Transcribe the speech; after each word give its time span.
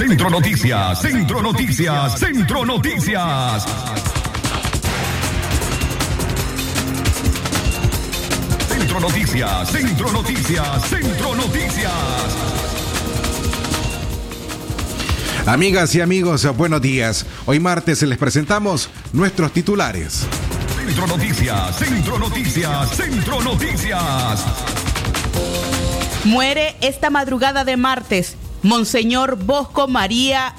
Centro 0.00 0.30
Noticias, 0.30 1.02
Centro 1.02 1.42
Noticias, 1.42 2.18
Centro 2.18 2.64
Noticias. 2.64 3.66
Centro 8.66 9.00
Noticias, 9.00 9.68
Centro 9.68 10.10
Noticias, 10.10 10.88
Centro 10.88 11.34
Noticias. 11.34 11.92
Amigas 15.44 15.94
y 15.94 16.00
amigos, 16.00 16.46
buenos 16.56 16.80
días. 16.80 17.26
Hoy 17.44 17.60
martes 17.60 18.00
les 18.00 18.16
presentamos 18.16 18.88
nuestros 19.12 19.52
titulares. 19.52 20.26
Centro 20.78 21.06
Noticias, 21.08 21.76
Centro 21.76 22.18
Noticias, 22.18 22.90
Centro 22.96 23.42
Noticias. 23.42 24.46
Muere 26.24 26.74
esta 26.80 27.10
madrugada 27.10 27.64
de 27.64 27.76
martes 27.76 28.38
Monseñor 28.62 29.36
Bosco 29.36 29.88
María 29.88 30.54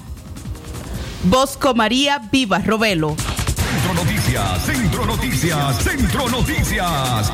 Bosco 1.24 1.76
María 1.76 2.20
Vivas 2.32 2.66
Robelo. 2.66 3.16
Centro 3.82 3.94
Noticias, 3.94 4.66
Centro 4.66 5.06
Noticias, 5.06 5.84
Centro 5.84 6.30
Noticias. 6.30 7.32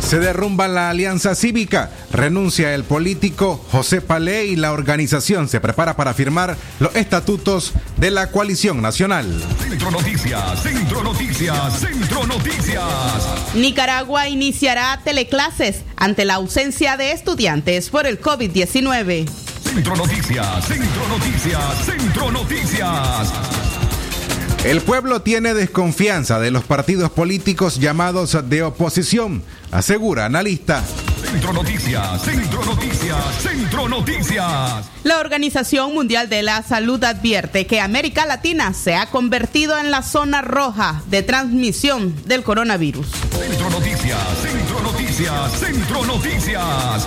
Se 0.00 0.18
derrumba 0.18 0.66
la 0.66 0.90
alianza 0.90 1.34
cívica, 1.34 1.90
renuncia 2.10 2.74
el 2.74 2.82
político 2.82 3.64
José 3.70 4.00
Palé 4.00 4.46
y 4.46 4.56
la 4.56 4.72
organización 4.72 5.48
se 5.48 5.60
prepara 5.60 5.96
para 5.96 6.12
firmar 6.14 6.56
los 6.80 6.94
estatutos 6.96 7.72
de 7.96 8.10
la 8.10 8.30
coalición 8.30 8.82
nacional. 8.82 9.42
Centro 9.60 9.90
Noticias, 9.92 10.62
Centro 10.62 11.02
Noticias, 11.04 11.78
Centro 11.78 12.26
Noticias. 12.26 13.54
Nicaragua 13.54 14.28
iniciará 14.28 15.00
teleclases 15.04 15.82
ante 15.96 16.24
la 16.24 16.34
ausencia 16.34 16.96
de 16.96 17.12
estudiantes 17.12 17.88
por 17.88 18.06
el 18.06 18.20
COVID-19. 18.20 19.28
Centro 19.74 19.96
Noticias, 19.96 20.66
Centro 20.66 21.08
Noticias, 21.08 21.86
Centro 21.86 22.30
Noticias. 22.30 23.32
El 24.64 24.82
pueblo 24.82 25.22
tiene 25.22 25.54
desconfianza 25.54 26.38
de 26.38 26.50
los 26.50 26.64
partidos 26.64 27.10
políticos 27.10 27.80
llamados 27.80 28.36
de 28.50 28.64
oposición, 28.64 29.42
asegura 29.70 30.26
analista. 30.26 30.84
Centro 31.24 31.54
Noticias, 31.54 32.22
Centro 32.22 32.62
Noticias, 32.66 33.18
Centro 33.40 33.88
Noticias. 33.88 34.90
La 35.04 35.20
Organización 35.20 35.94
Mundial 35.94 36.28
de 36.28 36.42
la 36.42 36.62
Salud 36.62 37.02
advierte 37.02 37.66
que 37.66 37.80
América 37.80 38.26
Latina 38.26 38.74
se 38.74 38.94
ha 38.94 39.06
convertido 39.06 39.78
en 39.78 39.90
la 39.90 40.02
zona 40.02 40.42
roja 40.42 41.02
de 41.06 41.22
transmisión 41.22 42.14
del 42.26 42.42
coronavirus. 42.42 43.06
Centro 43.08 43.70
Noticias, 43.70 44.18
Centro 44.42 44.82
Noticias, 44.82 45.52
Centro 45.58 46.04
Noticias. 46.04 47.06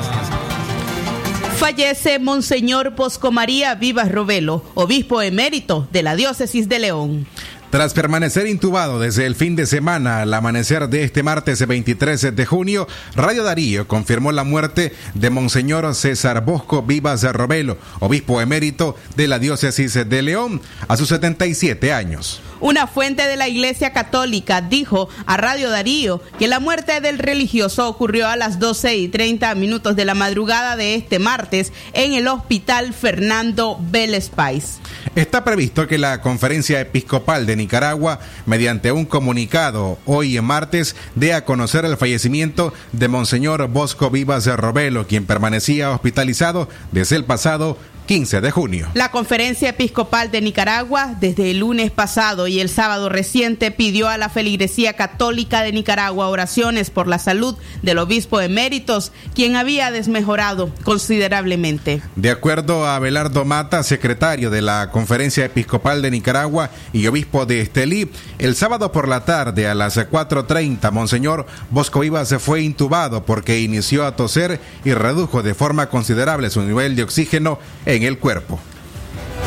Fallece 1.59 2.19
Monseñor 2.19 2.91
Bosco 2.97 3.31
María 3.31 3.75
Vivas 3.75 4.11
Robelo, 4.11 4.65
obispo 4.75 5.23
emérito 5.23 5.87
de 5.93 6.03
la 6.03 6.17
diócesis 6.17 6.69
de 6.69 6.79
León. 6.79 7.27
Tras 7.71 7.95
permanecer 7.95 8.49
intubado 8.49 8.99
desde 8.99 9.27
el 9.27 9.37
fin 9.37 9.55
de 9.55 9.65
semana 9.65 10.23
al 10.23 10.35
amanecer 10.35 10.89
de 10.89 11.05
este 11.05 11.23
martes 11.23 11.65
23 11.65 12.35
de 12.35 12.47
junio, 12.47 12.89
Radio 13.15 13.45
Darío 13.45 13.87
confirmó 13.87 14.33
la 14.33 14.43
muerte 14.43 14.93
de 15.15 15.31
Monseñor 15.31 15.95
César 15.95 16.45
Bosco 16.45 16.83
Vivas 16.83 17.23
Robelo, 17.23 17.79
obispo 18.01 18.41
emérito 18.41 18.97
de 19.15 19.29
la 19.29 19.39
diócesis 19.39 19.95
de 19.95 20.23
León, 20.23 20.61
a 20.89 20.97
sus 20.97 21.11
77 21.11 21.93
años. 21.93 22.43
Una 22.61 22.87
fuente 22.87 23.27
de 23.27 23.37
la 23.37 23.49
Iglesia 23.49 23.93
Católica 23.95 24.61
dijo 24.61 25.09
a 25.25 25.39
Radio 25.39 25.71
Darío 25.71 26.21
que 26.39 26.47
la 26.47 26.61
muerte 26.61 27.01
del 27.01 27.19
religioso 27.19 27.89
ocurrió 27.89 28.29
a 28.29 28.37
las 28.37 28.59
12 28.59 28.97
y 28.97 29.09
30 29.09 29.55
minutos 29.55 29.97
de 29.97 30.05
la 30.05 30.15
madrugada 30.15 30.77
de 30.77 30.95
este 30.95 31.19
martes 31.19 31.73
en 31.95 32.13
el 32.13 32.29
Hospital 32.29 32.93
Fernando 32.93 33.79
Vélez 33.81 34.29
Pais. 34.29 34.79
Está 35.15 35.43
previsto 35.43 35.87
que 35.87 35.97
la 35.97 36.21
Conferencia 36.21 36.81
Episcopal 36.81 37.47
de 37.47 37.57
Nicaragua, 37.57 38.21
mediante 38.45 38.93
un 38.93 39.07
comunicado 39.07 39.99
hoy 40.05 40.37
en 40.37 40.45
martes, 40.45 40.97
dé 41.15 41.33
a 41.33 41.47
conocer 41.47 41.87
el 41.87 41.97
fallecimiento 41.97 42.75
de 42.93 43.09
Monseñor 43.09 43.67
Bosco 43.69 44.11
Vivas 44.11 44.45
de 44.45 44.57
Robelo, 44.57 45.07
quien 45.07 45.25
permanecía 45.25 45.91
hospitalizado 45.91 46.69
desde 46.93 47.17
el 47.17 47.25
pasado 47.25 47.79
15 48.11 48.41
de 48.41 48.51
junio. 48.51 48.89
La 48.95 49.13
Conferencia 49.13 49.69
Episcopal 49.69 50.33
de 50.33 50.41
Nicaragua, 50.41 51.15
desde 51.21 51.53
el 51.53 51.61
lunes 51.61 51.93
pasado 51.93 52.49
y 52.49 52.59
el 52.59 52.69
sábado 52.69 53.09
reciente, 53.09 53.71
pidió 53.71 54.09
a 54.09 54.19
la 54.19 54.29
Feligresía 54.29 54.95
Católica 54.95 55.63
de 55.63 55.71
Nicaragua 55.71 56.29
oraciones 56.29 56.91
por 56.91 57.07
la 57.07 57.21
salud 57.21 57.57
del 57.83 57.99
obispo 57.99 58.41
eméritos, 58.41 59.13
quien 59.33 59.55
había 59.55 59.93
desmejorado 59.93 60.75
considerablemente. 60.83 62.03
De 62.17 62.33
acuerdo 62.33 62.85
a 62.85 62.97
Abelardo 62.97 63.45
Mata, 63.45 63.85
secretario 63.85 64.51
de 64.51 64.63
la 64.63 64.91
Conferencia 64.91 65.45
Episcopal 65.45 66.03
de 66.03 66.11
Nicaragua 66.11 66.71
y 66.93 67.07
obispo 67.07 67.47
de 67.47 67.61
Estelí, 67.61 68.11
el 68.41 68.57
sábado 68.57 68.91
por 68.91 69.07
la 69.07 69.25
tarde 69.25 69.69
a 69.69 69.75
las 69.77 69.97
4.30, 69.97 70.91
Monseñor 70.91 71.47
Bosco 71.71 72.01
Vivas 72.01 72.29
se 72.29 72.41
fue 72.41 72.63
intubado 72.63 73.25
porque 73.25 73.61
inició 73.61 74.05
a 74.05 74.17
toser 74.17 74.59
y 74.85 74.95
redujo 74.95 75.45
de 75.45 75.55
forma 75.55 75.89
considerable 75.89 76.51
su 76.51 76.63
nivel 76.63 76.97
de 76.97 77.05
oxígeno 77.05 77.61
en 77.87 78.00
en 78.01 78.07
el 78.07 78.19
cuerpo. 78.19 78.59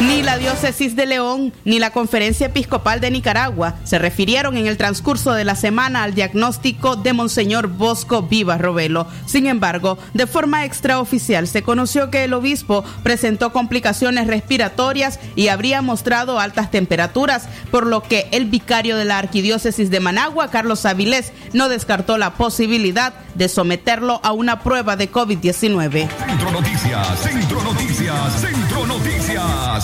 Ni 0.02 0.22
la 0.22 0.38
diócesis 0.38 0.96
de 0.96 1.06
León 1.06 1.54
ni 1.66 1.80
la 1.80 1.92
Conferencia 1.92 2.48
Episcopal 2.48 3.00
de 3.00 3.12
Nicaragua 3.12 3.76
se 3.84 4.00
refirieron 4.00 4.58
en 4.58 4.68
el 4.68 4.78
transcurso 4.78 5.34
de 5.34 5.46
la 5.46 5.56
semana 5.56 6.04
al 6.04 6.14
diagnóstico 6.14 6.96
de 6.96 7.14
Monseñor 7.14 7.68
Bosco 7.68 8.24
Vivas 8.24 8.60
Robelo. 8.60 9.08
Sin 9.26 9.48
embargo, 9.48 9.98
de 10.14 10.28
forma 10.28 10.66
extraoficial 10.66 11.48
se 11.48 11.64
conoció 11.64 12.10
que 12.10 12.24
el 12.24 12.34
obispo 12.34 12.84
presentó 13.04 13.54
complicaciones 13.54 14.28
respiratorias 14.28 15.20
y 15.36 15.48
habría 15.48 15.82
mostrado 15.82 16.40
altas 16.40 16.72
temperaturas, 16.72 17.48
por 17.72 17.86
lo 17.86 18.04
que 18.04 18.28
el 18.32 18.46
vicario 18.46 18.98
de 18.98 19.06
la 19.06 19.18
Arquidiócesis 19.18 19.90
de 19.90 20.00
Managua, 20.00 20.50
Carlos 20.50 20.86
Avilés, 20.86 21.32
no 21.54 21.70
descartó 21.70 22.18
la 22.18 22.34
posibilidad 22.34 23.14
de 23.36 23.50
someterlo 23.50 24.20
a 24.24 24.32
una 24.32 24.60
prueba 24.60 24.96
de 24.96 25.12
COVID-19. 25.12 26.08
Centro 26.10 26.52
Noticias, 26.52 27.20
Centro 27.20 27.62
Noticias, 27.64 28.42
Centro 28.42 28.86
Noticias. 28.86 29.83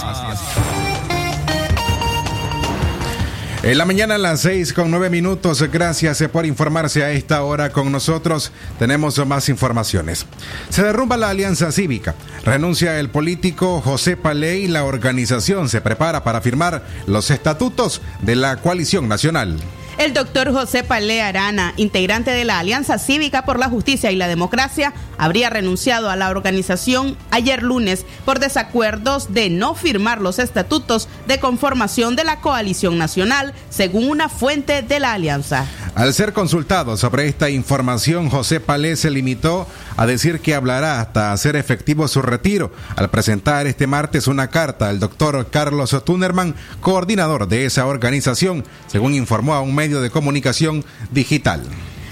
En 3.61 3.77
la 3.77 3.85
mañana 3.85 4.15
a 4.15 4.17
las 4.17 4.39
6 4.41 4.71
con 4.71 4.89
9 4.89 5.09
minutos, 5.09 5.61
gracias 5.69 6.23
por 6.31 6.45
informarse 6.45 7.03
a 7.03 7.11
esta 7.11 7.43
hora 7.43 7.71
con 7.71 7.91
nosotros. 7.91 8.53
Tenemos 8.79 9.23
más 9.27 9.49
informaciones. 9.49 10.25
Se 10.69 10.81
derrumba 10.81 11.17
la 11.17 11.29
alianza 11.29 11.71
cívica, 11.71 12.15
renuncia 12.45 12.99
el 12.99 13.09
político 13.09 13.81
José 13.81 14.15
Paley 14.15 14.67
la 14.67 14.85
organización 14.85 15.67
se 15.67 15.81
prepara 15.81 16.23
para 16.23 16.39
firmar 16.39 16.83
los 17.05 17.31
estatutos 17.31 18.01
de 18.21 18.37
la 18.37 18.57
coalición 18.57 19.09
nacional. 19.09 19.57
El 19.99 20.13
doctor 20.13 20.53
José 20.53 20.85
Palé 20.85 21.21
Arana, 21.21 21.73
integrante 21.75 22.31
de 22.31 22.45
la 22.45 22.57
Alianza 22.57 22.97
Cívica 22.99 23.43
por 23.43 23.59
la 23.59 23.67
Justicia 23.67 24.13
y 24.13 24.15
la 24.15 24.29
Democracia, 24.29 24.93
habría 25.17 25.49
renunciado 25.49 26.09
a 26.09 26.15
la 26.15 26.29
organización 26.29 27.17
ayer 27.31 27.61
lunes 27.61 28.05
por 28.23 28.39
desacuerdos 28.39 29.33
de 29.33 29.49
no 29.49 29.75
firmar 29.75 30.21
los 30.21 30.39
estatutos 30.39 31.09
de 31.27 31.41
conformación 31.41 32.15
de 32.15 32.23
la 32.23 32.39
coalición 32.39 32.97
nacional, 32.97 33.53
según 33.69 34.07
una 34.09 34.29
fuente 34.29 34.83
de 34.83 35.01
la 35.01 35.11
alianza. 35.11 35.65
Al 35.95 36.13
ser 36.13 36.31
consultado 36.31 36.95
sobre 36.95 37.27
esta 37.27 37.49
información, 37.49 38.29
José 38.29 38.61
Palé 38.61 38.95
se 38.95 39.09
limitó 39.11 39.67
decir 40.05 40.39
que 40.39 40.55
hablará 40.55 41.01
hasta 41.01 41.31
hacer 41.31 41.55
efectivo 41.55 42.07
su 42.07 42.21
retiro, 42.21 42.71
al 42.95 43.09
presentar 43.09 43.67
este 43.67 43.87
martes 43.87 44.27
una 44.27 44.49
carta 44.49 44.89
al 44.89 44.99
doctor 44.99 45.49
Carlos 45.49 45.95
Tunerman, 46.05 46.55
coordinador 46.81 47.47
de 47.47 47.65
esa 47.65 47.85
organización, 47.85 48.63
según 48.87 49.15
informó 49.15 49.53
a 49.53 49.61
un 49.61 49.75
medio 49.75 50.01
de 50.01 50.09
comunicación 50.09 50.85
digital. 51.11 51.61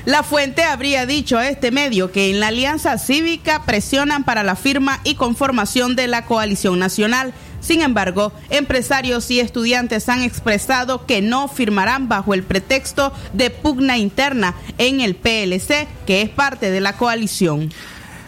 La 0.07 0.23
fuente 0.23 0.63
habría 0.63 1.05
dicho 1.05 1.37
a 1.37 1.49
este 1.49 1.69
medio 1.69 2.13
que 2.13 2.29
en 2.29 2.39
la 2.39 2.47
Alianza 2.47 2.97
Cívica 2.97 3.63
presionan 3.65 4.23
para 4.23 4.41
la 4.41 4.55
firma 4.55 5.01
y 5.03 5.15
conformación 5.15 5.97
de 5.97 6.07
la 6.07 6.23
coalición 6.23 6.79
nacional. 6.79 7.33
Sin 7.59 7.81
embargo, 7.81 8.31
empresarios 8.49 9.29
y 9.31 9.39
estudiantes 9.39 10.09
han 10.09 10.21
expresado 10.21 11.05
que 11.05 11.21
no 11.21 11.47
firmarán 11.47 12.07
bajo 12.07 12.33
el 12.33 12.43
pretexto 12.43 13.11
de 13.33 13.49
pugna 13.49 13.97
interna 13.97 14.55
en 14.77 15.01
el 15.01 15.15
PLC, 15.15 15.87
que 16.05 16.21
es 16.21 16.29
parte 16.29 16.71
de 16.71 16.81
la 16.81 16.93
coalición. 16.93 17.69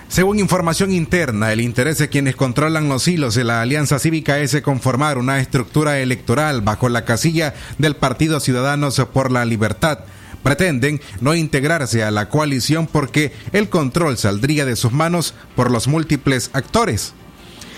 Según 0.10 0.40
información 0.40 0.92
interna, 0.92 1.54
el 1.54 1.62
interés 1.62 2.00
de 2.00 2.10
quienes 2.10 2.36
controlan 2.36 2.90
los 2.90 3.08
hilos 3.08 3.36
de 3.36 3.44
la 3.44 3.62
Alianza 3.62 4.00
Cívica 4.00 4.40
es 4.40 4.60
conformar 4.62 5.20
una 5.20 5.40
estructura 5.40 6.00
electoral 6.00 6.62
bajo 6.62 6.90
la 6.90 7.06
casilla 7.06 7.54
del 7.78 7.96
Partido 7.96 8.40
Ciudadanos 8.40 9.00
por 9.14 9.32
la 9.32 9.46
Libertad. 9.46 10.00
Pretenden 10.42 11.00
no 11.22 11.36
integrarse 11.36 12.04
a 12.04 12.10
la 12.10 12.28
coalición 12.28 12.88
porque 12.88 13.34
el 13.52 13.70
control 13.70 14.18
saldría 14.18 14.66
de 14.66 14.76
sus 14.76 14.92
manos 14.92 15.36
por 15.56 15.70
los 15.70 15.88
múltiples 15.88 16.50
actores. 16.54 17.14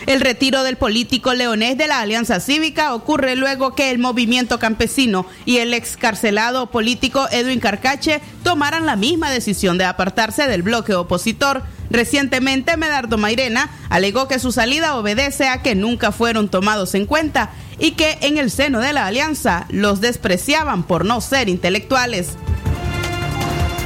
El 0.07 0.19
retiro 0.19 0.63
del 0.63 0.77
político 0.77 1.33
leonés 1.33 1.77
de 1.77 1.87
la 1.87 1.99
Alianza 1.99 2.39
Cívica 2.39 2.95
ocurre 2.95 3.35
luego 3.35 3.75
que 3.75 3.91
el 3.91 3.99
movimiento 3.99 4.57
campesino 4.57 5.27
y 5.45 5.57
el 5.57 5.73
excarcelado 5.73 6.71
político 6.71 7.27
Edwin 7.31 7.59
Carcache 7.59 8.21
tomaran 8.43 8.85
la 8.85 8.95
misma 8.95 9.29
decisión 9.29 9.77
de 9.77 9.85
apartarse 9.85 10.47
del 10.47 10.63
bloque 10.63 10.95
opositor. 10.95 11.63
Recientemente, 11.91 12.77
Medardo 12.77 13.17
Mairena 13.17 13.69
alegó 13.89 14.27
que 14.27 14.39
su 14.39 14.51
salida 14.51 14.95
obedece 14.95 15.47
a 15.47 15.61
que 15.61 15.75
nunca 15.75 16.11
fueron 16.11 16.49
tomados 16.49 16.95
en 16.95 17.05
cuenta 17.05 17.51
y 17.77 17.91
que 17.91 18.17
en 18.21 18.37
el 18.37 18.49
seno 18.49 18.79
de 18.79 18.93
la 18.93 19.05
alianza 19.05 19.65
los 19.69 20.01
despreciaban 20.01 20.83
por 20.83 21.05
no 21.05 21.21
ser 21.21 21.47
intelectuales. 21.47 22.37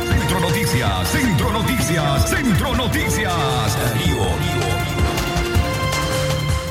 Centro 0.07 0.39
Noticias, 0.39 1.09
Centro 1.09 1.51
Noticias, 1.51 2.29
Centro 2.29 2.75
Noticias. 2.75 3.33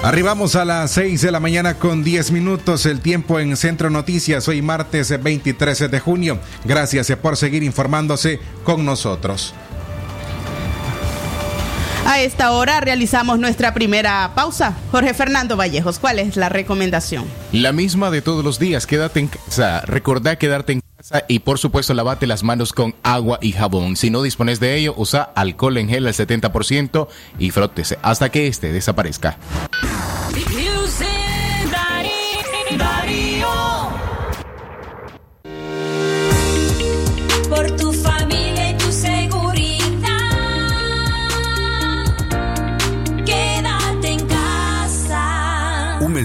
Arribamos 0.05 0.55
a 0.55 0.67
las 0.67 0.91
6 0.91 1.23
de 1.23 1.33
la 1.33 1.41
mañana 1.41 1.79
con 1.79 2.05
10 2.05 2.31
minutos, 2.31 2.85
el 2.85 3.01
tiempo 3.01 3.41
en 3.41 3.57
Centro 3.57 3.89
Noticias, 3.89 4.47
hoy 4.49 4.61
martes 4.61 5.23
23 5.23 5.91
de 5.91 5.99
junio. 5.99 6.39
Gracias 6.67 7.11
por 7.23 7.39
seguir 7.39 7.63
informándose 7.63 8.39
con 8.65 8.85
nosotros. 8.85 9.55
A 12.05 12.21
esta 12.21 12.53
hora 12.53 12.81
realizamos 12.81 13.39
nuestra 13.39 13.73
primera 13.73 14.31
pausa. 14.35 14.77
Jorge 14.93 15.15
Fernando 15.15 15.57
Vallejos, 15.57 15.99
¿cuál 15.99 16.19
es 16.19 16.37
la 16.37 16.51
recomendación? 16.51 17.25
La 17.51 17.73
misma 17.73 18.11
de 18.11 18.21
todos 18.21 18.45
los 18.45 18.59
días, 18.59 18.87
quédate 18.87 19.21
en 19.21 19.29
casa, 19.29 19.81
recordá 19.87 20.37
quedarte 20.37 20.75
en 20.75 20.81
casa 20.81 20.84
y 21.29 21.41
por 21.41 21.59
supuesto 21.59 21.95
lavate 21.95 22.27
las 22.27 22.43
manos 22.43 22.73
con 22.73 22.95
agua 23.03 23.39
y 23.43 23.53
jabón. 23.53 23.97
Si 23.97 24.11
no 24.11 24.23
dispones 24.23 24.61
de 24.61 24.77
ello, 24.77 24.95
usa 24.97 25.23
alcohol 25.35 25.77
en 25.79 25.89
gel 25.89 26.07
al 26.07 26.15
70% 26.15 27.09
y 27.39 27.51
frótese 27.51 27.99
hasta 28.03 28.31
que 28.31 28.47
este 28.47 28.73
desaparezca. 28.73 29.39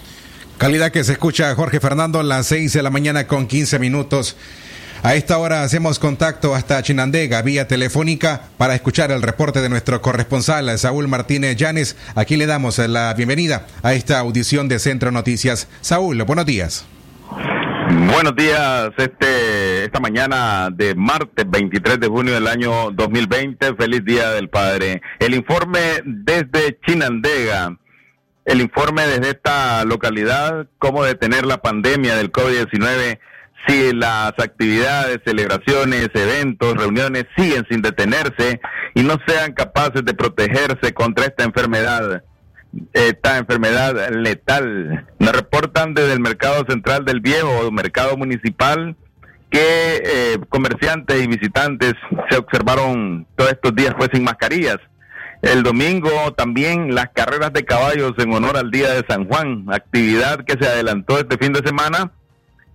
Calidad 0.57 0.93
que 0.93 1.03
se 1.03 1.11
escucha 1.13 1.53
Jorge 1.57 1.81
Fernando 1.81 2.21
a 2.21 2.23
las 2.23 2.47
6 2.47 2.73
de 2.73 2.83
la 2.85 2.91
mañana 2.91 3.27
con 3.27 3.49
15 3.49 3.81
minutos. 3.81 4.37
A 5.05 5.17
esta 5.17 5.37
hora 5.37 5.65
hacemos 5.65 5.99
contacto 5.99 6.55
hasta 6.55 6.83
Chinandega 6.83 7.43
vía 7.43 7.69
telefónica 7.69 8.41
para 8.57 8.75
escuchar 8.75 9.11
el 9.11 9.21
reporte 9.21 9.61
de 9.61 9.69
nuestro 9.69 10.01
corresponsal 10.01 10.79
Saúl 10.79 11.09
Martínez 11.09 11.57
Llanes. 11.57 11.95
Aquí 12.15 12.39
le 12.39 12.47
damos 12.47 12.79
la 12.79 13.13
bienvenida 13.13 13.67
a 13.83 13.93
esta 13.93 14.19
audición 14.19 14.67
de 14.67 14.79
Centro 14.79 15.11
Noticias. 15.11 15.69
Saúl, 15.83 16.23
buenos 16.23 16.47
días. 16.47 16.87
Buenos 18.11 18.35
días, 18.35 18.93
este, 18.97 19.85
esta 19.85 20.01
mañana 20.01 20.71
de 20.73 20.95
martes 20.95 21.45
23 21.51 22.01
de 22.01 22.09
junio 22.09 22.33
del 22.33 22.47
año 22.47 22.91
2020. 22.91 23.75
Feliz 23.75 24.03
Día 24.07 24.31
del 24.31 24.49
Padre. 24.49 25.03
El 25.19 25.35
informe 25.35 25.81
desde 26.03 26.79
Chinandega, 26.81 27.77
el 28.47 28.63
informe 28.63 29.07
desde 29.07 29.33
esta 29.33 29.85
localidad, 29.85 30.67
cómo 30.79 31.05
detener 31.05 31.45
la 31.45 31.59
pandemia 31.59 32.17
del 32.17 32.33
COVID-19 32.33 33.19
si 33.67 33.93
las 33.93 34.33
actividades, 34.39 35.21
celebraciones, 35.25 36.09
eventos, 36.15 36.75
reuniones 36.77 37.27
siguen 37.37 37.67
sin 37.71 37.83
detenerse 37.83 38.61
y 38.95 39.03
no 39.03 39.19
sean 39.27 39.53
capaces 39.53 40.05
de 40.05 40.15
protegerse 40.15 40.93
contra 40.93 41.27
esta 41.27 41.45
enfermedad, 41.45 42.23
esta 42.93 43.39
enfermedad 43.39 44.11
letal. 44.11 45.07
Nos 45.19 45.33
reportan 45.33 45.95
desde 45.95 46.13
el 46.13 46.21
Mercado 46.21 46.65
Central 46.69 47.05
del 47.05 47.21
Viejo, 47.21 47.71
Mercado 47.71 48.17
Municipal, 48.17 48.97
que 49.51 50.03
eh, 50.05 50.39
comerciantes 50.49 51.23
y 51.23 51.29
visitantes 51.29 51.95
se 52.29 52.37
observaron 52.37 53.27
todos 53.37 53.53
estos 53.53 53.75
días 53.75 53.95
pues 53.97 54.11
sin 54.13 54.25
mascarillas. 54.25 54.79
El 55.43 55.63
domingo 55.63 56.11
también 56.37 56.95
las 56.95 57.11
carreras 57.15 57.53
de 57.53 57.65
caballos 57.65 58.13
en 58.19 58.33
honor 58.33 58.57
al 58.57 58.71
Día 58.71 58.91
de 58.93 59.05
San 59.07 59.27
Juan, 59.29 59.67
actividad 59.71 60.45
que 60.45 60.57
se 60.59 60.67
adelantó 60.67 61.19
este 61.19 61.37
fin 61.37 61.53
de 61.53 61.61
semana 61.65 62.13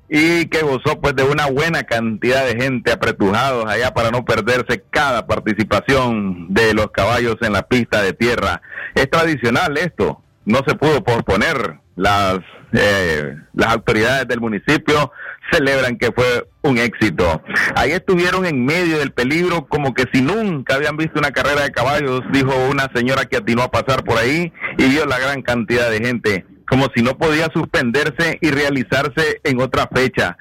y 0.10 0.48
que 0.48 0.63
gozó 0.63 1.00
pues 1.00 1.16
de 1.16 1.24
una 1.24 1.46
buena 1.46 1.84
cantidad 1.84 2.46
de 2.46 2.62
gente 2.62 2.92
apretujados 2.92 3.66
allá 3.68 3.94
para 3.94 4.10
no 4.10 4.25
perderse 4.25 4.84
cada 4.89 5.28
participación 5.28 6.48
de 6.50 6.74
los 6.74 6.92
caballos 6.92 7.36
en 7.42 7.54
la 7.54 7.63
pista 7.63 8.01
de 8.01 8.13
tierra. 8.13 8.62
Es 8.96 9.10
tradicional 9.10 9.78
esto, 9.78 10.22
no 10.46 10.62
se 10.68 10.75
pudo 10.75 11.04
posponer. 11.04 11.80
Las, 11.96 12.39
eh, 12.72 13.36
las 13.54 13.74
autoridades 13.74 14.25
del 14.28 14.39
municipio 14.39 15.12
celebran 15.51 15.98
que 15.98 16.12
fue 16.12 16.48
un 16.62 16.78
éxito. 16.78 17.42
Ahí 17.75 17.92
estuvieron 17.92 18.46
en 18.46 18.66
medio 18.66 19.00
del 19.00 19.12
peligro 19.12 19.68
como 19.68 19.94
que 19.94 20.06
si 20.13 20.22
nunca 20.22 20.75
habían 20.75 20.98
visto 20.98 21.20
una 21.20 21.32
carrera 21.32 21.63
de 21.63 21.72
caballos, 21.72 22.22
dijo 22.32 22.51
una 22.70 22.89
señora 22.94 23.25
que 23.25 23.38
atinó 23.38 23.63
a 23.63 23.72
pasar 23.72 24.04
por 24.04 24.18
ahí 24.18 24.51
y 24.78 24.89
vio 24.89 25.06
la 25.06 25.20
gran 25.20 25.42
cantidad 25.42 25.89
de 25.89 25.98
gente 26.00 26.46
como 26.70 26.88
si 26.96 27.02
no 27.02 27.18
podía 27.18 27.50
suspenderse 27.52 28.38
y 28.42 28.52
realizarse 28.52 29.42
en 29.44 29.60
otra 29.60 29.90
fecha. 29.94 30.38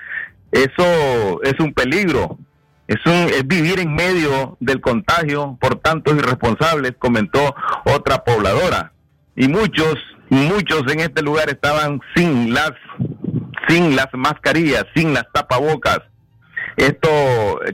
Eso 0.53 1.43
es 1.43 1.59
un 1.59 1.73
peligro. 1.73 2.39
Es, 2.87 3.05
un, 3.07 3.29
es 3.31 3.47
vivir 3.47 3.81
en 3.81 3.95
medio 3.95 4.57
del 4.61 4.81
contagio 4.81 5.59
por 5.61 5.77
tantos 5.77 6.17
irresponsables, 6.17 6.93
comentó 6.99 7.55
otra 7.85 8.25
pobladora. 8.25 8.93
Y 9.37 9.49
muchos, 9.49 9.97
muchos 10.29 10.83
en 10.91 11.01
este 11.01 11.23
lugar 11.23 11.49
estaban 11.49 12.01
sin 12.15 12.53
las, 12.55 12.73
sin 13.69 13.95
las 13.97 14.09
mascarillas, 14.13 14.85
sin 14.95 15.15
las 15.15 15.25
tapabocas. 15.33 16.01
Esto 16.79 17.09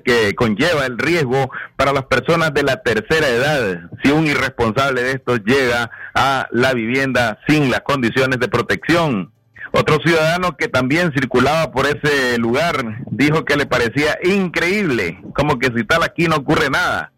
que 0.03 0.35
conlleva 0.35 0.87
el 0.87 0.97
riesgo 0.97 1.51
para 1.77 1.93
las 1.93 2.07
personas 2.07 2.55
de 2.55 2.63
la 2.63 2.83
tercera 2.83 3.29
edad. 3.29 3.91
Si 4.03 4.11
un 4.11 4.27
irresponsable 4.27 5.03
de 5.03 5.13
estos 5.13 5.41
llega 5.45 5.91
a 6.15 6.49
la 6.51 6.73
vivienda 6.73 7.39
sin 7.47 7.71
las 7.71 7.83
condiciones 7.83 8.39
de 8.41 8.49
protección. 8.49 9.31
Otro 9.73 9.99
ciudadano 10.03 10.57
que 10.57 10.69
también 10.69 11.13
circulaba 11.13 11.71
por 11.71 11.85
ese 11.87 12.39
lugar 12.39 13.03
dijo 13.11 13.45
que 13.45 13.57
le 13.57 13.67
parecía 13.67 14.17
increíble, 14.23 15.21
como 15.35 15.59
que 15.59 15.71
si 15.77 15.85
tal 15.85 16.03
aquí 16.03 16.27
no 16.27 16.37
ocurre 16.37 16.71
nada. 16.71 17.13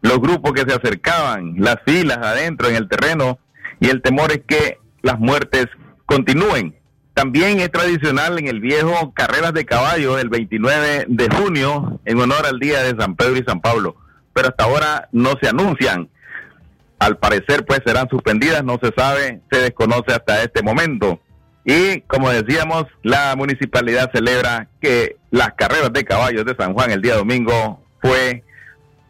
Los 0.00 0.18
grupos 0.20 0.52
que 0.52 0.62
se 0.62 0.74
acercaban, 0.74 1.56
las 1.58 1.76
filas 1.84 2.18
adentro 2.18 2.68
en 2.68 2.76
el 2.76 2.88
terreno 2.88 3.38
y 3.78 3.88
el 3.90 4.00
temor 4.00 4.32
es 4.32 4.40
que 4.46 4.78
las 5.02 5.18
muertes 5.18 5.66
continúen. 6.06 6.74
También 7.16 7.60
es 7.60 7.72
tradicional 7.72 8.38
en 8.38 8.46
el 8.46 8.60
viejo 8.60 9.14
carreras 9.14 9.54
de 9.54 9.64
caballo 9.64 10.18
el 10.18 10.28
29 10.28 11.06
de 11.08 11.28
junio 11.34 11.98
en 12.04 12.20
honor 12.20 12.44
al 12.44 12.58
día 12.58 12.82
de 12.82 12.94
San 13.00 13.16
Pedro 13.16 13.38
y 13.38 13.42
San 13.42 13.62
Pablo, 13.62 13.96
pero 14.34 14.48
hasta 14.48 14.64
ahora 14.64 15.08
no 15.12 15.32
se 15.40 15.48
anuncian. 15.48 16.10
Al 16.98 17.16
parecer 17.16 17.64
pues 17.64 17.80
serán 17.86 18.10
suspendidas, 18.10 18.62
no 18.64 18.78
se 18.82 18.92
sabe, 18.94 19.40
se 19.50 19.60
desconoce 19.60 20.12
hasta 20.12 20.42
este 20.42 20.62
momento. 20.62 21.18
Y 21.64 22.02
como 22.02 22.28
decíamos, 22.28 22.84
la 23.02 23.34
municipalidad 23.34 24.10
celebra 24.12 24.68
que 24.82 25.16
las 25.30 25.54
carreras 25.54 25.94
de 25.94 26.04
caballos 26.04 26.44
de 26.44 26.54
San 26.54 26.74
Juan 26.74 26.90
el 26.90 27.00
día 27.00 27.14
domingo 27.14 27.82
fue 28.02 28.44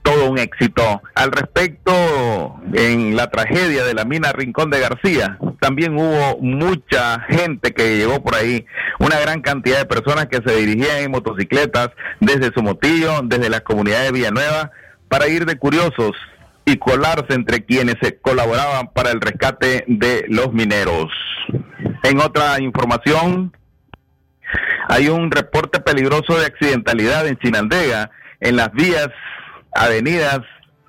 todo 0.06 0.30
un 0.30 0.38
éxito. 0.38 1.02
Al 1.16 1.32
respecto, 1.32 2.60
en 2.72 3.16
la 3.16 3.28
tragedia 3.28 3.82
de 3.82 3.92
la 3.92 4.04
mina 4.04 4.30
Rincón 4.30 4.70
de 4.70 4.78
García, 4.78 5.36
también 5.60 5.96
hubo 5.98 6.38
mucha 6.40 7.18
gente 7.22 7.74
que 7.74 7.96
llegó 7.96 8.22
por 8.22 8.36
ahí, 8.36 8.64
una 9.00 9.18
gran 9.18 9.40
cantidad 9.40 9.78
de 9.78 9.86
personas 9.86 10.26
que 10.26 10.40
se 10.46 10.54
dirigían 10.54 10.98
en 10.98 11.10
motocicletas 11.10 11.90
desde 12.20 12.52
Somotillo, 12.54 13.22
desde 13.24 13.50
la 13.50 13.62
comunidad 13.62 14.04
de 14.04 14.12
Villanueva, 14.12 14.70
para 15.08 15.26
ir 15.26 15.44
de 15.44 15.58
curiosos 15.58 16.12
y 16.64 16.76
colarse 16.76 17.34
entre 17.34 17.64
quienes 17.64 17.96
colaboraban 18.22 18.92
para 18.94 19.10
el 19.10 19.20
rescate 19.20 19.84
de 19.88 20.24
los 20.28 20.52
mineros. 20.52 21.10
En 22.04 22.20
otra 22.20 22.60
información, 22.60 23.52
hay 24.88 25.08
un 25.08 25.32
reporte 25.32 25.80
peligroso 25.80 26.38
de 26.38 26.46
accidentalidad 26.46 27.26
en 27.26 27.36
Chinandega, 27.38 28.12
en 28.38 28.54
las 28.54 28.72
vías, 28.72 29.08
avenidas 29.76 30.40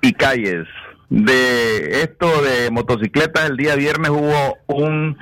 y 0.02 0.12
calles. 0.12 0.66
de 1.10 2.02
esto 2.02 2.42
de 2.42 2.70
motocicletas, 2.70 3.48
el 3.48 3.56
día 3.56 3.76
viernes 3.76 4.10
hubo 4.10 4.58
un, 4.66 5.16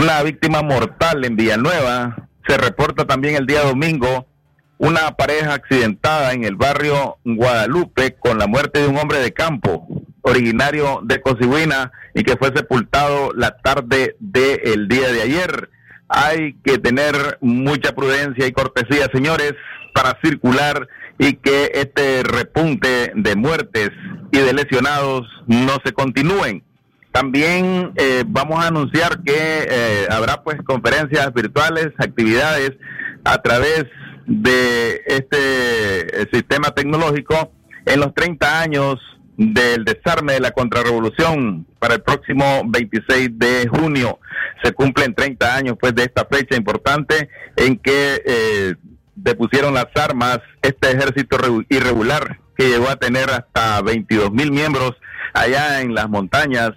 una 0.00 0.22
víctima 0.22 0.62
mortal 0.62 1.24
en 1.24 1.36
Villanueva. 1.36 2.28
Se 2.46 2.56
reporta 2.56 3.06
también 3.06 3.34
el 3.34 3.46
día 3.46 3.62
domingo 3.62 4.26
una 4.78 5.12
pareja 5.12 5.54
accidentada 5.54 6.32
en 6.32 6.44
el 6.44 6.56
barrio 6.56 7.16
Guadalupe 7.24 8.14
con 8.14 8.38
la 8.38 8.46
muerte 8.46 8.80
de 8.80 8.88
un 8.88 8.98
hombre 8.98 9.18
de 9.18 9.32
campo 9.32 9.86
originario 10.22 11.00
de 11.02 11.20
Cosiguina 11.20 11.92
y 12.14 12.22
que 12.24 12.36
fue 12.36 12.52
sepultado 12.54 13.32
la 13.34 13.56
tarde 13.58 14.16
del 14.18 14.88
día 14.88 15.08
de 15.12 15.22
ayer. 15.22 15.70
Hay 16.08 16.54
que 16.64 16.78
tener 16.78 17.38
mucha 17.40 17.94
prudencia 17.94 18.46
y 18.46 18.52
cortesía, 18.52 19.08
señores, 19.12 19.54
para 19.94 20.18
circular 20.22 20.88
y 21.18 21.34
que 21.34 21.70
este 21.74 22.22
repunte 22.22 23.12
de 23.14 23.36
muertes 23.36 23.90
y 24.32 24.38
de 24.38 24.52
lesionados 24.52 25.22
no 25.46 25.78
se 25.84 25.92
continúen. 25.92 26.62
También 27.12 27.92
eh, 27.96 28.24
vamos 28.26 28.62
a 28.62 28.68
anunciar 28.68 29.22
que 29.22 29.34
eh, 29.34 30.06
habrá 30.10 30.42
pues 30.42 30.58
conferencias 30.62 31.32
virtuales, 31.32 31.88
actividades 31.98 32.72
a 33.24 33.40
través 33.40 33.86
de 34.26 35.02
este 35.06 36.22
eh, 36.22 36.28
sistema 36.32 36.72
tecnológico 36.72 37.52
en 37.86 38.00
los 38.00 38.12
30 38.12 38.60
años 38.60 38.96
del 39.36 39.84
desarme 39.84 40.34
de 40.34 40.40
la 40.40 40.50
contrarrevolución 40.50 41.66
para 41.78 41.94
el 41.94 42.02
próximo 42.02 42.62
26 42.66 43.38
de 43.38 43.68
junio. 43.68 44.18
Se 44.62 44.72
cumplen 44.72 45.14
30 45.14 45.54
años 45.54 45.76
pues 45.80 45.94
de 45.94 46.04
esta 46.04 46.26
fecha 46.30 46.56
importante 46.56 47.28
en 47.56 47.78
que 47.78 48.22
eh, 48.24 48.74
depusieron 49.16 49.74
las 49.74 49.86
armas 49.94 50.38
este 50.62 50.92
ejército 50.92 51.38
irregular 51.68 52.38
que 52.56 52.68
llegó 52.68 52.88
a 52.88 52.96
tener 52.96 53.30
hasta 53.30 53.82
22 53.82 54.30
mil 54.30 54.52
miembros 54.52 54.92
allá 55.34 55.80
en 55.80 55.94
las 55.94 56.08
montañas 56.08 56.72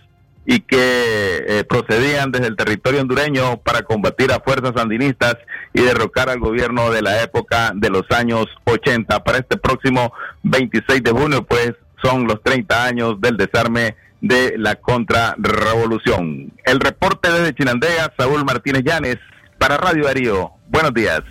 y 0.45 0.61
que 0.61 1.45
eh, 1.47 1.63
procedían 1.63 2.31
desde 2.31 2.47
el 2.47 2.55
territorio 2.55 3.01
hondureño 3.01 3.57
para 3.57 3.83
combatir 3.83 4.31
a 4.31 4.39
fuerzas 4.39 4.73
sandinistas 4.75 5.37
y 5.73 5.81
derrocar 5.81 6.29
al 6.29 6.39
gobierno 6.39 6.89
de 6.89 7.03
la 7.03 7.21
época 7.21 7.71
de 7.75 7.89
los 7.91 8.09
años 8.09 8.47
80. 8.65 9.23
Para 9.23 9.37
este 9.37 9.57
próximo 9.57 10.11
26 10.43 11.03
de 11.03 11.11
junio, 11.11 11.45
pues 11.45 11.73
son 12.01 12.25
los 12.25 12.41
30 12.41 12.83
años 12.83 13.21
del 13.21 13.37
desarme 13.37 13.95
de 14.21 14.57
la 14.57 14.75
contrarrevolución. 14.75 16.51
El 16.65 16.79
reporte 16.79 17.31
desde 17.31 17.53
Chinandega, 17.53 18.11
Saúl 18.17 18.43
Martínez 18.43 18.83
Llanes, 18.83 19.17
para 19.59 19.77
Radio 19.77 20.05
Darío. 20.05 20.51
Buenos 20.67 20.93
días. 20.93 21.21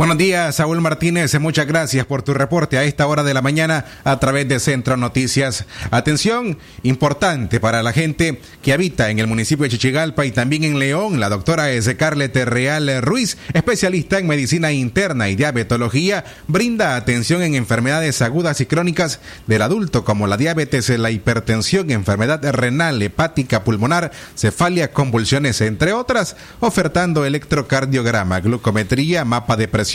Buenos 0.00 0.16
días, 0.16 0.56
Saúl 0.56 0.80
Martínez. 0.80 1.38
Muchas 1.38 1.66
gracias 1.66 2.06
por 2.06 2.22
tu 2.22 2.32
reporte 2.32 2.78
a 2.78 2.84
esta 2.84 3.06
hora 3.06 3.22
de 3.22 3.34
la 3.34 3.42
mañana 3.42 3.84
a 4.02 4.18
través 4.18 4.48
de 4.48 4.58
Centro 4.58 4.96
Noticias. 4.96 5.66
Atención, 5.90 6.56
importante 6.82 7.60
para 7.60 7.82
la 7.82 7.92
gente 7.92 8.40
que 8.62 8.72
habita 8.72 9.10
en 9.10 9.18
el 9.18 9.26
municipio 9.26 9.64
de 9.64 9.68
Chichigalpa 9.68 10.24
y 10.24 10.30
también 10.30 10.64
en 10.64 10.78
León. 10.78 11.20
La 11.20 11.28
doctora 11.28 11.66
Scarlett 11.82 12.34
Real 12.34 13.02
Ruiz, 13.02 13.36
especialista 13.52 14.18
en 14.18 14.26
medicina 14.26 14.72
interna 14.72 15.28
y 15.28 15.36
diabetología, 15.36 16.24
brinda 16.48 16.96
atención 16.96 17.42
en 17.42 17.54
enfermedades 17.54 18.22
agudas 18.22 18.62
y 18.62 18.64
crónicas 18.64 19.20
del 19.46 19.60
adulto 19.60 20.02
como 20.02 20.26
la 20.26 20.38
diabetes, 20.38 20.88
la 20.88 21.10
hipertensión, 21.10 21.90
enfermedad 21.90 22.42
renal, 22.52 23.02
hepática, 23.02 23.64
pulmonar, 23.64 24.12
cefalia, 24.34 24.92
convulsiones, 24.92 25.60
entre 25.60 25.92
otras, 25.92 26.36
ofertando 26.60 27.26
electrocardiograma, 27.26 28.40
glucometría, 28.40 29.26
mapa 29.26 29.58
de 29.58 29.68
presión 29.68 29.89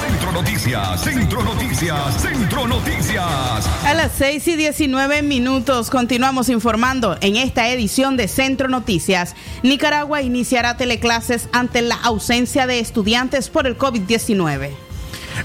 Centro 0.08 0.30
Noticias, 0.30 1.02
Centro 1.02 1.42
Noticias, 1.42 2.22
Centro 2.22 2.68
Noticias. 2.68 3.66
A 3.84 3.94
las 3.94 4.12
6 4.18 4.46
y 4.46 4.54
19 4.54 5.22
minutos 5.22 5.90
continuamos 5.90 6.48
informando 6.48 7.18
en 7.20 7.34
esta 7.34 7.68
edición 7.70 8.16
de 8.16 8.28
Centro 8.28 8.68
Noticias. 8.68 9.34
Nicaragua 9.64 10.22
iniciará 10.22 10.76
teleclases 10.76 11.48
ante 11.50 11.82
la 11.82 11.96
ausencia 11.96 12.68
de 12.68 12.78
estudiantes 12.78 13.48
por 13.48 13.66
el 13.66 13.76
COVID-19. 13.76 14.87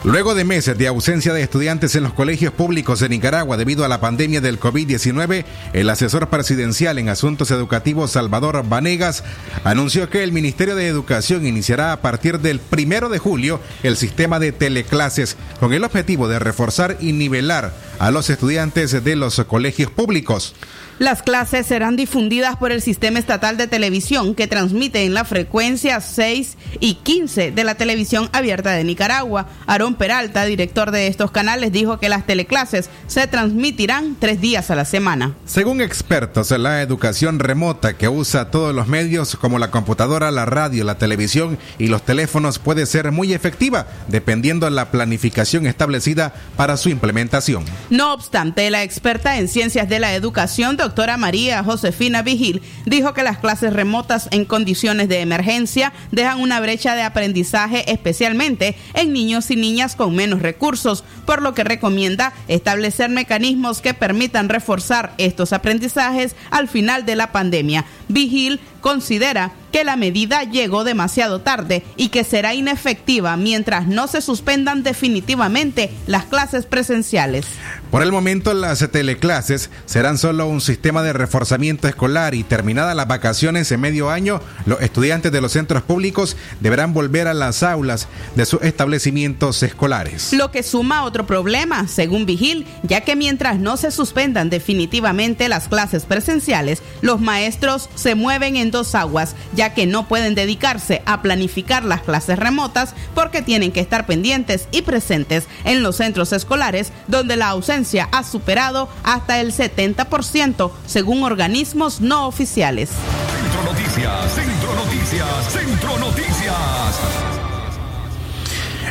Luego 0.03 0.35
de 0.35 0.43
meses 0.43 0.77
de 0.77 0.87
ausencia 0.87 1.33
de 1.33 1.41
estudiantes 1.41 1.95
en 1.95 2.03
los 2.03 2.13
colegios 2.13 2.51
públicos 2.51 2.99
de 2.99 3.07
Nicaragua 3.07 3.55
debido 3.55 3.85
a 3.85 3.87
la 3.87 4.01
pandemia 4.01 4.41
del 4.41 4.59
COVID-19, 4.59 5.45
el 5.71 5.89
asesor 5.89 6.29
presidencial 6.29 6.97
en 6.97 7.07
asuntos 7.07 7.51
educativos 7.51 8.11
Salvador 8.11 8.67
Vanegas 8.67 9.23
anunció 9.63 10.09
que 10.09 10.23
el 10.23 10.33
Ministerio 10.33 10.75
de 10.75 10.87
Educación 10.87 11.45
iniciará 11.45 11.93
a 11.93 12.01
partir 12.01 12.39
del 12.39 12.59
primero 12.59 13.07
de 13.07 13.19
julio 13.19 13.61
el 13.83 13.95
sistema 13.95 14.39
de 14.39 14.51
teleclases 14.51 15.37
con 15.59 15.73
el 15.73 15.85
objetivo 15.85 16.27
de 16.27 16.39
reforzar 16.39 16.97
y 16.99 17.13
nivelar 17.13 17.73
a 17.99 18.11
los 18.11 18.29
estudiantes 18.29 19.03
de 19.03 19.15
los 19.15 19.41
colegios 19.45 19.89
públicos. 19.89 20.55
Las 20.99 21.23
clases 21.23 21.65
serán 21.65 21.95
difundidas 21.95 22.55
por 22.55 22.71
el 22.71 22.81
Sistema 22.81 23.17
Estatal 23.17 23.57
de 23.57 23.67
Televisión 23.67 24.35
que 24.35 24.47
transmite 24.47 25.03
en 25.05 25.15
la 25.15 25.25
frecuencia 25.25 25.99
6 25.99 26.55
y 26.79 26.95
15 26.95 27.51
de 27.51 27.63
la 27.63 27.75
televisión 27.75 28.29
abierta 28.31 28.71
de 28.71 28.83
Nicaragua. 28.83 29.47
Aarón 29.65 29.95
Peralta, 29.95 30.45
director 30.45 30.91
de 30.91 31.07
estos 31.07 31.31
canales, 31.31 31.71
dijo 31.71 31.97
que 31.97 32.09
las 32.09 32.27
teleclases 32.27 32.91
se 33.07 33.25
transmitirán 33.25 34.15
tres 34.19 34.39
días 34.39 34.69
a 34.69 34.75
la 34.75 34.85
semana. 34.85 35.35
Según 35.45 35.81
expertos, 35.81 36.51
la 36.51 36.81
educación 36.83 37.39
remota 37.39 37.97
que 37.97 38.07
usa 38.07 38.51
todos 38.51 38.75
los 38.75 38.87
medios 38.87 39.35
como 39.35 39.57
la 39.57 39.71
computadora, 39.71 40.29
la 40.29 40.45
radio, 40.45 40.83
la 40.83 40.99
televisión 40.99 41.57
y 41.79 41.87
los 41.87 42.03
teléfonos 42.03 42.59
puede 42.59 42.85
ser 42.85 43.11
muy 43.11 43.33
efectiva 43.33 43.87
dependiendo 44.07 44.67
de 44.67 44.71
la 44.71 44.91
planificación 44.91 45.65
establecida 45.65 46.33
para 46.55 46.77
su 46.77 46.89
implementación. 46.89 47.65
No 47.89 48.13
obstante, 48.13 48.69
la 48.69 48.83
experta 48.83 49.37
en 49.37 49.47
ciencias 49.47 49.89
de 49.89 49.99
la 49.99 50.13
educación, 50.13 50.77
doctora 50.83 51.15
María 51.15 51.63
Josefina 51.63 52.23
Vigil, 52.23 52.61
dijo 52.85 53.13
que 53.13 53.23
las 53.23 53.37
clases 53.37 53.71
remotas 53.71 54.27
en 54.31 54.43
condiciones 54.43 55.07
de 55.07 55.21
emergencia 55.21 55.93
dejan 56.11 56.41
una 56.41 56.59
brecha 56.59 56.93
de 56.93 57.03
aprendizaje 57.03 57.89
especialmente 57.89 58.75
en 58.93 59.13
niños 59.13 59.49
y 59.49 59.55
niñas 59.55 59.95
con 59.95 60.13
menos 60.13 60.41
recursos, 60.41 61.05
por 61.25 61.41
lo 61.41 61.53
que 61.53 61.63
recomienda 61.63 62.33
establecer 62.49 63.09
mecanismos 63.09 63.81
que 63.81 63.93
permitan 63.93 64.49
reforzar 64.49 65.13
estos 65.17 65.53
aprendizajes 65.53 66.35
al 66.51 66.67
final 66.67 67.05
de 67.05 67.15
la 67.15 67.31
pandemia. 67.31 67.85
Vigil 68.09 68.59
considera 68.83 69.53
que 69.71 69.83
la 69.83 69.95
medida 69.95 70.43
llegó 70.43 70.83
demasiado 70.83 71.41
tarde 71.41 71.83
y 71.95 72.09
que 72.09 72.23
será 72.23 72.53
inefectiva 72.53 73.35
mientras 73.37 73.87
no 73.87 74.07
se 74.07 74.21
suspendan 74.21 74.83
definitivamente 74.83 75.91
las 76.05 76.25
clases 76.25 76.67
presenciales. 76.67 77.47
Por 77.89 78.03
el 78.03 78.11
momento 78.11 78.53
las 78.53 78.87
teleclases 78.91 79.71
serán 79.85 80.19
solo 80.19 80.47
un 80.47 80.61
sistema 80.61 81.01
de 81.01 81.13
reforzamiento 81.13 81.87
escolar 81.87 82.35
y 82.35 82.43
terminadas 82.43 82.95
las 82.95 83.07
vacaciones 83.07 83.71
en 83.71 83.81
medio 83.81 84.11
año, 84.11 84.41
los 84.67 84.79
estudiantes 84.81 85.31
de 85.31 85.41
los 85.41 85.53
centros 85.53 85.81
públicos 85.81 86.37
deberán 86.59 86.93
volver 86.93 87.27
a 87.27 87.33
las 87.33 87.63
aulas 87.63 88.07
de 88.35 88.45
sus 88.45 88.61
establecimientos 88.61 89.63
escolares. 89.63 90.33
Lo 90.33 90.51
que 90.51 90.61
suma 90.61 91.03
otro 91.03 91.25
problema, 91.25 91.87
según 91.87 92.27
Vigil, 92.27 92.67
ya 92.83 93.01
que 93.01 93.15
mientras 93.15 93.57
no 93.57 93.77
se 93.77 93.89
suspendan 93.89 94.51
definitivamente 94.51 95.49
las 95.49 95.67
clases 95.67 96.05
presenciales, 96.05 96.83
los 97.01 97.21
maestros 97.21 97.89
se 97.95 98.13
mueven 98.13 98.55
en 98.55 98.72
dos 98.73 98.95
aguas, 98.95 99.37
ya 99.53 99.73
que 99.73 99.85
no 99.85 100.09
pueden 100.09 100.35
dedicarse 100.35 101.01
a 101.05 101.21
planificar 101.21 101.85
las 101.85 102.01
clases 102.01 102.37
remotas 102.37 102.93
porque 103.15 103.41
tienen 103.41 103.71
que 103.71 103.79
estar 103.79 104.05
pendientes 104.05 104.67
y 104.71 104.81
presentes 104.81 105.45
en 105.63 105.81
los 105.81 105.95
centros 105.95 106.33
escolares 106.33 106.91
donde 107.07 107.37
la 107.37 107.47
ausencia 107.47 108.09
ha 108.11 108.23
superado 108.23 108.89
hasta 109.03 109.39
el 109.39 109.53
70% 109.53 110.71
según 110.85 111.23
organismos 111.23 112.01
no 112.01 112.27
oficiales. 112.27 112.89
Centro 112.89 113.63
Noticias, 113.71 114.33
Centro 114.33 114.75
Noticias, 114.75 115.53
Centro 115.53 115.97
Noticias. 115.99 117.33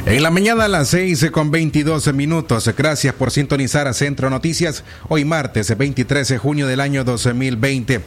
En 0.04 0.22
la 0.22 0.30
mañana 0.30 0.64
a 0.64 0.68
las 0.68 0.88
6 0.88 1.30
con 1.30 1.52
22 1.52 2.12
minutos. 2.12 2.68
Gracias 2.76 3.14
por 3.14 3.30
sintonizar 3.30 3.86
a 3.86 3.92
Centro 3.92 4.30
Noticias. 4.30 4.82
Hoy 5.08 5.24
martes 5.24 5.76
23 5.76 6.26
de 6.26 6.38
junio 6.38 6.66
del 6.66 6.80
año 6.80 7.04
2020. 7.04 8.00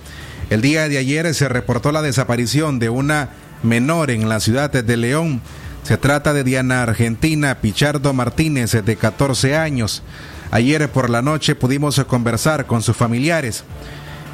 El 0.49 0.61
día 0.61 0.87
de 0.87 0.97
ayer 0.99 1.33
se 1.33 1.49
reportó 1.49 1.91
la 1.91 2.03
desaparición 2.03 2.77
de 2.77 2.89
una 2.89 3.29
menor 3.63 4.11
en 4.11 4.29
la 4.29 4.39
ciudad 4.39 4.69
de 4.71 4.97
León. 4.97 5.41
Se 5.83 5.97
trata 5.97 6.33
de 6.33 6.43
Diana 6.43 6.83
Argentina 6.83 7.59
Pichardo 7.61 8.13
Martínez, 8.13 8.71
de 8.71 8.95
14 8.95 9.55
años. 9.55 10.03
Ayer 10.51 10.89
por 10.89 11.09
la 11.09 11.21
noche 11.21 11.55
pudimos 11.55 11.99
conversar 12.05 12.67
con 12.67 12.83
sus 12.83 12.95
familiares. 12.95 13.63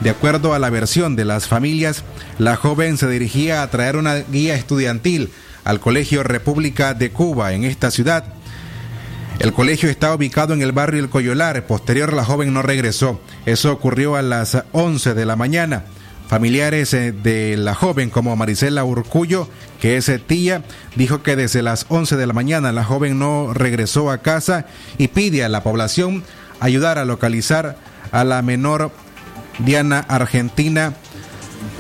De 0.02 0.10
acuerdo 0.10 0.54
a 0.54 0.60
la 0.60 0.70
versión 0.70 1.16
de 1.16 1.26
las 1.26 1.48
familias, 1.48 2.04
la 2.40 2.58
joven 2.58 2.98
se 2.98 3.08
dirigía 3.08 3.64
a 3.64 3.70
traer 3.70 3.96
una 3.96 4.16
guía 4.16 4.56
estudiantil 4.56 5.30
al 5.64 5.80
Colegio 5.80 6.24
República 6.24 6.94
de 6.94 7.12
Cuba 7.12 7.54
en 7.54 7.64
esta 7.64 7.90
ciudad. 7.92 8.26
El 9.40 9.54
colegio 9.54 9.90
está 9.90 10.14
ubicado 10.14 10.54
en 10.54 10.62
el 10.62 10.72
barrio 10.72 11.00
El 11.00 11.10
Coyolar. 11.10 11.66
Posterior, 11.66 12.14
la 12.14 12.26
joven 12.26 12.54
no 12.54 12.62
regresó. 12.62 13.22
Eso 13.46 13.72
ocurrió 13.72 14.16
a 14.16 14.22
las 14.22 14.58
11 14.72 15.14
de 15.14 15.26
la 15.26 15.36
mañana. 15.36 15.86
Familiares 16.32 16.94
eh, 16.94 17.12
de 17.12 17.58
la 17.58 17.76
joven, 17.76 18.10
como 18.10 18.34
Marisela 18.38 18.86
Urcullo, 18.86 19.50
que 19.82 19.98
es 19.98 20.08
eh, 20.08 20.18
tía, 20.18 20.64
dijo 20.96 21.24
que 21.24 21.36
desde 21.36 21.62
las 21.62 21.86
11 21.90 22.16
de 22.16 22.26
la 22.26 22.32
mañana 22.32 22.72
la 22.72 22.86
joven 22.86 23.20
no 23.20 23.54
regresó 23.54 24.10
a 24.10 24.20
casa 24.20 24.66
y 24.98 25.10
pide 25.10 25.44
a 25.44 25.50
la 25.50 25.62
población 25.62 26.24
ayudar 26.62 26.98
a 27.00 27.04
localizar 27.04 27.76
a 28.14 28.24
la 28.24 28.42
menor 28.44 28.94
Diana 29.60 30.06
Argentina 30.08 30.94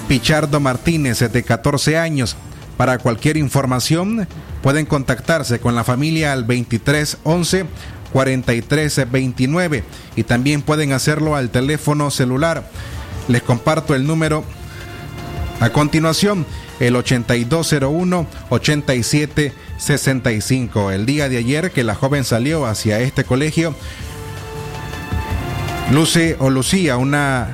Pichardo 0.09 0.59
Martínez, 0.59 1.19
de 1.19 1.43
14 1.43 1.97
años. 1.97 2.35
Para 2.75 2.97
cualquier 2.97 3.37
información, 3.37 4.27
pueden 4.61 4.85
contactarse 4.85 5.61
con 5.61 5.75
la 5.75 5.85
familia 5.85 6.33
al 6.33 6.41
2311 6.41 7.67
4329 8.11 9.85
y 10.17 10.23
también 10.23 10.61
pueden 10.61 10.91
hacerlo 10.91 11.37
al 11.37 11.51
teléfono 11.51 12.11
celular. 12.11 12.65
Les 13.27 13.43
comparto 13.43 13.93
el 13.95 14.07
número 14.07 14.43
a 15.59 15.69
continuación, 15.69 16.45
el 16.79 16.95
8201 16.95 18.27
8765. 18.49 20.91
El 20.91 21.05
día 21.05 21.29
de 21.29 21.37
ayer 21.37 21.71
que 21.71 21.83
la 21.83 21.93
joven 21.95 22.23
salió 22.23 22.65
hacia 22.65 22.99
este 22.99 23.23
colegio, 23.23 23.75
luce 25.91 26.35
o 26.39 26.49
lucía 26.49 26.97
una 26.97 27.49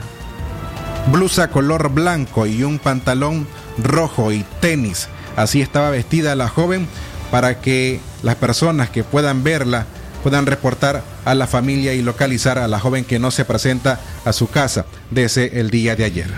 blusa 1.11 1.49
color 1.49 1.89
blanco 1.89 2.45
y 2.45 2.63
un 2.63 2.79
pantalón 2.79 3.45
rojo 3.77 4.31
y 4.31 4.45
tenis. 4.61 5.09
Así 5.35 5.61
estaba 5.61 5.89
vestida 5.89 6.35
la 6.35 6.47
joven 6.47 6.87
para 7.29 7.59
que 7.59 7.99
las 8.23 8.35
personas 8.35 8.89
que 8.89 9.03
puedan 9.03 9.43
verla 9.43 9.85
puedan 10.23 10.45
reportar 10.45 11.03
a 11.27 11.35
la 11.35 11.45
familia 11.45 11.93
y 11.93 12.01
localizar 12.01 12.57
a 12.57 12.69
la 12.69 12.79
joven 12.79 13.03
que 13.03 13.19
no 13.19 13.31
se 13.31 13.43
presenta 13.43 13.99
a 14.23 14.31
su 14.31 14.49
casa 14.49 14.85
desde 15.11 15.59
el 15.59 15.69
día 15.69 15.95
de 15.97 16.05
ayer. 16.05 16.29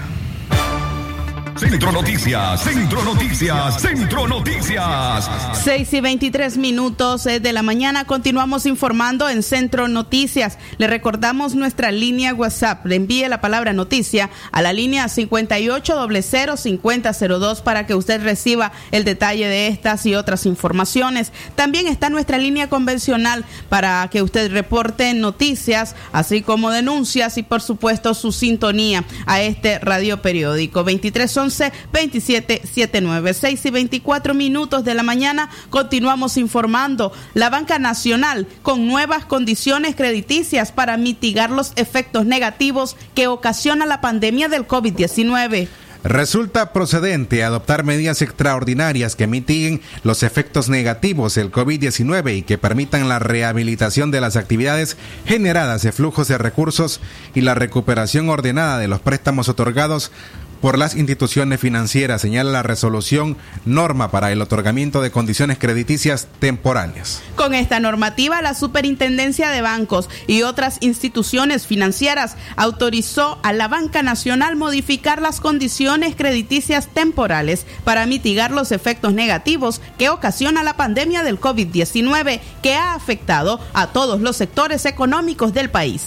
Centro 1.59 1.91
Noticias, 1.91 2.63
Centro 2.63 3.03
Noticias, 3.03 3.81
Centro 3.81 4.27
Noticias. 4.29 5.29
6 5.61 5.93
y 5.93 5.99
23 5.99 6.55
minutos 6.55 7.25
eh, 7.25 7.41
de 7.41 7.51
la 7.51 7.63
mañana. 7.63 8.05
Continuamos 8.05 8.65
informando 8.65 9.27
en 9.27 9.43
Centro 9.43 9.89
Noticias. 9.89 10.57
Le 10.77 10.87
recordamos 10.87 11.55
nuestra 11.55 11.91
línea 11.91 12.33
WhatsApp. 12.33 12.85
Le 12.85 12.95
envíe 12.95 13.27
la 13.27 13.41
palabra 13.41 13.73
noticia 13.73 14.29
a 14.53 14.61
la 14.61 14.71
línea 14.71 15.07
58005002 15.07 17.61
para 17.61 17.85
que 17.85 17.93
usted 17.93 18.23
reciba 18.23 18.71
el 18.91 19.03
detalle 19.03 19.49
de 19.49 19.67
estas 19.67 20.05
y 20.05 20.15
otras 20.15 20.45
informaciones. 20.45 21.33
También 21.55 21.87
está 21.87 22.09
nuestra 22.09 22.37
línea 22.37 22.69
convencional 22.69 23.43
para 23.67 24.07
que 24.09 24.21
usted 24.21 24.53
reporte 24.53 25.13
noticias, 25.13 25.97
así 26.13 26.41
como 26.41 26.71
denuncias 26.71 27.37
y 27.37 27.43
por 27.43 27.61
supuesto 27.61 28.13
su 28.13 28.31
sintonía 28.31 29.03
a 29.25 29.41
este 29.41 29.77
radio 29.79 30.21
periódico. 30.21 30.85
23 30.85 31.29
2779 31.49 33.33
6 33.33 33.65
y 33.65 33.69
24 33.69 34.33
minutos 34.33 34.83
de 34.83 34.93
la 34.93 35.03
mañana 35.03 35.49
continuamos 35.69 36.37
informando. 36.37 37.11
La 37.33 37.49
Banca 37.49 37.79
Nacional 37.79 38.47
con 38.61 38.87
nuevas 38.87 39.25
condiciones 39.25 39.95
crediticias 39.95 40.71
para 40.71 40.97
mitigar 40.97 41.51
los 41.51 41.73
efectos 41.75 42.25
negativos 42.25 42.95
que 43.15 43.27
ocasiona 43.27 43.85
la 43.85 44.01
pandemia 44.01 44.47
del 44.49 44.67
COVID-19. 44.67 45.67
Resulta 46.03 46.71
procedente 46.71 47.43
adoptar 47.43 47.83
medidas 47.83 48.21
extraordinarias 48.21 49.17
que 49.17 49.27
mitiguen 49.27 49.81
los 50.03 50.23
efectos 50.23 50.69
negativos 50.69 51.35
del 51.35 51.51
COVID-19 51.51 52.37
y 52.37 52.41
que 52.43 52.57
permitan 52.57 53.09
la 53.09 53.19
rehabilitación 53.19 54.09
de 54.09 54.21
las 54.21 54.37
actividades 54.37 54.95
generadas 55.25 55.81
de 55.81 55.91
flujos 55.91 56.29
de 56.29 56.37
recursos 56.37 57.01
y 57.35 57.41
la 57.41 57.53
recuperación 57.53 58.29
ordenada 58.29 58.77
de 58.79 58.87
los 58.87 59.01
préstamos 59.01 59.49
otorgados 59.49 60.13
por 60.61 60.77
las 60.77 60.95
instituciones 60.95 61.59
financieras, 61.59 62.21
señala 62.21 62.51
la 62.51 62.63
resolución 62.63 63.37
norma 63.65 64.11
para 64.11 64.31
el 64.31 64.41
otorgamiento 64.41 65.01
de 65.01 65.11
condiciones 65.11 65.57
crediticias 65.57 66.27
temporales. 66.39 67.21
Con 67.35 67.53
esta 67.53 67.79
normativa, 67.79 68.41
la 68.41 68.53
Superintendencia 68.53 69.49
de 69.49 69.61
Bancos 69.61 70.09
y 70.27 70.43
otras 70.43 70.77
instituciones 70.81 71.65
financieras 71.65 72.35
autorizó 72.55 73.39
a 73.43 73.53
la 73.53 73.67
Banca 73.67 74.03
Nacional 74.03 74.55
modificar 74.55 75.21
las 75.21 75.39
condiciones 75.39 76.15
crediticias 76.15 76.87
temporales 76.87 77.65
para 77.83 78.05
mitigar 78.05 78.51
los 78.51 78.71
efectos 78.71 79.13
negativos 79.13 79.81
que 79.97 80.09
ocasiona 80.09 80.63
la 80.63 80.75
pandemia 80.75 81.23
del 81.23 81.39
COVID-19 81.39 82.39
que 82.61 82.75
ha 82.75 82.93
afectado 82.93 83.59
a 83.73 83.87
todos 83.87 84.21
los 84.21 84.35
sectores 84.35 84.85
económicos 84.85 85.53
del 85.53 85.69
país. 85.69 86.03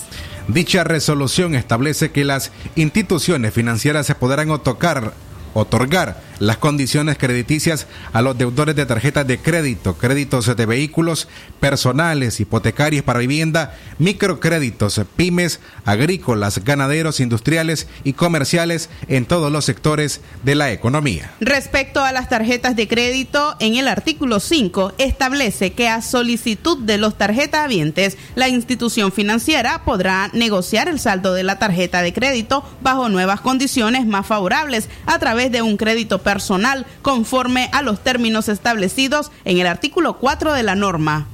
Dicha 0.48 0.84
resolución 0.84 1.54
establece 1.54 2.10
que 2.10 2.24
las 2.24 2.50
instituciones 2.74 3.54
financieras 3.54 4.06
se 4.06 4.14
podrán 4.14 4.50
otorgar, 4.50 5.12
otorgar 5.54 6.20
las 6.42 6.56
condiciones 6.56 7.18
crediticias 7.18 7.86
a 8.12 8.20
los 8.20 8.36
deudores 8.36 8.74
de 8.74 8.84
tarjetas 8.84 9.24
de 9.28 9.38
crédito, 9.38 9.96
créditos 9.96 10.56
de 10.56 10.66
vehículos 10.66 11.28
personales, 11.60 12.40
hipotecarios 12.40 13.04
para 13.04 13.20
vivienda, 13.20 13.76
microcréditos, 14.00 15.00
pymes, 15.14 15.60
agrícolas, 15.84 16.64
ganaderos, 16.64 17.20
industriales 17.20 17.86
y 18.02 18.14
comerciales 18.14 18.90
en 19.06 19.24
todos 19.24 19.52
los 19.52 19.64
sectores 19.64 20.20
de 20.42 20.56
la 20.56 20.72
economía. 20.72 21.30
Respecto 21.38 22.02
a 22.02 22.10
las 22.10 22.28
tarjetas 22.28 22.74
de 22.74 22.88
crédito, 22.88 23.54
en 23.60 23.76
el 23.76 23.86
artículo 23.86 24.40
5 24.40 24.94
establece 24.98 25.74
que 25.74 25.88
a 25.88 26.02
solicitud 26.02 26.78
de 26.78 26.98
los 26.98 27.16
tarjetavientes, 27.16 28.18
la 28.34 28.48
institución 28.48 29.12
financiera 29.12 29.84
podrá 29.84 30.28
negociar 30.32 30.88
el 30.88 30.98
saldo 30.98 31.34
de 31.34 31.44
la 31.44 31.60
tarjeta 31.60 32.02
de 32.02 32.12
crédito 32.12 32.64
bajo 32.80 33.08
nuevas 33.08 33.40
condiciones 33.40 34.06
más 34.06 34.26
favorables 34.26 34.88
a 35.06 35.20
través 35.20 35.52
de 35.52 35.62
un 35.62 35.76
crédito 35.76 36.18
personal 36.18 36.31
personal 36.32 36.86
conforme 37.02 37.68
a 37.74 37.82
los 37.82 38.02
términos 38.02 38.48
establecidos 38.48 39.30
en 39.44 39.58
el 39.58 39.66
artículo 39.66 40.16
4 40.16 40.54
de 40.54 40.62
la 40.62 40.74
norma. 40.74 41.26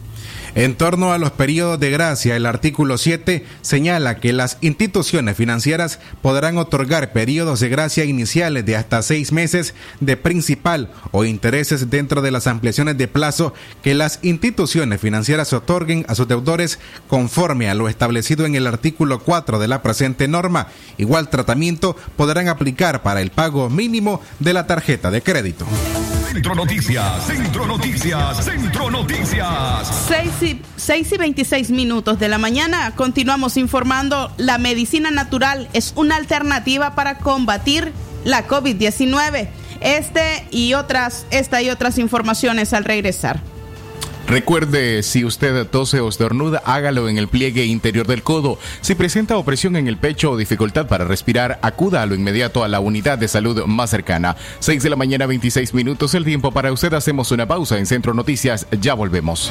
En 0.59 0.75
torno 0.75 1.13
a 1.13 1.19
los 1.19 1.31
periodos 1.31 1.79
de 1.79 1.89
gracia, 1.93 2.35
el 2.35 2.45
artículo 2.45 2.99
7 2.99 3.47
señala 3.63 4.17
que 4.17 4.33
las 4.33 4.59
instituciones 4.61 5.37
financieras 5.37 6.01
podrán 6.21 6.59
otorgar 6.59 7.13
periodos 7.13 7.61
de 7.61 7.69
gracia 7.69 8.05
iniciales 8.05 8.67
de 8.67 8.75
hasta 8.75 9.03
seis 9.03 9.31
meses 9.31 9.75
de 10.01 10.17
principal 10.17 10.91
o 11.13 11.25
intereses 11.25 11.91
dentro 11.91 12.23
de 12.23 12.33
las 12.33 12.49
ampliaciones 12.49 12.99
de 12.99 13.07
plazo 13.07 13.55
que 13.85 13.95
las 13.95 14.19
instituciones 14.23 15.01
financieras 15.01 15.53
otorguen 15.53 16.05
a 16.09 16.17
sus 16.17 16.27
deudores 16.27 16.81
conforme 17.07 17.71
a 17.71 17.75
lo 17.77 17.89
establecido 17.89 18.45
en 18.45 18.57
el 18.57 18.67
artículo 18.67 19.21
4 19.21 19.61
de 19.61 19.69
la 19.69 19.81
presente 19.81 20.27
norma. 20.27 20.67
Igual 20.97 21.29
tratamiento 21.31 21.95
podrán 22.17 22.49
aplicar 22.49 23.05
para 23.05 23.21
el 23.21 23.31
pago 23.31 23.71
mínimo 23.71 24.21
de 24.41 24.55
la 24.55 24.67
tarjeta 24.67 25.13
de 25.13 25.23
crédito. 25.23 25.67
Centro 26.33 26.55
Noticias, 26.55 27.27
Centro 27.27 27.67
Noticias, 27.67 28.45
Centro 28.45 28.91
Noticias. 28.91 30.05
6 30.09 30.43
y, 30.43 30.63
6 30.77 31.13
y 31.13 31.17
26 31.17 31.71
minutos 31.71 32.19
de 32.19 32.29
la 32.29 32.37
mañana 32.37 32.93
continuamos 32.95 33.57
informando, 33.57 34.31
la 34.37 34.59
medicina 34.59 35.11
natural 35.11 35.71
es 35.73 35.95
una 35.97 36.17
alternativa 36.17 36.95
para 36.95 37.17
combatir 37.17 37.95
la 38.25 38.47
COVID-19. 38.47 39.49
Este 39.81 40.47
y 40.51 40.75
otras, 40.75 41.25
esta 41.31 41.63
y 41.63 41.71
otras 41.71 41.97
informaciones 41.97 42.75
al 42.75 42.85
regresar. 42.85 43.41
Recuerde, 44.29 45.03
si 45.03 45.25
usted 45.25 45.67
tose 45.69 46.01
o 46.01 46.09
estornuda, 46.09 46.63
hágalo 46.67 47.09
en 47.09 47.17
el 47.17 47.29
pliegue 47.29 47.65
interior 47.65 48.07
del 48.07 48.23
codo. 48.23 48.59
Si 48.83 48.95
presenta 48.95 49.39
opresión 49.39 49.75
en 49.75 49.89
el 49.89 49.97
pecho 49.97 50.33
o 50.33 50.37
dificultad 50.37 50.87
para 50.87 51.07
respirar, 51.07 51.59
acuda 51.63 52.03
a 52.03 52.07
lo 52.07 52.15
inmediato 52.15 52.63
a 52.63 52.69
la 52.69 52.79
unidad 52.79 53.17
de 53.17 53.27
salud 53.27 53.65
más 53.65 53.89
cercana. 53.89 54.37
6 54.59 54.83
de 54.83 54.91
la 54.91 54.97
mañana, 54.97 55.25
26 55.25 55.73
minutos 55.73 56.13
el 56.15 56.27
tiempo 56.27 56.53
para 56.53 56.71
usted. 56.73 56.93
Hacemos 56.93 57.33
una 57.33 57.49
pausa 57.49 57.79
en 57.79 57.87
Centro 57.87 58.13
Noticias. 58.13 58.67
Ya 58.83 58.93
volvemos. 58.93 59.51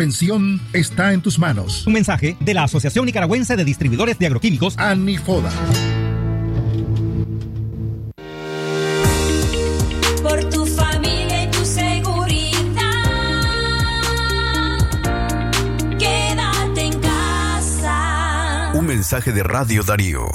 está 0.73 1.13
en 1.13 1.21
tus 1.21 1.37
manos. 1.37 1.85
Un 1.85 1.93
mensaje 1.93 2.35
de 2.39 2.53
la 2.55 2.63
Asociación 2.63 3.05
Nicaragüense 3.05 3.55
de 3.55 3.63
Distribuidores 3.63 4.17
de 4.17 4.25
Agroquímicos, 4.25 4.75
ANIFODA. 4.79 5.51
Por 10.23 10.49
tu 10.49 10.65
familia 10.65 11.43
y 11.43 11.51
tu 11.51 11.63
seguridad. 11.63 12.81
Quédate 15.99 16.81
en 16.81 16.99
casa. 16.99 18.71
Un 18.73 18.87
mensaje 18.87 19.31
de 19.31 19.43
Radio 19.43 19.83
Darío. 19.83 20.25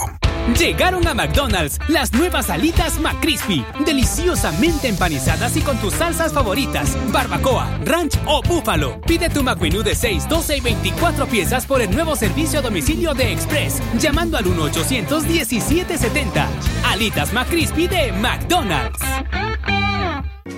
Llegaron 0.55 1.07
a 1.09 1.13
McDonald's 1.13 1.81
las 1.89 2.13
nuevas 2.13 2.51
alitas 2.51 3.01
McCrispy, 3.01 3.65
deliciosamente 3.85 4.87
empanizadas 4.87 5.57
y 5.57 5.61
con 5.61 5.77
tus 5.79 5.95
salsas 5.95 6.33
favoritas, 6.33 6.97
barbacoa, 7.13 7.81
ranch 7.85 8.17
o 8.27 8.43
búfalo. 8.43 9.01
Pide 9.01 9.29
tu 9.29 9.43
McMenú 9.43 9.83
de 9.83 9.97
6, 9.97 10.29
12 10.29 10.59
y 10.59 10.61
24 10.61 11.27
piezas 11.27 11.67
por 11.67 11.81
el 11.81 11.91
nuevo 11.91 12.15
servicio 12.15 12.61
a 12.61 12.63
domicilio 12.63 13.13
de 13.13 13.33
Express, 13.33 13.83
llamando 13.99 14.39
al 14.39 14.45
1-800-1770. 14.45 16.47
Alitas 16.85 17.33
McCrispy 17.33 17.89
de 17.89 18.13
McDonald's. 18.13 19.01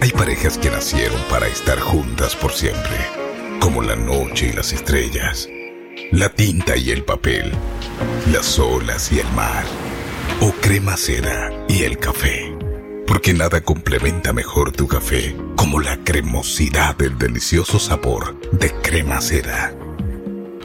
Hay 0.00 0.10
parejas 0.10 0.58
que 0.58 0.70
nacieron 0.70 1.20
para 1.30 1.48
estar 1.48 1.80
juntas 1.80 2.36
por 2.36 2.52
siempre, 2.52 2.98
como 3.58 3.82
la 3.82 3.96
noche 3.96 4.50
y 4.52 4.54
las 4.56 4.72
estrellas, 4.72 5.48
la 6.12 6.28
tinta 6.30 6.76
y 6.76 6.90
el 6.90 7.04
papel, 7.04 7.52
las 8.32 8.58
olas 8.58 9.12
y 9.12 9.20
el 9.20 9.30
mar, 9.32 9.64
o 10.40 10.52
crema 10.52 10.96
cera 10.96 11.52
y 11.68 11.82
el 11.82 11.98
café. 11.98 12.54
Porque 13.06 13.32
nada 13.32 13.62
complementa 13.62 14.32
mejor 14.32 14.72
tu 14.72 14.86
café 14.86 15.34
como 15.56 15.80
la 15.80 15.96
cremosidad 16.04 16.96
del 16.96 17.16
delicioso 17.18 17.78
sabor 17.78 18.38
de 18.52 18.70
crema 18.82 19.20
cera. 19.20 19.74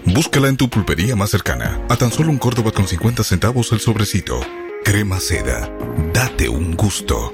Búscala 0.06 0.50
en 0.50 0.58
tu 0.58 0.70
pulpería 0.70 1.16
más 1.16 1.30
cercana, 1.30 1.82
a 1.90 1.96
tan 1.96 2.12
solo 2.12 2.30
un 2.30 2.38
Córdoba 2.38 2.72
con 2.72 2.88
50 2.88 3.24
centavos 3.24 3.72
el 3.72 3.80
sobrecito. 3.80 4.42
Crema 4.84 5.20
seda, 5.20 5.72
date 6.14 6.50
un 6.50 6.76
gusto. 6.76 7.34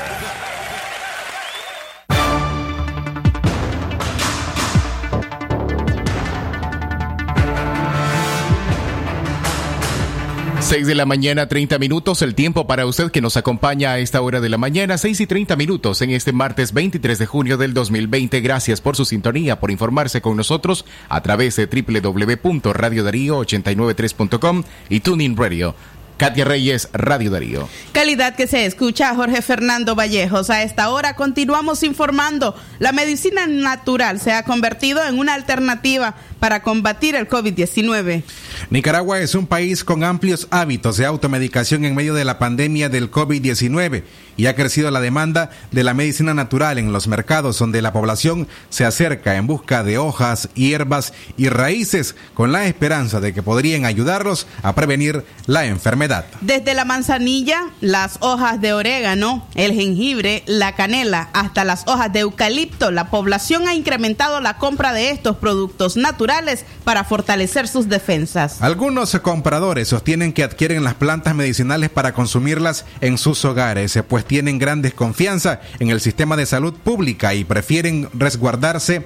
6 10.71 10.87
de 10.87 10.95
la 10.95 11.05
mañana, 11.05 11.49
30 11.49 11.77
minutos, 11.79 12.21
el 12.21 12.33
tiempo 12.33 12.65
para 12.65 12.85
usted 12.85 13.11
que 13.11 13.19
nos 13.19 13.35
acompaña 13.35 13.91
a 13.91 13.99
esta 13.99 14.21
hora 14.21 14.39
de 14.39 14.47
la 14.47 14.57
mañana, 14.57 14.97
6 14.97 15.19
y 15.19 15.27
30 15.27 15.57
minutos 15.57 16.01
en 16.01 16.11
este 16.11 16.31
martes 16.31 16.71
23 16.71 17.19
de 17.19 17.25
junio 17.25 17.57
del 17.57 17.73
2020. 17.73 18.39
Gracias 18.39 18.79
por 18.79 18.95
su 18.95 19.03
sintonía, 19.03 19.59
por 19.59 19.69
informarse 19.69 20.21
con 20.21 20.37
nosotros 20.37 20.85
a 21.09 21.19
través 21.19 21.57
de 21.57 21.65
www.radiodarío893.com 21.65 24.63
y 24.87 25.01
Tuning 25.01 25.35
Radio. 25.35 25.75
Katia 26.21 26.45
Reyes, 26.45 26.87
Radio 26.93 27.31
Darío. 27.31 27.67
Calidad 27.93 28.35
que 28.35 28.45
se 28.45 28.67
escucha, 28.67 29.15
Jorge 29.15 29.41
Fernando 29.41 29.95
Vallejos. 29.95 30.51
A 30.51 30.61
esta 30.61 30.89
hora 30.89 31.15
continuamos 31.15 31.81
informando. 31.81 32.55
La 32.77 32.91
medicina 32.91 33.47
natural 33.47 34.19
se 34.19 34.31
ha 34.31 34.43
convertido 34.43 35.03
en 35.03 35.17
una 35.17 35.33
alternativa 35.33 36.13
para 36.39 36.61
combatir 36.61 37.15
el 37.15 37.27
COVID-19. 37.27 38.21
Nicaragua 38.69 39.19
es 39.19 39.33
un 39.33 39.47
país 39.47 39.83
con 39.83 40.03
amplios 40.03 40.47
hábitos 40.51 40.97
de 40.97 41.07
automedicación 41.07 41.85
en 41.85 41.95
medio 41.95 42.13
de 42.13 42.23
la 42.23 42.37
pandemia 42.37 42.87
del 42.87 43.09
COVID-19 43.09 44.03
y 44.37 44.47
ha 44.47 44.55
crecido 44.55 44.91
la 44.91 45.01
demanda 45.01 45.49
de 45.71 45.83
la 45.83 45.93
medicina 45.93 46.33
natural 46.33 46.77
en 46.77 46.93
los 46.93 47.07
mercados 47.07 47.59
donde 47.59 47.81
la 47.81 47.93
población 47.93 48.47
se 48.69 48.85
acerca 48.85 49.35
en 49.35 49.47
busca 49.47 49.83
de 49.83 49.97
hojas, 49.97 50.49
hierbas 50.55 51.13
y 51.37 51.49
raíces 51.49 52.15
con 52.33 52.51
la 52.51 52.65
esperanza 52.65 53.19
de 53.19 53.33
que 53.33 53.43
podrían 53.43 53.85
ayudarlos 53.85 54.47
a 54.63 54.73
prevenir 54.75 55.25
la 55.47 55.65
enfermedad. 55.65 56.25
Desde 56.41 56.73
la 56.73 56.85
manzanilla, 56.85 57.69
las 57.81 58.17
hojas 58.21 58.61
de 58.61 58.73
orégano, 58.73 59.47
el 59.55 59.73
jengibre, 59.73 60.43
la 60.45 60.75
canela, 60.75 61.29
hasta 61.33 61.63
las 61.63 61.87
hojas 61.87 62.11
de 62.13 62.19
eucalipto, 62.19 62.91
la 62.91 63.09
población 63.09 63.67
ha 63.67 63.73
incrementado 63.73 64.39
la 64.39 64.57
compra 64.57 64.93
de 64.93 65.11
estos 65.11 65.37
productos 65.37 65.97
naturales 65.97 66.65
para 66.83 67.03
fortalecer 67.03 67.67
sus 67.67 67.89
defensas. 67.89 68.61
Algunos 68.61 69.11
compradores 69.19 69.87
sostienen 69.87 70.33
que 70.33 70.43
adquieren 70.43 70.83
las 70.83 70.95
plantas 70.95 71.35
medicinales 71.35 71.89
para 71.89 72.13
consumirlas 72.13 72.85
en 73.01 73.17
sus 73.17 73.43
hogares, 73.45 73.99
pues 74.07 74.20
tienen 74.25 74.59
gran 74.59 74.81
desconfianza 74.81 75.61
en 75.79 75.89
el 75.89 76.01
sistema 76.01 76.37
de 76.37 76.45
salud 76.45 76.73
pública 76.73 77.33
y 77.33 77.43
prefieren 77.43 78.09
resguardarse 78.13 79.05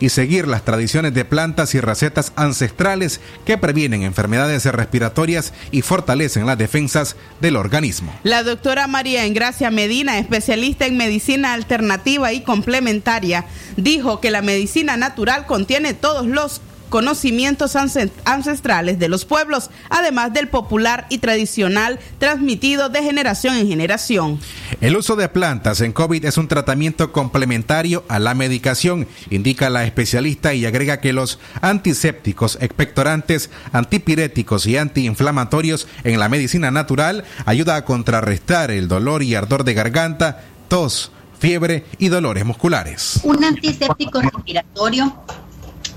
y 0.00 0.08
seguir 0.08 0.48
las 0.48 0.64
tradiciones 0.64 1.14
de 1.14 1.24
plantas 1.24 1.74
y 1.74 1.80
recetas 1.80 2.32
ancestrales 2.36 3.20
que 3.44 3.58
previenen 3.58 4.02
enfermedades 4.02 4.64
respiratorias 4.66 5.52
y 5.70 5.82
fortalecen 5.82 6.46
las 6.46 6.58
defensas 6.58 7.16
del 7.40 7.56
organismo. 7.56 8.12
La 8.22 8.42
doctora 8.42 8.86
María 8.86 9.24
Engracia 9.24 9.70
Medina, 9.70 10.18
especialista 10.18 10.86
en 10.86 10.96
medicina 10.96 11.52
alternativa 11.52 12.32
y 12.32 12.42
complementaria, 12.42 13.46
dijo 13.76 14.20
que 14.20 14.30
la 14.30 14.42
medicina 14.42 14.96
natural 14.96 15.46
contiene 15.46 15.94
todos 15.94 16.26
los 16.26 16.60
conocimientos 16.94 17.74
ancestrales 17.74 19.00
de 19.00 19.08
los 19.08 19.24
pueblos, 19.24 19.68
además 19.90 20.32
del 20.32 20.46
popular 20.46 21.06
y 21.08 21.18
tradicional 21.18 21.98
transmitido 22.20 22.88
de 22.88 23.02
generación 23.02 23.56
en 23.56 23.66
generación. 23.66 24.38
El 24.80 24.96
uso 24.96 25.16
de 25.16 25.28
plantas 25.28 25.80
en 25.80 25.92
COVID 25.92 26.24
es 26.24 26.38
un 26.38 26.46
tratamiento 26.46 27.10
complementario 27.10 28.04
a 28.06 28.20
la 28.20 28.34
medicación, 28.34 29.08
indica 29.28 29.70
la 29.70 29.82
especialista 29.84 30.54
y 30.54 30.66
agrega 30.66 31.00
que 31.00 31.12
los 31.12 31.40
antisépticos, 31.62 32.58
expectorantes, 32.60 33.50
antipiréticos 33.72 34.64
y 34.68 34.76
antiinflamatorios 34.76 35.88
en 36.04 36.20
la 36.20 36.28
medicina 36.28 36.70
natural 36.70 37.24
ayuda 37.44 37.74
a 37.74 37.84
contrarrestar 37.84 38.70
el 38.70 38.86
dolor 38.86 39.24
y 39.24 39.34
ardor 39.34 39.64
de 39.64 39.74
garganta, 39.74 40.44
tos, 40.68 41.10
fiebre 41.40 41.86
y 41.98 42.06
dolores 42.06 42.44
musculares. 42.44 43.18
Un 43.24 43.42
antiséptico 43.42 44.20
respiratorio 44.20 45.12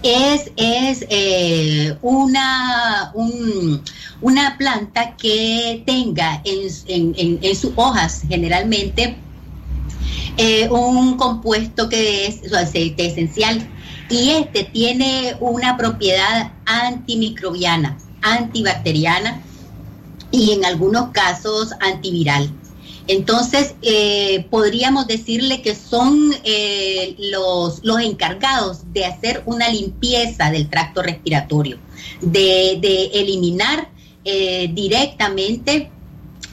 es, 0.08 0.52
es 0.58 1.06
eh, 1.10 1.98
una, 2.02 3.12
un- 3.14 3.82
una 4.22 4.58
planta 4.58 5.16
que 5.16 5.84
tenga 5.86 6.42
en, 6.46 6.68
en- 6.88 7.16
en- 7.18 7.40
en 7.42 7.56
sus 7.56 7.72
hojas 7.76 8.22
generalmente 8.28 9.18
eh, 10.38 10.68
un 10.70 11.18
compuesto 11.18 11.90
que 11.90 12.28
es 12.28 12.42
su 12.50 12.56
aceite 12.56 13.08
esencial 13.08 13.68
y 14.10 14.30
este 14.32 14.64
tiene 14.64 15.36
una 15.40 15.76
propiedad 15.78 16.52
antimicrobiana, 16.66 17.98
antibacteriana 18.22 19.42
y 20.32 20.52
en 20.52 20.66
algunos 20.66 21.10
casos 21.12 21.72
antiviral. 21.82 22.50
Entonces, 23.08 23.76
eh, 23.82 24.46
podríamos 24.50 25.08
decirle 25.08 25.62
que 25.62 25.76
son 25.76 26.34
eh, 26.44 27.16
los, 27.32 27.84
los 27.84 28.02
encargados 28.02 28.92
de 28.92 29.06
hacer 29.06 29.44
una 29.46 29.70
limpieza 29.70 30.52
del 30.52 30.70
tracto 30.70 31.02
respiratorio, 31.02 31.78
de, 32.22 33.10
eliminar 33.14 33.90
eh, 34.26 34.70
directamente 34.74 35.90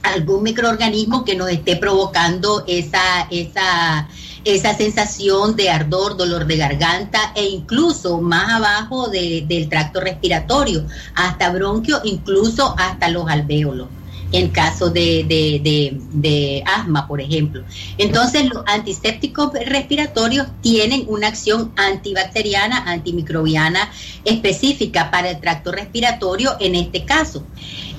algún 0.04 0.44
microorganismo 0.44 1.24
que 1.24 1.34
nos 1.34 1.48
esté 1.50 1.76
provocando 1.76 2.62
esa, 2.68 3.26
esa, 3.30 4.08
esa 4.44 4.76
sensación 4.76 5.56
de 5.56 5.70
ardor, 5.70 6.16
dolor 6.16 6.46
de 6.46 6.56
garganta 6.56 7.32
e 7.34 7.46
incluso 7.46 8.20
más 8.20 8.48
abajo 8.50 9.08
de- 9.08 9.44
del 9.48 9.68
tracto 9.68 10.00
respiratorio, 10.00 10.86
hasta 11.16 11.50
bronquio, 11.50 12.00
incluso 12.04 12.76
hasta 12.78 13.08
los 13.08 13.28
alvéolos 13.28 13.88
en 14.34 14.48
caso 14.48 14.90
de, 14.90 15.24
de- 15.24 15.60
de- 15.62 15.96
de 16.12 16.62
asma, 16.66 17.06
por 17.06 17.20
ejemplo. 17.20 17.62
Entonces, 17.98 18.44
los 18.52 18.64
antisépticos 18.66 19.52
respiratorios 19.66 20.48
tienen 20.60 21.04
una 21.06 21.28
acción 21.28 21.72
antibacteriana, 21.76 22.78
antimicrobiana 22.90 23.90
específica 24.24 25.10
para 25.10 25.30
el 25.30 25.40
tracto 25.40 25.70
respiratorio 25.70 26.56
en 26.58 26.74
este 26.74 27.04
caso. 27.04 27.44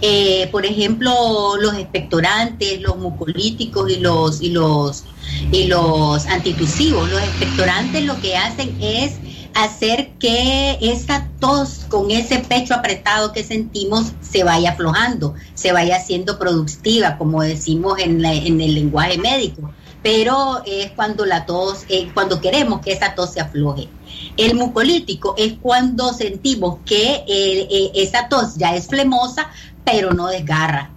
Eh, 0.01 0.49
por 0.51 0.65
ejemplo, 0.65 1.55
los 1.59 1.73
expectorantes, 1.75 2.81
los 2.81 2.97
mucolíticos 2.97 3.89
y 3.89 3.99
los, 4.01 4.41
y 4.41 4.49
los, 4.49 5.05
y 5.51 5.65
los 5.67 6.25
antitusivos. 6.25 7.09
Los 7.09 7.21
expectorantes 7.21 8.03
lo 8.03 8.19
que 8.19 8.35
hacen 8.35 8.75
es 8.81 9.13
hacer 9.55 10.11
que 10.19 10.77
esa 10.81 11.29
tos 11.39 11.85
con 11.89 12.11
ese 12.11 12.39
pecho 12.39 12.73
apretado 12.75 13.31
que 13.31 13.43
sentimos 13.43 14.11
se 14.21 14.43
vaya 14.43 14.71
aflojando, 14.71 15.33
se 15.55 15.71
vaya 15.71 15.95
haciendo 15.95 16.37
productiva, 16.37 17.17
como 17.17 17.41
decimos 17.41 17.99
en, 17.99 18.21
la- 18.21 18.33
en 18.33 18.61
el 18.61 18.75
lenguaje 18.75 19.17
médico. 19.17 19.71
Pero 20.03 20.61
es 20.65 20.91
cuando 20.91 21.25
la 21.25 21.45
tos, 21.47 21.85
eh, 21.89 22.11
cuando 22.13 22.39
queremos 22.41 22.81
que 22.81 22.91
esa 22.91 23.15
tos 23.15 23.31
se 23.33 23.41
afloje. 23.41 23.89
El 24.37 24.55
mucolítico 24.55 25.33
es 25.37 25.53
cuando 25.59 26.13
sentimos 26.13 26.79
que 26.85 27.23
eh, 27.27 27.67
eh, 27.71 27.91
esa 27.95 28.29
tos 28.29 28.55
ya 28.57 28.75
es 28.75 28.87
flemosa, 28.87 29.49
pero 29.83 30.13
no 30.13 30.27
desgarra. 30.27 30.94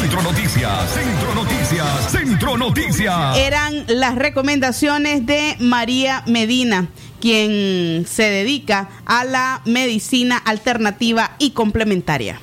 Centro 0.00 0.22
Noticias, 0.22 0.90
Centro 0.90 1.34
Noticias, 1.36 2.10
Centro 2.10 2.56
Noticias. 2.56 3.36
Eran 3.36 3.84
las 3.86 4.16
recomendaciones 4.16 5.24
de 5.24 5.54
María 5.60 6.24
Medina, 6.26 6.88
quien 7.20 8.04
se 8.04 8.24
dedica 8.24 8.88
a 9.06 9.24
la 9.24 9.62
medicina 9.64 10.36
alternativa 10.36 11.36
y 11.38 11.50
complementaria. 11.52 12.40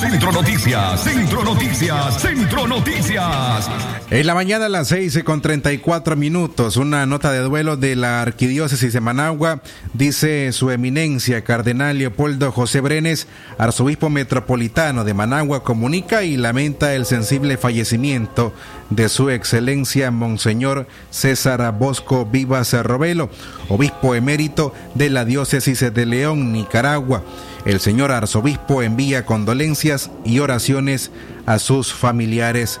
Centro 0.00 0.32
Noticias, 0.32 1.04
Centro 1.04 1.44
Noticias, 1.44 2.22
Centro 2.22 2.66
Noticias. 2.66 3.70
En 4.10 4.26
la 4.26 4.34
mañana 4.34 4.64
a 4.64 4.68
las 4.70 4.88
6 4.88 5.22
con 5.24 5.42
34 5.42 6.16
minutos, 6.16 6.78
una 6.78 7.04
nota 7.04 7.30
de 7.32 7.40
duelo 7.40 7.76
de 7.76 7.96
la 7.96 8.22
Arquidiócesis 8.22 8.94
de 8.94 9.00
Managua, 9.00 9.60
dice 9.92 10.52
su 10.52 10.70
eminencia, 10.70 11.44
Cardenal 11.44 11.98
Leopoldo 11.98 12.50
José 12.50 12.80
Brenes, 12.80 13.26
arzobispo 13.58 14.08
metropolitano 14.08 15.04
de 15.04 15.12
Managua, 15.12 15.62
comunica 15.64 16.22
y 16.22 16.38
lamenta 16.38 16.94
el 16.94 17.04
sensible 17.04 17.58
fallecimiento 17.58 18.54
de 18.90 19.08
su 19.08 19.30
excelencia 19.30 20.10
Monseñor 20.10 20.86
César 21.10 21.72
Bosco 21.78 22.26
Vivas 22.26 22.72
Robelo, 22.72 23.30
obispo 23.68 24.14
emérito 24.14 24.74
de 24.94 25.10
la 25.10 25.24
diócesis 25.24 25.80
de 25.80 26.06
León, 26.06 26.52
Nicaragua. 26.52 27.22
El 27.64 27.80
señor 27.80 28.10
arzobispo 28.10 28.82
envía 28.82 29.24
condolencias 29.24 30.10
y 30.24 30.40
oraciones 30.40 31.10
a 31.46 31.58
sus 31.58 31.92
familiares. 31.92 32.80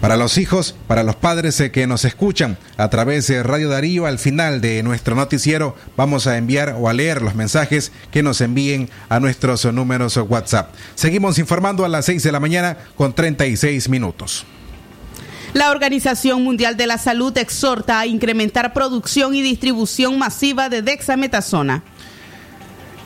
para 0.00 0.16
los 0.16 0.38
hijos, 0.38 0.74
para 0.86 1.02
los 1.02 1.16
padres 1.16 1.60
eh, 1.60 1.70
que 1.70 1.86
nos 1.86 2.04
escuchan 2.04 2.56
a 2.76 2.88
través 2.88 3.26
de 3.26 3.42
Radio 3.42 3.68
Darío, 3.68 4.06
al 4.06 4.18
final 4.18 4.60
de 4.60 4.82
nuestro 4.82 5.14
noticiero 5.14 5.76
vamos 5.96 6.26
a 6.26 6.36
enviar 6.36 6.76
o 6.78 6.88
a 6.88 6.92
leer 6.92 7.22
los 7.22 7.34
mensajes 7.34 7.92
que 8.10 8.22
nos 8.22 8.40
envíen 8.40 8.90
a 9.08 9.20
nuestros 9.20 9.64
números 9.64 10.16
WhatsApp. 10.16 10.74
Seguimos 10.94 11.38
informando 11.38 11.84
a 11.84 11.88
las 11.88 12.04
6 12.06 12.22
de 12.22 12.32
la 12.32 12.40
mañana 12.40 12.76
con 12.96 13.12
36 13.12 13.88
minutos. 13.88 14.46
La 15.54 15.70
Organización 15.70 16.44
Mundial 16.44 16.76
de 16.76 16.86
la 16.86 16.98
Salud 16.98 17.36
exhorta 17.38 17.98
a 17.98 18.06
incrementar 18.06 18.74
producción 18.74 19.34
y 19.34 19.40
distribución 19.40 20.18
masiva 20.18 20.68
de 20.68 20.82
dexametasona. 20.82 21.82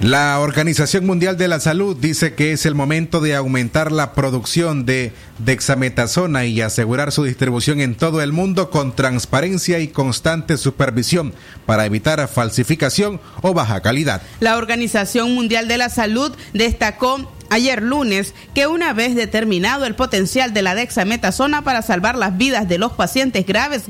La 0.03 0.41
Organización 0.41 1.07
Mundial 1.07 1.37
de 1.37 1.47
la 1.47 1.61
Salud 1.61 1.97
dice 1.97 2.35
que 2.35 2.51
es 2.51 2.67
el 2.67 2.75
momento 2.75 3.21
de 3.21 3.37
aumentar 3.37 3.93
la 3.93 4.15
producción 4.15 4.85
de 4.85 5.13
dexametasona 5.39 6.45
y 6.45 6.61
asegurar 6.61 7.13
su 7.13 7.23
distribución 7.23 7.81
en 7.81 7.95
todo 7.95 8.21
el 8.21 8.33
mundo 8.33 8.69
con 8.69 8.97
transparencia 8.97 9.79
y 9.79 9.87
constante 9.87 10.57
supervisión 10.57 11.33
para 11.67 11.87
evitar 11.87 12.27
falsificación 12.27 13.21
o 13.43 13.55
baja 13.55 13.81
calidad. 13.81 14.23
La 14.41 14.57
Organización 14.57 15.37
Mundial 15.37 15.69
de 15.69 15.79
la 15.79 15.89
Salud 15.89 16.33
destacó 16.53 17.31
ayer 17.53 17.83
lunes 17.83 18.35
que 18.55 18.67
una 18.67 18.95
vez 18.95 19.15
determinado 19.15 19.85
el 19.85 19.95
potencial 19.95 20.55
de 20.55 20.63
la 20.63 20.75
dexametasona 20.75 21.63
para 21.63 21.83
salvar 21.83 22.17
las 22.17 22.39
vidas 22.39 22.67
de 22.67 22.79
los 22.79 22.93
pacientes 22.93 23.47
graves 23.47 23.85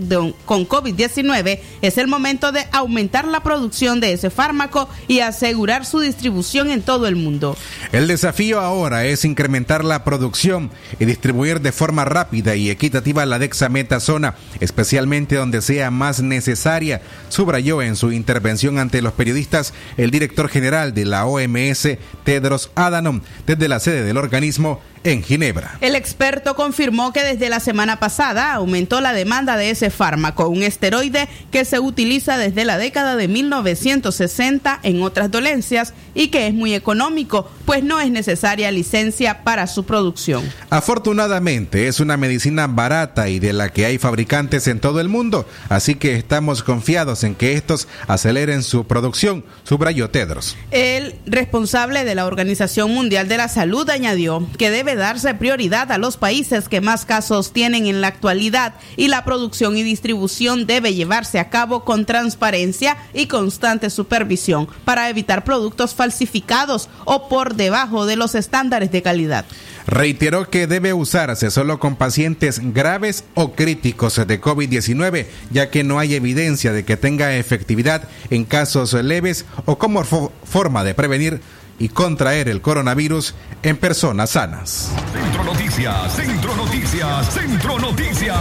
con 0.44 0.68
COVID-19, 0.68 1.60
es 1.80 1.98
el 1.98 2.08
momento 2.08 2.50
de 2.50 2.66
aumentar 2.72 3.26
la 3.26 3.42
producción 3.42 4.00
de 4.00 4.12
ese 4.12 4.30
fármaco 4.30 4.88
y 5.06 5.20
asegurar 5.20 5.86
su 5.86 6.00
distribución 6.00 6.70
en 6.70 6.82
todo 6.82 7.06
el 7.06 7.14
mundo. 7.14 7.56
El 7.92 8.08
desafío 8.08 8.60
ahora 8.60 9.04
es 9.04 9.24
incrementar 9.24 9.84
la 9.84 10.02
producción 10.02 10.70
y 10.98 11.04
distribuir 11.04 11.60
de 11.60 11.70
forma 11.70 12.04
rápida 12.04 12.56
y 12.56 12.68
equitativa 12.68 13.24
la 13.26 13.38
dexametasona, 13.38 14.34
especialmente 14.58 15.36
donde 15.36 15.62
sea 15.62 15.92
más 15.92 16.20
necesaria, 16.20 17.00
subrayó 17.28 17.80
en 17.80 17.94
su 17.94 18.10
intervención 18.10 18.78
ante 18.78 19.02
los 19.02 19.12
periodistas 19.12 19.72
el 19.96 20.10
director 20.10 20.48
general 20.48 20.94
de 20.94 21.04
la 21.04 21.26
OMS, 21.26 21.98
Tedros 22.24 22.70
Adhanom, 22.74 23.20
desde 23.56 23.68
la 23.68 23.80
sede 23.80 24.04
del 24.04 24.16
organismo 24.16 24.80
en 25.04 25.22
Ginebra. 25.22 25.78
El 25.80 25.94
experto 25.94 26.54
confirmó 26.54 27.12
que 27.12 27.22
desde 27.22 27.48
la 27.48 27.60
semana 27.60 27.98
pasada 27.98 28.52
aumentó 28.52 29.00
la 29.00 29.12
demanda 29.12 29.56
de 29.56 29.70
ese 29.70 29.90
fármaco, 29.90 30.48
un 30.48 30.62
esteroide 30.62 31.28
que 31.50 31.64
se 31.64 31.80
utiliza 31.80 32.36
desde 32.36 32.64
la 32.64 32.78
década 32.78 33.16
de 33.16 33.28
1960 33.28 34.80
en 34.82 35.02
otras 35.02 35.30
dolencias 35.30 35.94
y 36.14 36.28
que 36.28 36.46
es 36.46 36.54
muy 36.54 36.74
económico, 36.74 37.50
pues 37.64 37.82
no 37.82 38.00
es 38.00 38.10
necesaria 38.10 38.70
licencia 38.70 39.42
para 39.44 39.66
su 39.66 39.84
producción. 39.84 40.42
Afortunadamente 40.70 41.88
es 41.88 42.00
una 42.00 42.16
medicina 42.16 42.66
barata 42.66 43.28
y 43.28 43.38
de 43.38 43.52
la 43.52 43.70
que 43.70 43.86
hay 43.86 43.98
fabricantes 43.98 44.66
en 44.68 44.80
todo 44.80 45.00
el 45.00 45.08
mundo, 45.08 45.46
así 45.68 45.94
que 45.94 46.16
estamos 46.16 46.62
confiados 46.62 47.24
en 47.24 47.34
que 47.34 47.54
estos 47.54 47.88
aceleren 48.06 48.62
su 48.62 48.86
producción, 48.86 49.44
subrayó 49.64 50.10
Tedros. 50.10 50.56
El 50.70 51.14
responsable 51.26 52.04
de 52.04 52.14
la 52.14 52.26
Organización 52.26 52.92
Mundial 52.92 53.28
de 53.28 53.36
la 53.36 53.48
Salud 53.48 53.88
añadió 53.90 54.46
que 54.58 54.70
debe 54.70 54.91
darse 54.96 55.34
prioridad 55.34 55.92
a 55.92 55.98
los 55.98 56.16
países 56.16 56.68
que 56.68 56.80
más 56.80 57.04
casos 57.04 57.52
tienen 57.52 57.86
en 57.86 58.00
la 58.00 58.08
actualidad 58.08 58.74
y 58.96 59.08
la 59.08 59.24
producción 59.24 59.76
y 59.76 59.82
distribución 59.82 60.66
debe 60.66 60.94
llevarse 60.94 61.38
a 61.38 61.50
cabo 61.50 61.84
con 61.84 62.04
transparencia 62.04 62.96
y 63.14 63.26
constante 63.26 63.90
supervisión 63.90 64.68
para 64.84 65.08
evitar 65.08 65.44
productos 65.44 65.94
falsificados 65.94 66.88
o 67.04 67.28
por 67.28 67.54
debajo 67.54 68.06
de 68.06 68.16
los 68.16 68.34
estándares 68.34 68.90
de 68.92 69.02
calidad. 69.02 69.44
Reiteró 69.86 70.48
que 70.48 70.66
debe 70.66 70.92
usarse 70.92 71.50
solo 71.50 71.80
con 71.80 71.96
pacientes 71.96 72.60
graves 72.72 73.24
o 73.34 73.52
críticos 73.52 74.16
de 74.26 74.40
COVID-19, 74.40 75.26
ya 75.50 75.70
que 75.70 75.82
no 75.82 75.98
hay 75.98 76.14
evidencia 76.14 76.72
de 76.72 76.84
que 76.84 76.96
tenga 76.96 77.36
efectividad 77.36 78.08
en 78.30 78.44
casos 78.44 78.92
leves 78.92 79.44
o 79.64 79.78
como 79.78 80.04
forma 80.04 80.84
de 80.84 80.94
prevenir 80.94 81.40
y 81.78 81.88
contraer 81.88 82.48
el 82.48 82.60
coronavirus 82.60 83.34
en 83.62 83.76
personas 83.76 84.30
sanas. 84.30 84.92
Centro 85.12 85.44
Noticias, 85.44 86.16
Centro 86.16 86.56
Noticias, 86.56 87.34
Centro 87.34 87.78
Noticias. 87.78 88.36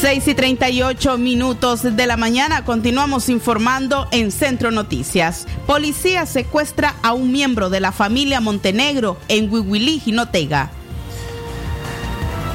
6 0.00 0.28
y 0.28 0.34
38 0.34 1.18
minutos 1.18 1.82
de 1.82 2.06
la 2.06 2.16
mañana 2.16 2.64
continuamos 2.64 3.28
informando 3.28 4.08
en 4.12 4.32
Centro 4.32 4.70
Noticias. 4.70 5.46
Policía 5.66 6.24
secuestra 6.24 6.94
a 7.02 7.12
un 7.12 7.30
miembro 7.30 7.68
de 7.68 7.80
la 7.80 7.92
familia 7.92 8.40
Montenegro 8.40 9.18
en 9.28 9.52
Huihuilí, 9.52 10.00
Jinotega. 10.00 10.70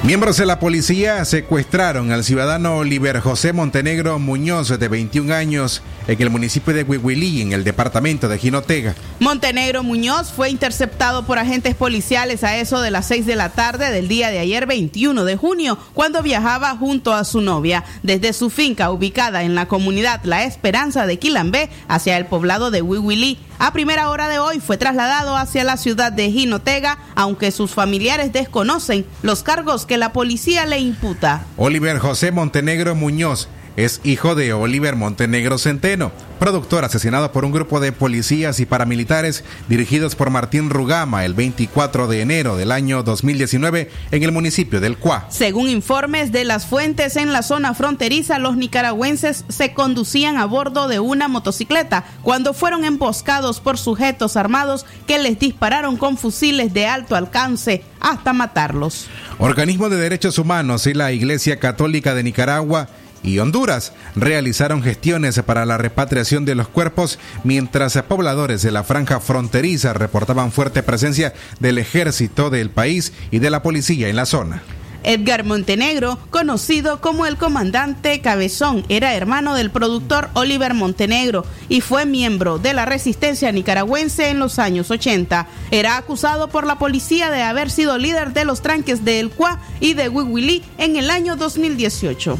Miembros 0.02 0.38
de 0.38 0.46
la 0.46 0.60
policía 0.60 1.24
secuestraron 1.26 2.12
al 2.12 2.24
ciudadano 2.24 2.78
Oliver 2.78 3.20
José 3.20 3.54
Montenegro 3.54 4.18
Muñoz, 4.18 4.80
de 4.80 4.88
21 4.88 5.34
años, 5.34 5.82
en 6.08 6.22
el 6.22 6.30
municipio 6.30 6.74
de 6.74 6.84
Huihuilí, 6.84 7.42
en 7.42 7.54
el 7.54 7.64
departamento 7.64 8.28
de 8.28 8.38
Jinotega. 8.38 8.96
Montenegro 9.20 9.84
Muñoz 9.84 10.32
fue 10.32 10.50
interceptado 10.50 11.26
por 11.26 11.40
agentes 11.40 11.76
policiales 11.76 12.44
a 12.44 12.58
eso 12.58 12.82
de 12.82 12.92
las 12.92 13.08
6 13.08 13.26
de 13.26 13.36
la 13.36 13.50
tarde 13.50 13.92
del 13.92 14.08
día 14.08 14.30
de 14.30 14.40
ayer, 14.40 14.66
21 14.66 15.24
de 15.24 15.36
junio, 15.36 15.78
cuando 15.94 16.22
viajaba 16.22 16.76
junto 16.78 17.14
a 17.14 17.24
su 17.24 17.42
novia 17.42 17.84
desde 18.04 18.34
su 18.34 18.50
finca 18.50 18.92
ubicada 18.92 19.44
en 19.44 19.56
la 19.56 19.68
comunidad 19.68 20.22
La 20.24 20.44
Esperanza 20.44 21.06
de 21.06 21.20
Quilambé 21.20 21.70
hacia 21.88 22.18
el 22.18 22.26
poblado 22.26 22.72
de 22.72 22.82
Huihuilí. 22.82 23.40
A 23.58 23.72
primera 23.72 24.10
hora 24.10 24.28
de 24.28 24.38
hoy 24.38 24.60
fue 24.60 24.78
trasladado 24.78 25.38
hacia 25.38 25.64
la 25.64 25.78
ciudad 25.78 26.12
de 26.12 26.30
Jinotega, 26.32 26.98
aunque 27.16 27.52
sus 27.52 27.72
familiares 27.72 28.34
desconocen 28.34 29.06
los 29.22 29.44
cargos 29.44 29.86
que 29.86 29.98
la 29.98 30.12
policía 30.12 30.66
le 30.66 30.80
imputa. 30.80 31.46
Oliver 31.58 32.00
José 32.00 32.32
Montenegro 32.32 32.96
Muñoz 32.96 33.48
es 33.78 34.02
hijo 34.04 34.36
de 34.36 34.54
Oliver 34.54 34.96
Montenegro 34.96 35.58
Centeno, 35.58 36.12
productor 36.40 36.86
asesinado 36.86 37.32
por 37.32 37.46
un 37.46 37.52
grupo 37.52 37.80
de 37.80 37.92
policías 37.92 38.60
y 38.60 38.66
paramilitares 38.66 39.44
dirigidos 39.68 40.16
por 40.16 40.30
Martín 40.30 40.70
Rugama 40.70 41.26
el 41.26 41.34
24 41.34 42.08
de 42.08 42.22
enero 42.22 42.58
del 42.58 42.72
año 42.72 43.04
2019 43.04 43.90
en 44.12 44.24
el 44.24 44.32
municipio 44.32 44.80
del 44.80 44.98
Cuá. 44.98 45.28
Según 45.30 45.70
informes 45.70 46.32
de 46.32 46.46
las 46.46 46.66
fuentes 46.66 47.16
en 47.16 47.34
la 47.34 47.42
zona 47.42 47.74
fronteriza, 47.74 48.40
los 48.40 48.58
nicaragüenses 48.58 49.46
se 49.50 49.74
conducían 49.74 50.38
a 50.38 50.46
bordo 50.46 50.88
de 50.88 51.00
una 51.00 51.28
motocicleta 51.28 52.06
cuando 52.22 52.54
fueron 52.54 52.86
emboscados 52.86 53.60
por 53.60 53.78
sujetos 53.78 54.38
armados 54.38 54.86
que 55.08 55.20
les 55.20 55.40
dispararon 55.40 55.98
con 55.98 56.18
fusiles 56.18 56.74
de 56.74 56.88
alto 56.88 57.16
alcance 57.16 57.84
hasta 58.00 58.34
matarlos. 58.34 59.08
Organismo 59.38 59.90
de 59.90 59.98
Derechos 59.98 60.38
Humanos 60.38 60.88
y 60.88 60.94
la 60.94 61.12
Iglesia 61.12 61.60
Católica 61.60 62.14
de 62.14 62.24
Nicaragua 62.24 62.88
y 63.26 63.40
Honduras 63.40 63.92
realizaron 64.16 64.84
gestiones 64.84 65.42
para 65.46 65.66
la 65.66 65.78
repatriación 65.78 66.46
de 66.46 66.56
los 66.56 66.68
cuerpos, 66.68 67.20
mientras 67.44 67.96
pobladores 68.04 68.62
de 68.62 68.72
la 68.72 68.84
franja 68.84 69.20
fronteriza 69.20 69.94
reportaban 69.94 70.52
fuerte 70.52 70.84
presencia 70.84 71.34
del 71.60 71.80
ejército 71.80 72.50
del 72.50 72.70
país 72.70 73.14
y 73.32 73.40
de 73.40 73.50
la 73.50 73.64
policía 73.64 74.10
en 74.10 74.16
la 74.16 74.26
zona. 74.26 74.62
Edgar 75.04 75.44
Montenegro, 75.44 76.18
conocido 76.32 77.00
como 77.00 77.28
el 77.28 77.38
comandante 77.38 78.22
Cabezón, 78.22 78.84
era 78.90 79.14
hermano 79.14 79.54
del 79.54 79.70
productor 79.70 80.30
Oliver 80.34 80.74
Montenegro 80.74 81.46
y 81.70 81.82
fue 81.82 82.06
miembro 82.06 82.58
de 82.58 82.74
la 82.74 82.86
resistencia 82.86 83.52
nicaragüense 83.52 84.30
en 84.30 84.40
los 84.40 84.58
años 84.58 84.90
80. 84.90 85.48
Era 85.70 85.98
acusado 85.98 86.48
por 86.48 86.66
la 86.66 86.80
policía 86.80 87.30
de 87.30 87.44
haber 87.44 87.70
sido 87.70 88.00
líder 88.00 88.34
de 88.34 88.46
los 88.46 88.62
tranques 88.62 89.06
de 89.06 89.20
El 89.20 89.30
Cuá 89.30 89.60
y 89.80 89.94
de 89.94 90.10
Huihuilí 90.10 90.64
en 90.80 90.96
el 90.96 91.12
año 91.12 91.36
2018. 91.36 92.40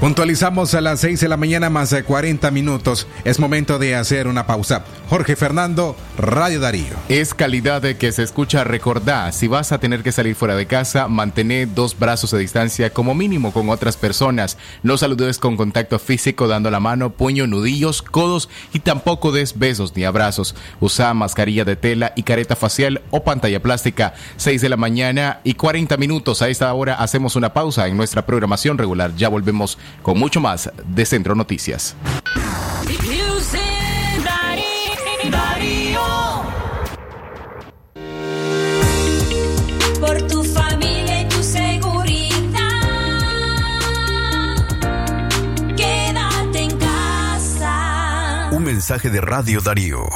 Puntualizamos 0.00 0.74
a 0.74 0.80
las 0.80 1.00
6 1.00 1.18
de 1.18 1.28
la 1.28 1.36
mañana 1.36 1.70
más 1.70 1.90
de 1.90 2.04
40 2.04 2.52
minutos. 2.52 3.08
Es 3.24 3.40
momento 3.40 3.80
de 3.80 3.96
hacer 3.96 4.28
una 4.28 4.46
pausa. 4.46 4.84
Jorge 5.08 5.34
Fernando, 5.34 5.96
Radio 6.16 6.60
Darío. 6.60 6.94
Es 7.08 7.34
calidad 7.34 7.82
de 7.82 7.96
que 7.96 8.12
se 8.12 8.22
escucha 8.22 8.62
recordar. 8.62 9.32
Si 9.32 9.48
vas 9.48 9.72
a 9.72 9.80
tener 9.80 10.04
que 10.04 10.12
salir 10.12 10.36
fuera 10.36 10.54
de 10.54 10.66
casa, 10.66 11.08
mantener 11.08 11.74
dos 11.74 11.98
brazos 11.98 12.30
de 12.30 12.38
distancia 12.38 12.90
como 12.90 13.16
mínimo 13.16 13.52
con 13.52 13.70
otras 13.70 13.96
personas. 13.96 14.56
No 14.84 14.98
saludes 14.98 15.38
con 15.38 15.56
contacto 15.56 15.98
físico 15.98 16.46
dando 16.46 16.70
la 16.70 16.78
mano, 16.78 17.10
puño, 17.10 17.48
nudillos, 17.48 18.00
codos 18.00 18.48
y 18.72 18.78
tampoco 18.78 19.32
des 19.32 19.58
besos 19.58 19.96
ni 19.96 20.04
abrazos. 20.04 20.54
Usa 20.78 21.12
mascarilla 21.12 21.64
de 21.64 21.74
tela 21.74 22.12
y 22.14 22.22
careta 22.22 22.54
facial 22.54 23.02
o 23.10 23.24
pantalla 23.24 23.60
plástica. 23.60 24.14
6 24.36 24.62
de 24.62 24.68
la 24.68 24.76
mañana 24.76 25.40
y 25.42 25.54
40 25.54 25.96
minutos. 25.96 26.40
A 26.40 26.48
esta 26.48 26.72
hora 26.72 26.94
hacemos 26.94 27.34
una 27.34 27.52
pausa 27.52 27.88
en 27.88 27.96
nuestra 27.96 28.24
programación 28.24 28.78
regular. 28.78 29.12
Ya 29.16 29.28
volvemos 29.28 29.76
con 30.02 30.18
mucho 30.18 30.40
más 30.40 30.70
de 30.84 31.06
Centro 31.06 31.34
Noticias. 31.34 31.96
Por 40.00 40.22
tu 40.28 40.44
familia 40.44 41.22
y 41.22 41.28
tu 41.28 41.42
seguridad, 41.42 42.60
quédate 45.76 46.62
en 46.62 46.78
casa. 46.78 48.48
Un 48.52 48.64
mensaje 48.64 49.10
de 49.10 49.20
Radio 49.20 49.60
Darío. 49.60 50.06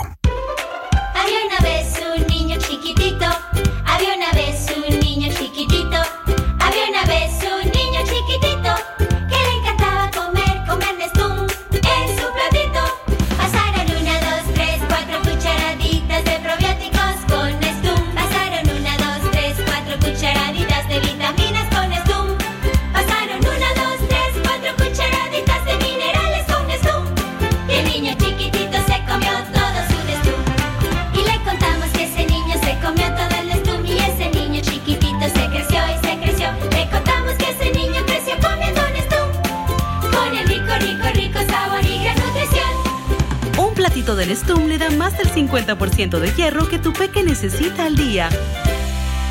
50% 45.93 46.19
de 46.19 46.33
hierro 46.33 46.69
que 46.69 46.79
tu 46.79 46.93
peque 46.93 47.23
necesita 47.23 47.85
al 47.85 47.97
día. 47.97 48.29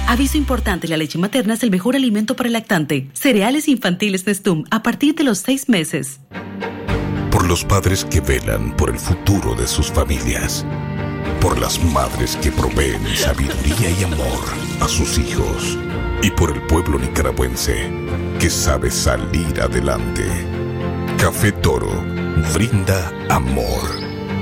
Aviso 0.07 0.37
importante, 0.37 0.87
la 0.87 0.97
leche 0.97 1.17
materna 1.17 1.53
es 1.53 1.63
el 1.63 1.71
mejor 1.71 1.95
alimento 1.95 2.35
para 2.35 2.47
el 2.47 2.53
lactante. 2.53 3.09
Cereales 3.13 3.67
infantiles 3.67 4.25
Nestum 4.25 4.65
a 4.69 4.83
partir 4.83 5.15
de 5.15 5.23
los 5.23 5.39
seis 5.39 5.69
meses. 5.69 6.19
Por 7.31 7.47
los 7.47 7.63
padres 7.63 8.05
que 8.05 8.19
velan 8.19 8.75
por 8.75 8.89
el 8.89 8.99
futuro 8.99 9.55
de 9.55 9.67
sus 9.67 9.91
familias. 9.91 10.65
Por 11.39 11.59
las 11.59 11.81
madres 11.83 12.35
que 12.37 12.51
proveen 12.51 13.01
sabiduría 13.15 13.89
y 13.99 14.03
amor 14.03 14.43
a 14.81 14.87
sus 14.87 15.17
hijos. 15.17 15.77
Y 16.21 16.29
por 16.31 16.51
el 16.51 16.61
pueblo 16.63 16.99
nicaragüense 16.99 17.89
que 18.39 18.49
sabe 18.49 18.91
salir 18.91 19.61
adelante. 19.61 20.25
Café 21.17 21.51
Toro 21.51 22.03
brinda 22.53 23.11
amor. 23.29 24.10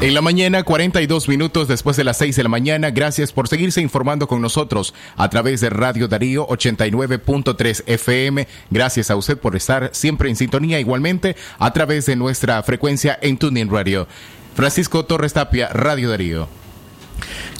En 0.00 0.12
la 0.12 0.20
mañana, 0.20 0.64
42 0.64 1.28
minutos 1.28 1.66
después 1.66 1.96
de 1.96 2.04
las 2.04 2.18
6 2.18 2.36
de 2.36 2.42
la 2.42 2.48
mañana, 2.50 2.90
gracias 2.90 3.32
por 3.32 3.48
seguirse 3.48 3.80
informando 3.80 4.28
con 4.28 4.42
nosotros 4.42 4.92
a 5.16 5.30
través 5.30 5.62
de 5.62 5.70
Radio 5.70 6.08
Darío 6.08 6.46
89.3 6.48 7.84
FM. 7.86 8.46
Gracias 8.70 9.10
a 9.10 9.16
usted 9.16 9.38
por 9.38 9.56
estar 9.56 9.90
siempre 9.94 10.28
en 10.28 10.36
sintonía, 10.36 10.78
igualmente 10.78 11.36
a 11.58 11.72
través 11.72 12.04
de 12.04 12.16
nuestra 12.16 12.62
frecuencia 12.62 13.18
en 13.22 13.38
Tuning 13.38 13.70
Radio. 13.70 14.06
Francisco 14.54 15.06
Torres 15.06 15.32
Tapia, 15.32 15.68
Radio 15.68 16.10
Darío. 16.10 16.63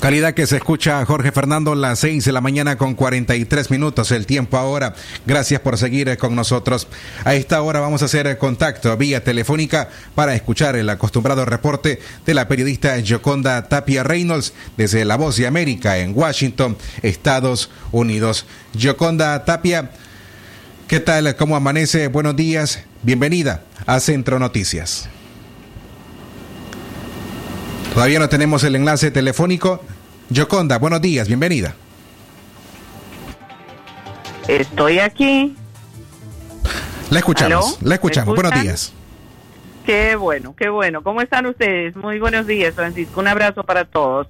Calidad 0.00 0.34
que 0.34 0.46
se 0.46 0.56
escucha 0.56 1.04
Jorge 1.06 1.32
Fernando, 1.32 1.74
las 1.74 2.00
6 2.00 2.24
de 2.26 2.32
la 2.32 2.42
mañana 2.42 2.76
con 2.76 2.94
43 2.94 3.70
minutos, 3.70 4.10
el 4.10 4.26
tiempo 4.26 4.58
ahora. 4.58 4.94
Gracias 5.24 5.60
por 5.62 5.78
seguir 5.78 6.08
eh, 6.08 6.16
con 6.18 6.34
nosotros. 6.34 6.88
A 7.24 7.34
esta 7.34 7.62
hora 7.62 7.80
vamos 7.80 8.02
a 8.02 8.04
hacer 8.04 8.26
eh, 8.26 8.36
contacto 8.36 8.94
vía 8.96 9.24
telefónica 9.24 9.88
para 10.14 10.34
escuchar 10.34 10.76
el 10.76 10.90
acostumbrado 10.90 11.44
reporte 11.46 12.00
de 12.26 12.34
la 12.34 12.48
periodista 12.48 12.96
Joconda 13.06 13.68
Tapia 13.68 14.02
Reynolds 14.02 14.52
desde 14.76 15.04
La 15.04 15.16
Voz 15.16 15.36
de 15.36 15.46
América 15.46 15.96
en 15.98 16.12
Washington, 16.14 16.76
Estados 17.02 17.70
Unidos. 17.90 18.44
Joconda 18.78 19.44
Tapia, 19.46 19.90
¿qué 20.86 21.00
tal? 21.00 21.34
¿Cómo 21.36 21.56
amanece? 21.56 22.08
Buenos 22.08 22.36
días. 22.36 22.80
Bienvenida 23.02 23.62
a 23.86 24.00
Centro 24.00 24.38
Noticias. 24.38 25.08
Todavía 27.94 28.18
no 28.18 28.28
tenemos 28.28 28.64
el 28.64 28.74
enlace 28.74 29.12
telefónico. 29.12 29.80
Yoconda, 30.28 30.78
buenos 30.78 31.00
días, 31.00 31.28
bienvenida. 31.28 31.76
Estoy 34.48 34.98
aquí. 34.98 35.56
La 37.10 37.20
escuchamos, 37.20 37.78
¿Aló? 37.78 37.88
la 37.88 37.94
escuchamos. 37.94 38.34
¿Me 38.34 38.42
Buenos 38.42 38.60
días. 38.60 38.92
Qué 39.86 40.16
bueno, 40.16 40.56
qué 40.56 40.70
bueno. 40.70 41.04
¿Cómo 41.04 41.20
están 41.20 41.46
ustedes? 41.46 41.94
Muy 41.94 42.18
buenos 42.18 42.48
días, 42.48 42.74
Francisco. 42.74 43.20
Un 43.20 43.28
abrazo 43.28 43.62
para 43.62 43.84
todos. 43.84 44.26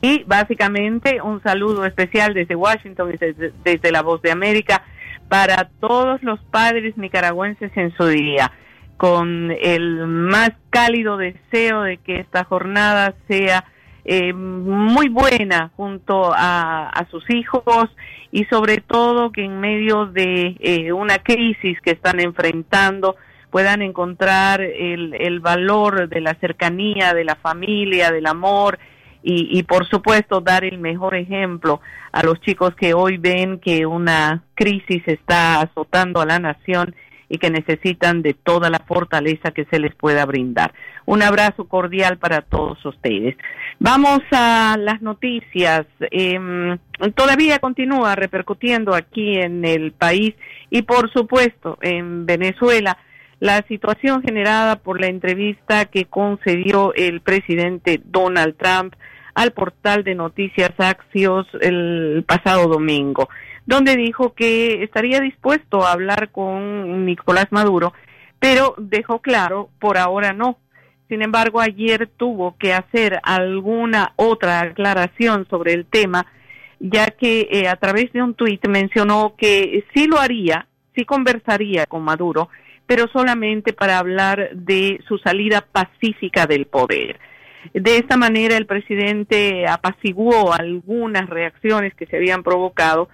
Y 0.00 0.22
básicamente 0.22 1.20
un 1.20 1.42
saludo 1.42 1.84
especial 1.86 2.34
desde 2.34 2.54
Washington, 2.54 3.16
desde, 3.18 3.52
desde 3.64 3.90
La 3.90 4.02
Voz 4.02 4.22
de 4.22 4.30
América, 4.30 4.84
para 5.28 5.70
todos 5.80 6.22
los 6.22 6.38
padres 6.52 6.96
nicaragüenses 6.96 7.72
en 7.74 7.92
su 7.96 8.06
día, 8.06 8.52
con 8.98 9.52
el 9.62 10.06
más 10.08 10.50
cálido 10.70 11.16
deseo 11.16 11.82
de 11.82 11.98
que 11.98 12.18
esta 12.18 12.44
jornada 12.44 13.14
sea 13.28 13.64
eh, 14.04 14.32
muy 14.32 15.08
buena 15.08 15.70
junto 15.76 16.32
a, 16.34 17.06
sus 17.10 17.30
hijos 17.30 17.88
y 18.32 18.44
sobre 18.46 18.78
todo 18.78 19.30
que 19.30 19.44
en 19.44 19.60
medio 19.60 20.06
de 20.06 20.56
eh, 20.58 20.92
una 20.92 21.18
crisis 21.18 21.80
que 21.80 21.92
están 21.92 22.18
enfrentando 22.18 23.14
puedan 23.50 23.82
encontrar 23.82 24.60
el, 24.60 25.14
el 25.14 25.40
valor 25.40 26.08
de 26.08 26.20
la 26.20 26.34
cercanía, 26.34 27.14
de 27.14 27.24
la 27.24 27.36
familia, 27.36 28.10
del 28.10 28.26
amor 28.26 28.80
y, 29.22 29.56
y 29.56 29.62
por 29.62 29.88
supuesto 29.88 30.40
dar 30.40 30.64
el 30.64 30.78
mejor 30.78 31.14
ejemplo 31.14 31.80
a 32.10 32.24
los 32.24 32.40
chicos 32.40 32.74
que 32.74 32.94
hoy 32.94 33.16
ven 33.16 33.60
que 33.60 33.86
una 33.86 34.42
crisis 34.54 35.02
está 35.06 35.60
azotando 35.60 36.20
a 36.20 36.26
la 36.26 36.40
nación 36.40 36.96
y 37.28 37.38
que 37.38 37.50
necesitan 37.50 38.22
de 38.22 38.34
toda 38.34 38.70
la 38.70 38.80
fortaleza 38.80 39.50
que 39.50 39.66
se 39.66 39.78
les 39.78 39.94
pueda 39.94 40.24
brindar. 40.24 40.72
Un 41.04 41.22
abrazo 41.22 41.68
cordial 41.68 42.18
para 42.18 42.42
todos 42.42 42.84
ustedes. 42.84 43.36
Vamos 43.78 44.20
a 44.32 44.76
las 44.78 45.02
noticias. 45.02 45.86
Em, 46.10 46.78
todavía 47.14 47.58
continúa 47.58 48.14
repercutiendo 48.14 48.94
aquí 48.94 49.34
en 49.38 49.64
el 49.64 49.92
país 49.92 50.34
y 50.70 50.82
por 50.82 51.12
supuesto 51.12 51.78
en 51.82 52.26
Venezuela 52.26 52.98
la 53.40 53.64
situación 53.68 54.22
generada 54.22 54.76
por 54.76 55.00
la 55.00 55.06
entrevista 55.06 55.84
que 55.84 56.06
concedió 56.06 56.92
el 56.94 57.20
presidente 57.20 58.00
Donald 58.04 58.56
Trump 58.56 58.94
al 59.34 59.52
portal 59.52 60.02
de 60.02 60.16
noticias 60.16 60.72
Axios 60.78 61.46
el 61.60 62.24
pasado 62.26 62.66
domingo, 62.66 63.28
donde 63.68 63.96
dijo 63.96 64.32
que 64.32 64.82
estaría 64.82 65.20
dispuesto 65.20 65.84
a 65.86 65.92
hablar 65.92 66.30
con 66.30 67.04
Nicolás 67.04 67.48
Maduro, 67.50 67.92
pero 68.40 68.74
dejó 68.78 69.18
claro, 69.20 69.68
por 69.78 69.98
ahora 69.98 70.32
no. 70.32 70.56
Sin 71.10 71.20
embargo, 71.20 71.60
ayer 71.60 72.08
tuvo 72.16 72.56
que 72.56 72.72
hacer 72.72 73.20
alguna 73.22 74.14
otra 74.16 74.60
aclaración 74.60 75.46
sobre 75.50 75.74
el 75.74 75.84
tema, 75.84 76.24
ya 76.80 77.08
que 77.08 77.46
eh, 77.50 77.68
a 77.68 77.76
través 77.76 78.10
de 78.14 78.22
un 78.22 78.32
tuit 78.32 78.66
mencionó 78.66 79.34
que 79.36 79.84
sí 79.92 80.06
lo 80.06 80.18
haría, 80.18 80.66
sí 80.96 81.04
conversaría 81.04 81.84
con 81.84 82.02
Maduro, 82.02 82.48
pero 82.86 83.06
solamente 83.12 83.74
para 83.74 83.98
hablar 83.98 84.48
de 84.54 84.98
su 85.06 85.18
salida 85.18 85.60
pacífica 85.60 86.46
del 86.46 86.64
poder. 86.64 87.20
De 87.74 87.98
esta 87.98 88.16
manera, 88.16 88.56
el 88.56 88.64
presidente 88.64 89.66
apaciguó 89.68 90.54
algunas 90.54 91.28
reacciones 91.28 91.92
que 91.94 92.06
se 92.06 92.16
habían 92.16 92.42
provocado 92.42 93.10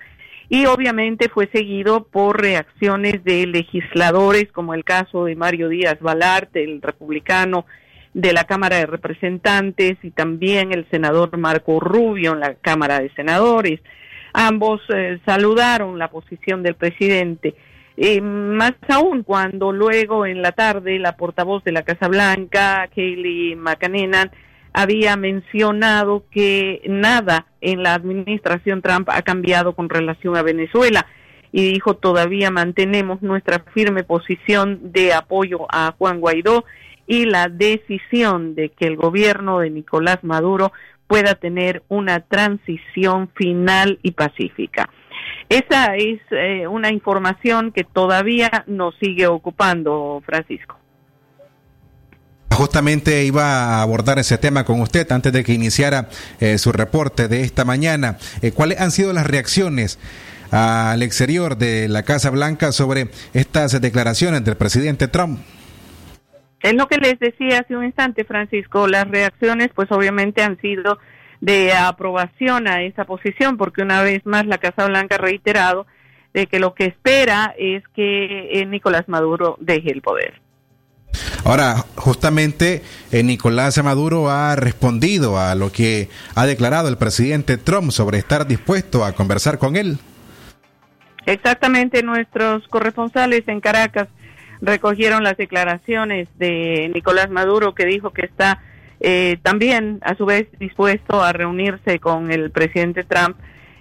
y 0.48 0.66
obviamente 0.66 1.28
fue 1.28 1.48
seguido 1.52 2.04
por 2.04 2.40
reacciones 2.40 3.24
de 3.24 3.46
legisladores, 3.46 4.50
como 4.52 4.74
el 4.74 4.84
caso 4.84 5.24
de 5.24 5.36
Mario 5.36 5.68
Díaz 5.68 5.98
Balart, 6.00 6.54
el 6.56 6.82
republicano 6.82 7.66
de 8.12 8.32
la 8.32 8.44
Cámara 8.44 8.76
de 8.76 8.86
Representantes, 8.86 9.96
y 10.02 10.10
también 10.10 10.72
el 10.72 10.86
senador 10.90 11.36
Marco 11.36 11.80
Rubio 11.80 12.32
en 12.32 12.40
la 12.40 12.54
Cámara 12.54 13.00
de 13.00 13.10
Senadores. 13.14 13.80
Ambos 14.32 14.80
eh, 14.94 15.18
saludaron 15.24 15.98
la 15.98 16.08
posición 16.08 16.62
del 16.62 16.74
presidente. 16.74 17.54
Eh, 17.96 18.20
más 18.20 18.72
aún 18.88 19.22
cuando 19.22 19.72
luego 19.72 20.26
en 20.26 20.42
la 20.42 20.52
tarde 20.52 20.98
la 20.98 21.16
portavoz 21.16 21.62
de 21.62 21.72
la 21.72 21.82
Casa 21.82 22.08
Blanca, 22.08 22.88
Kayleigh 22.94 23.54
McEnany, 23.54 24.30
había 24.74 25.16
mencionado 25.16 26.24
que 26.30 26.82
nada 26.86 27.46
en 27.60 27.82
la 27.82 27.94
administración 27.94 28.82
Trump 28.82 29.08
ha 29.10 29.22
cambiado 29.22 29.74
con 29.74 29.88
relación 29.88 30.36
a 30.36 30.42
Venezuela 30.42 31.06
y 31.52 31.72
dijo 31.72 31.94
todavía 31.94 32.50
mantenemos 32.50 33.22
nuestra 33.22 33.60
firme 33.72 34.02
posición 34.02 34.92
de 34.92 35.14
apoyo 35.14 35.66
a 35.70 35.94
Juan 35.96 36.20
Guaidó 36.20 36.64
y 37.06 37.24
la 37.26 37.48
decisión 37.48 38.56
de 38.56 38.70
que 38.70 38.86
el 38.86 38.96
gobierno 38.96 39.60
de 39.60 39.70
Nicolás 39.70 40.18
Maduro 40.22 40.72
pueda 41.06 41.36
tener 41.36 41.84
una 41.88 42.20
transición 42.20 43.28
final 43.34 44.00
y 44.02 44.10
pacífica. 44.10 44.90
Esa 45.48 45.94
es 45.94 46.20
eh, 46.30 46.66
una 46.66 46.90
información 46.90 47.70
que 47.70 47.84
todavía 47.84 48.64
nos 48.66 48.96
sigue 48.96 49.28
ocupando, 49.28 50.20
Francisco. 50.26 50.78
Justamente 52.54 53.24
iba 53.24 53.42
a 53.42 53.82
abordar 53.82 54.20
ese 54.20 54.38
tema 54.38 54.64
con 54.64 54.80
usted 54.80 55.10
antes 55.10 55.32
de 55.32 55.42
que 55.42 55.52
iniciara 55.52 56.08
eh, 56.38 56.56
su 56.56 56.70
reporte 56.70 57.26
de 57.26 57.42
esta 57.42 57.64
mañana. 57.64 58.16
Eh, 58.42 58.52
¿Cuáles 58.52 58.80
han 58.80 58.92
sido 58.92 59.12
las 59.12 59.26
reacciones 59.26 59.98
al 60.52 61.02
exterior 61.02 61.56
de 61.56 61.88
la 61.88 62.04
Casa 62.04 62.30
Blanca 62.30 62.70
sobre 62.70 63.08
estas 63.32 63.80
declaraciones 63.80 64.44
del 64.44 64.56
presidente 64.56 65.08
Trump? 65.08 65.40
Es 66.60 66.74
lo 66.74 66.86
que 66.86 66.98
les 66.98 67.18
decía 67.18 67.58
hace 67.58 67.76
un 67.76 67.84
instante, 67.84 68.24
Francisco. 68.24 68.86
Las 68.86 69.08
reacciones, 69.08 69.70
pues 69.74 69.90
obviamente 69.90 70.42
han 70.42 70.60
sido 70.60 70.98
de 71.40 71.72
aprobación 71.72 72.68
a 72.68 72.82
esa 72.82 73.04
posición, 73.04 73.56
porque 73.56 73.82
una 73.82 74.00
vez 74.02 74.24
más 74.24 74.46
la 74.46 74.58
Casa 74.58 74.86
Blanca 74.86 75.16
ha 75.16 75.18
reiterado 75.18 75.86
de 76.32 76.46
que 76.46 76.60
lo 76.60 76.74
que 76.74 76.86
espera 76.86 77.52
es 77.58 77.82
que 77.94 78.60
eh, 78.60 78.64
Nicolás 78.64 79.08
Maduro 79.08 79.56
deje 79.60 79.90
el 79.90 80.02
poder. 80.02 80.43
Ahora, 81.44 81.84
justamente 81.96 82.82
eh, 83.12 83.22
Nicolás 83.22 83.82
Maduro 83.82 84.30
ha 84.30 84.56
respondido 84.56 85.38
a 85.38 85.54
lo 85.54 85.70
que 85.72 86.08
ha 86.34 86.46
declarado 86.46 86.88
el 86.88 86.96
presidente 86.96 87.56
Trump 87.56 87.90
sobre 87.90 88.18
estar 88.18 88.46
dispuesto 88.46 89.04
a 89.04 89.12
conversar 89.12 89.58
con 89.58 89.76
él. 89.76 89.98
Exactamente, 91.26 92.02
nuestros 92.02 92.66
corresponsales 92.68 93.44
en 93.46 93.60
Caracas 93.60 94.08
recogieron 94.60 95.24
las 95.24 95.36
declaraciones 95.36 96.28
de 96.38 96.90
Nicolás 96.94 97.30
Maduro 97.30 97.74
que 97.74 97.86
dijo 97.86 98.10
que 98.10 98.26
está 98.26 98.60
eh, 99.00 99.38
también 99.42 99.98
a 100.02 100.14
su 100.16 100.24
vez 100.24 100.46
dispuesto 100.58 101.22
a 101.22 101.32
reunirse 101.32 101.98
con 101.98 102.30
el 102.30 102.50
presidente 102.50 103.04
Trump 103.04 103.36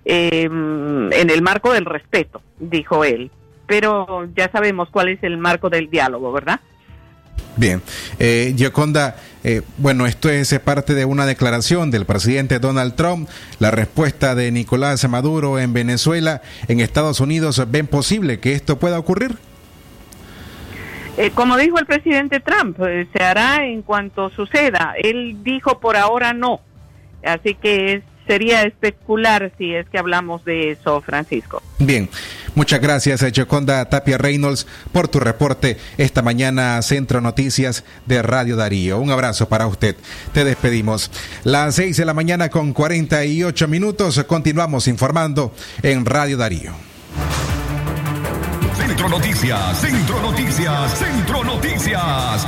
eh, 0.05 0.43
en 0.43 1.29
el 1.29 1.41
marco 1.41 1.71
del 1.73 1.85
respeto, 1.85 2.41
dijo 2.59 3.03
él. 3.03 3.31
Pero 3.65 4.27
ya 4.35 4.51
sabemos 4.51 4.89
cuál 4.89 5.09
es 5.09 5.23
el 5.23 5.37
marco 5.37 5.69
del 5.69 5.89
diálogo, 5.89 6.31
¿verdad? 6.33 6.59
Bien, 7.55 7.81
eh, 8.17 8.53
Gioconda, 8.57 9.15
eh, 9.43 9.61
bueno, 9.77 10.07
esto 10.07 10.29
es 10.29 10.57
parte 10.59 10.95
de 10.95 11.05
una 11.05 11.25
declaración 11.27 11.91
del 11.91 12.05
presidente 12.05 12.57
Donald 12.59 12.95
Trump. 12.95 13.29
La 13.59 13.69
respuesta 13.69 14.33
de 14.33 14.51
Nicolás 14.51 15.07
Maduro 15.07 15.59
en 15.59 15.71
Venezuela, 15.71 16.41
en 16.67 16.79
Estados 16.79 17.19
Unidos, 17.19 17.63
¿ven 17.69 17.85
posible 17.85 18.39
que 18.39 18.53
esto 18.53 18.79
pueda 18.79 18.97
ocurrir? 18.97 19.37
Eh, 21.17 21.29
como 21.35 21.57
dijo 21.57 21.77
el 21.77 21.85
presidente 21.85 22.39
Trump, 22.39 22.79
eh, 22.87 23.07
se 23.15 23.23
hará 23.23 23.63
en 23.67 23.83
cuanto 23.83 24.31
suceda. 24.31 24.95
Él 24.97 25.37
dijo 25.43 25.79
por 25.79 25.95
ahora 25.95 26.33
no. 26.33 26.59
Así 27.23 27.53
que 27.53 27.93
es- 27.93 28.03
sería 28.27 28.63
especular 28.63 29.51
si 29.57 29.73
es 29.73 29.87
que 29.89 29.97
hablamos 29.97 30.45
de 30.45 30.71
eso, 30.71 31.01
Francisco. 31.01 31.61
Bien, 31.79 32.09
muchas 32.55 32.79
gracias, 32.79 33.21
eh, 33.23 33.31
Gioconda 33.31 33.85
Tapia 33.89 34.17
Reynolds, 34.17 34.67
por 34.91 35.07
tu 35.07 35.19
reporte 35.19 35.77
esta 35.97 36.21
mañana 36.21 36.77
a 36.77 36.81
Centro 36.81 37.21
Noticias 37.21 37.83
de 38.05 38.21
Radio 38.21 38.55
Darío. 38.55 38.99
Un 38.99 39.11
abrazo 39.11 39.49
para 39.49 39.67
usted. 39.67 39.95
Te 40.33 40.43
despedimos. 40.43 41.11
Las 41.43 41.75
6 41.75 41.97
de 41.97 42.05
la 42.05 42.13
mañana 42.13 42.49
con 42.49 42.73
48 42.73 43.67
minutos. 43.67 44.23
Continuamos 44.25 44.87
informando 44.87 45.53
en 45.81 46.05
Radio 46.05 46.37
Darío. 46.37 46.73
Centro 48.75 49.09
Noticias, 49.09 49.81
Centro 49.81 50.21
Noticias, 50.21 50.97
Centro 50.97 51.43
Noticias. 51.43 52.47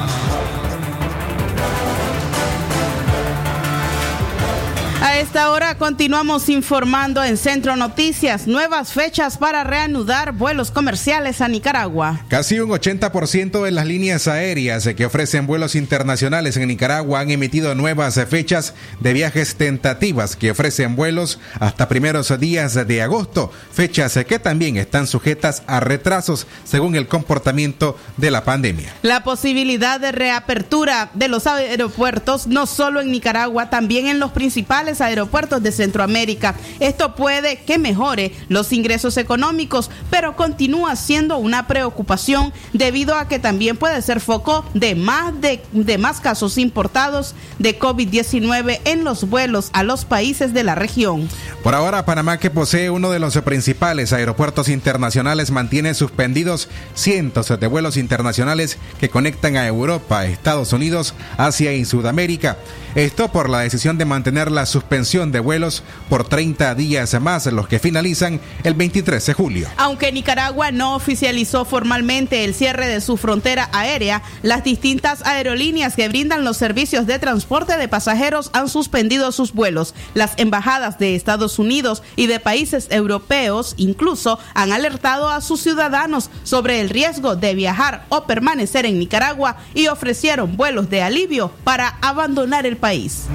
Esta 5.26 5.50
hora 5.50 5.76
continuamos 5.80 6.50
informando 6.50 7.24
en 7.24 7.38
Centro 7.38 7.76
Noticias 7.76 8.46
nuevas 8.46 8.94
fechas 8.94 9.40
para 9.40 9.64
reanudar 9.64 10.34
vuelos 10.34 10.70
comerciales 10.70 11.42
a 11.42 11.48
Nicaragua. 11.48 12.22
Casi 12.30 12.60
un 12.60 12.70
80% 12.70 13.64
de 13.64 13.72
las 13.72 13.88
líneas 13.88 14.28
aéreas 14.28 14.88
que 14.96 15.04
ofrecen 15.04 15.48
vuelos 15.48 15.74
internacionales 15.74 16.58
en 16.58 16.68
Nicaragua 16.68 17.22
han 17.22 17.32
emitido 17.32 17.74
nuevas 17.74 18.24
fechas 18.30 18.76
de 19.00 19.14
viajes 19.14 19.56
tentativas 19.56 20.36
que 20.36 20.52
ofrecen 20.52 20.96
vuelos 20.96 21.40
hasta 21.60 21.90
primeros 21.90 22.40
días 22.40 22.76
de 22.76 23.02
agosto, 23.02 23.52
fechas 23.74 24.14
que 24.28 24.38
también 24.38 24.78
están 24.78 25.08
sujetas 25.08 25.64
a 25.66 25.80
retrasos 25.80 26.46
según 26.66 26.96
el 26.96 27.08
comportamiento 27.08 27.98
de 28.18 28.30
la 28.30 28.44
pandemia. 28.44 28.94
La 29.02 29.24
posibilidad 29.24 30.00
de 30.00 30.12
reapertura 30.12 31.10
de 31.16 31.30
los 31.30 31.48
aeropuertos, 31.48 32.46
no 32.46 32.68
solo 32.68 33.02
en 33.02 33.12
Nicaragua, 33.12 33.72
también 33.72 34.06
en 34.06 34.20
los 34.20 34.32
principales 34.32 35.02
aeropuertos 35.02 35.15
de 35.16 35.72
Centroamérica. 35.72 36.56
Esto 36.80 37.16
puede 37.16 37.58
que 37.62 37.78
mejore 37.78 38.34
los 38.50 38.74
ingresos 38.74 39.18
económicos, 39.18 39.90
pero 40.10 40.36
continúa 40.36 40.96
siendo 40.96 41.38
una 41.38 41.68
preocupación 41.68 42.52
debido 42.74 43.16
a 43.16 43.28
que 43.28 43.40
también 43.40 43.78
puede 43.78 44.02
ser 44.02 44.20
foco 44.20 44.66
de 44.74 44.96
más, 44.96 45.34
de 45.72 45.98
más 45.98 46.20
casos 46.20 46.58
importados 46.58 47.34
de 47.60 47.80
COVID-19 47.80 48.82
en 48.86 49.04
los 49.04 49.30
vuelos 49.30 49.70
a 49.74 49.84
los 49.84 50.04
países 50.04 50.54
de 50.54 50.64
la 50.64 50.76
región. 50.76 51.30
Por 51.64 51.76
ahora, 51.76 52.06
Panamá, 52.06 52.38
que 52.38 52.50
posee 52.50 52.90
uno 52.90 53.12
de 53.12 53.20
los 53.20 53.38
principales 53.38 54.12
aeropuertos 54.12 54.68
internacionales, 54.68 55.52
mantiene 55.52 55.94
suspendidos 55.94 56.68
cientos 56.94 57.48
de 57.58 57.68
vuelos 57.68 57.98
internacionales 57.98 58.78
que 59.00 59.10
conectan 59.10 59.56
a 59.56 59.68
Europa, 59.68 60.26
Estados 60.26 60.74
Unidos, 60.74 61.14
Asia 61.38 61.74
y 61.74 61.86
Sudamérica. 61.86 62.58
Esto 62.96 63.30
por 63.30 63.50
la 63.50 63.60
decisión 63.60 63.98
de 63.98 64.06
mantener 64.06 64.50
la 64.50 64.66
suspensión 64.66 65.05
de 65.06 65.40
vuelos 65.40 65.84
por 66.10 66.28
30 66.28 66.74
días 66.74 67.14
más, 67.22 67.46
los 67.46 67.68
que 67.68 67.78
finalizan 67.78 68.42
el 68.64 68.74
23 68.74 69.24
de 69.24 69.34
julio. 69.34 69.68
Aunque 69.78 70.12
Nicaragua 70.12 70.72
no 70.72 70.96
oficializó 70.96 71.64
formalmente 71.64 72.44
el 72.44 72.56
cierre 72.56 72.88
de 72.88 73.02
su 73.02 73.16
frontera 73.16 73.70
aérea, 73.72 74.24
las 74.42 74.64
distintas 74.64 75.24
aerolíneas 75.24 75.96
que 75.96 76.10
brindan 76.10 76.44
los 76.44 76.58
servicios 76.58 77.06
de 77.06 77.20
transporte 77.20 77.78
de 77.78 77.88
pasajeros 77.88 78.50
han 78.54 78.68
suspendido 78.68 79.32
sus 79.32 79.54
vuelos. 79.54 79.94
Las 80.16 80.34
embajadas 80.38 80.98
de 80.98 81.16
Estados 81.16 81.60
Unidos 81.60 82.02
y 82.16 82.26
de 82.26 82.40
países 82.40 82.88
europeos 82.90 83.76
incluso 83.78 84.40
han 84.56 84.72
alertado 84.72 85.30
a 85.30 85.40
sus 85.42 85.62
ciudadanos 85.62 86.32
sobre 86.44 86.82
el 86.82 86.90
riesgo 86.90 87.36
de 87.36 87.54
viajar 87.54 88.06
o 88.10 88.26
permanecer 88.26 88.88
en 88.88 88.98
Nicaragua 88.98 89.58
y 89.76 89.86
ofrecieron 89.86 90.58
vuelos 90.58 90.90
de 90.90 91.04
alivio 91.04 91.52
para 91.64 92.00
abandonar 92.02 92.66
el 92.66 92.78
país. 92.78 93.28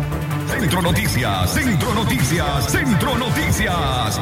Centro 0.51 0.83
Noticias, 0.83 1.53
Centro 1.53 1.95
Noticias, 1.95 2.71
Centro 2.71 3.17
Noticias. 3.19 4.21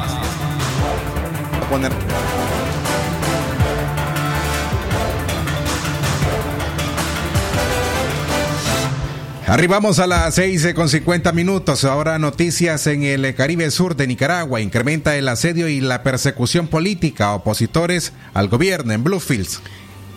Arribamos 9.47 9.97
a 9.97 10.05
las 10.05 10.35
6 10.35 10.73
con 10.75 10.89
50 10.89 11.31
minutos. 11.31 11.83
Ahora 11.83 12.19
noticias 12.19 12.85
en 12.85 13.03
el 13.03 13.33
Caribe 13.33 13.71
Sur 13.71 13.95
de 13.95 14.05
Nicaragua. 14.05 14.61
Incrementa 14.61 15.17
el 15.17 15.27
asedio 15.27 15.67
y 15.67 15.81
la 15.81 16.03
persecución 16.03 16.67
política 16.67 17.27
a 17.27 17.33
opositores 17.33 18.13
al 18.35 18.47
gobierno 18.47 18.93
en 18.93 19.03
Bluefields. 19.03 19.61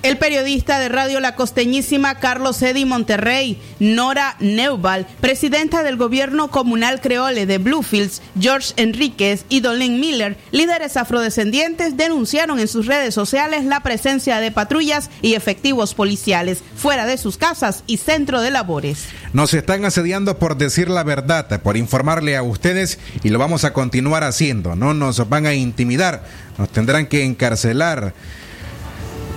El 0.03 0.18
periodista 0.18 0.80
de 0.80 0.88
Radio 0.88 1.20
La 1.20 1.36
Costeñísima, 1.36 2.16
Carlos 2.16 2.61
Eddy 2.61 2.84
Monterrey, 2.84 3.62
Nora 3.78 4.34
Neubal, 4.40 5.07
presidenta 5.20 5.84
del 5.84 5.96
gobierno 5.96 6.50
comunal 6.50 7.00
creole 7.00 7.46
de 7.46 7.59
Bluefields, 7.59 8.20
George 8.36 8.72
Enríquez 8.74 9.44
y 9.48 9.61
Dolin 9.61 10.00
Miller, 10.00 10.36
líderes 10.50 10.96
afrodescendientes, 10.96 11.96
denunciaron 11.96 12.59
en 12.59 12.66
sus 12.66 12.86
redes 12.86 13.14
sociales 13.14 13.64
la 13.64 13.78
presencia 13.78 14.40
de 14.40 14.50
patrullas 14.50 15.09
y 15.22 15.34
efectivos 15.34 15.94
policiales 15.94 16.64
fuera 16.74 17.07
de 17.07 17.16
sus 17.16 17.36
casas 17.36 17.84
y 17.86 17.98
centro 17.98 18.40
de 18.40 18.50
labores. 18.50 19.05
Nos 19.32 19.55
están 19.55 19.84
asediando 19.84 20.36
por 20.36 20.57
decir 20.57 20.90
la 20.90 21.05
verdad, 21.05 21.62
por 21.62 21.76
informarle 21.76 22.36
a 22.36 22.42
ustedes 22.42 22.98
y 23.22 23.28
lo 23.28 23.38
vamos 23.38 23.62
a 23.62 23.72
continuar 23.72 24.24
haciendo. 24.24 24.74
No 24.74 24.94
nos 24.94 25.28
van 25.28 25.46
a 25.46 25.55
intimidar, 25.55 26.24
nos 26.59 26.70
tendrán 26.70 27.07
que 27.07 27.22
encarcelar. 27.22 28.14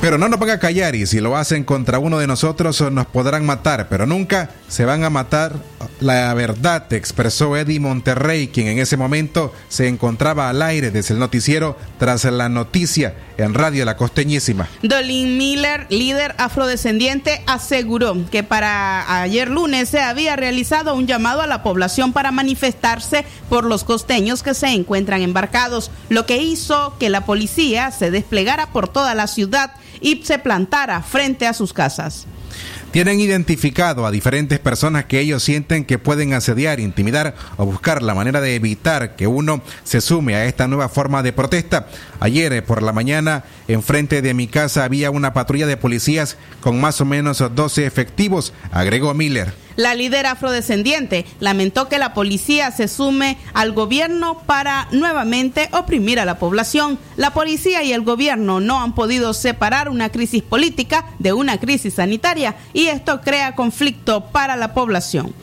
Pero 0.01 0.17
no 0.17 0.29
nos 0.29 0.39
van 0.39 0.51
a 0.51 0.59
callar 0.59 0.95
y 0.95 1.05
si 1.05 1.19
lo 1.19 1.35
hacen 1.35 1.63
contra 1.63 1.99
uno 1.99 2.19
de 2.19 2.27
nosotros 2.27 2.79
nos 2.91 3.07
podrán 3.07 3.45
matar, 3.45 3.87
pero 3.89 4.05
nunca 4.05 4.51
se 4.67 4.85
van 4.85 5.03
a 5.03 5.09
matar 5.09 5.53
la 5.99 6.33
verdad, 6.33 6.91
expresó 6.93 7.55
Eddie 7.55 7.79
Monterrey, 7.79 8.49
quien 8.49 8.67
en 8.67 8.79
ese 8.79 8.97
momento 8.97 9.53
se 9.69 9.87
encontraba 9.87 10.49
al 10.49 10.61
aire 10.61 10.91
desde 10.91 11.13
el 11.13 11.19
noticiero 11.19 11.77
tras 11.97 12.25
la 12.25 12.49
noticia 12.49 13.15
en 13.37 13.53
Radio 13.53 13.85
La 13.85 13.97
Costeñísima. 13.97 14.67
Dolin 14.83 15.37
Miller, 15.37 15.87
líder 15.89 16.35
afrodescendiente, 16.37 17.41
aseguró 17.47 18.15
que 18.29 18.43
para 18.43 19.21
ayer 19.21 19.49
lunes 19.49 19.89
se 19.89 20.01
había 20.01 20.35
realizado 20.35 20.95
un 20.95 21.07
llamado 21.07 21.41
a 21.41 21.47
la 21.47 21.63
población 21.63 22.13
para 22.13 22.31
manifestarse 22.31 23.25
por 23.49 23.65
los 23.65 23.83
costeños 23.83 24.43
que 24.43 24.53
se 24.53 24.67
encuentran 24.67 25.21
embarcados, 25.21 25.91
lo 26.09 26.25
que 26.25 26.37
hizo 26.37 26.95
que 26.99 27.09
la 27.09 27.25
policía 27.25 27.91
se 27.91 28.11
desplegara 28.11 28.67
por 28.67 28.87
toda 28.87 29.15
la 29.15 29.27
ciudad 29.27 29.71
y 30.01 30.23
se 30.23 30.39
plantara 30.39 31.01
frente 31.01 31.47
a 31.47 31.53
sus 31.53 31.73
casas. 31.73 32.27
Tienen 32.91 33.19
identificado 33.19 34.05
a 34.05 34.11
diferentes 34.11 34.57
personas 34.59 35.03
que 35.03 35.19
ellos 35.19 35.43
sienten 35.43 35.83
que 35.83 35.99
pueden 35.99 36.33
asediar, 36.33 36.79
intimidar 36.79 37.35
o 37.57 37.65
buscar 37.65 38.01
la 38.01 38.15
manera 38.15 38.39
de 38.39 38.55
evitar 38.55 39.17
que 39.17 39.27
uno 39.27 39.61
se 39.83 39.99
sume 39.99 40.35
a 40.35 40.45
esta 40.45 40.69
nueva 40.69 40.87
forma 40.87 41.21
de 41.21 41.33
protesta. 41.33 41.87
Ayer 42.21 42.53
eh, 42.53 42.61
por 42.61 42.81
la 42.81 42.93
mañana, 42.93 43.43
enfrente 43.67 44.21
de 44.21 44.33
mi 44.33 44.47
casa 44.47 44.85
había 44.85 45.11
una 45.11 45.33
patrulla 45.33 45.67
de 45.67 45.75
policías 45.75 46.37
con 46.61 46.79
más 46.79 47.01
o 47.01 47.05
menos 47.05 47.43
12 47.53 47.85
efectivos, 47.85 48.53
agregó 48.71 49.13
Miller. 49.13 49.64
La 49.75 49.93
líder 49.93 50.25
afrodescendiente 50.25 51.25
lamentó 51.39 51.89
que 51.89 51.99
la 51.99 52.13
policía 52.13 52.71
se 52.71 52.87
sume 52.87 53.37
al 53.53 53.73
gobierno 53.73 54.39
para 54.45 54.87
nuevamente 54.91 55.69
oprimir 55.71 56.19
a 56.19 56.25
la 56.25 56.39
población. 56.39 56.97
La 57.17 57.31
policía 57.31 57.83
y 57.83 57.91
el 57.91 58.01
gobierno 58.01 58.59
no 58.59 58.81
han 58.81 58.95
podido 58.95 59.33
separar 59.33 59.89
una 59.89 60.09
crisis 60.09 60.43
política 60.43 61.05
de 61.19 61.33
una 61.33 61.59
crisis 61.59 61.95
sanitaria 61.95 62.55
y 62.73 62.87
esto 62.87 63.21
crea 63.21 63.55
conflicto 63.55 64.25
para 64.31 64.55
la 64.55 64.73
población. 64.73 65.33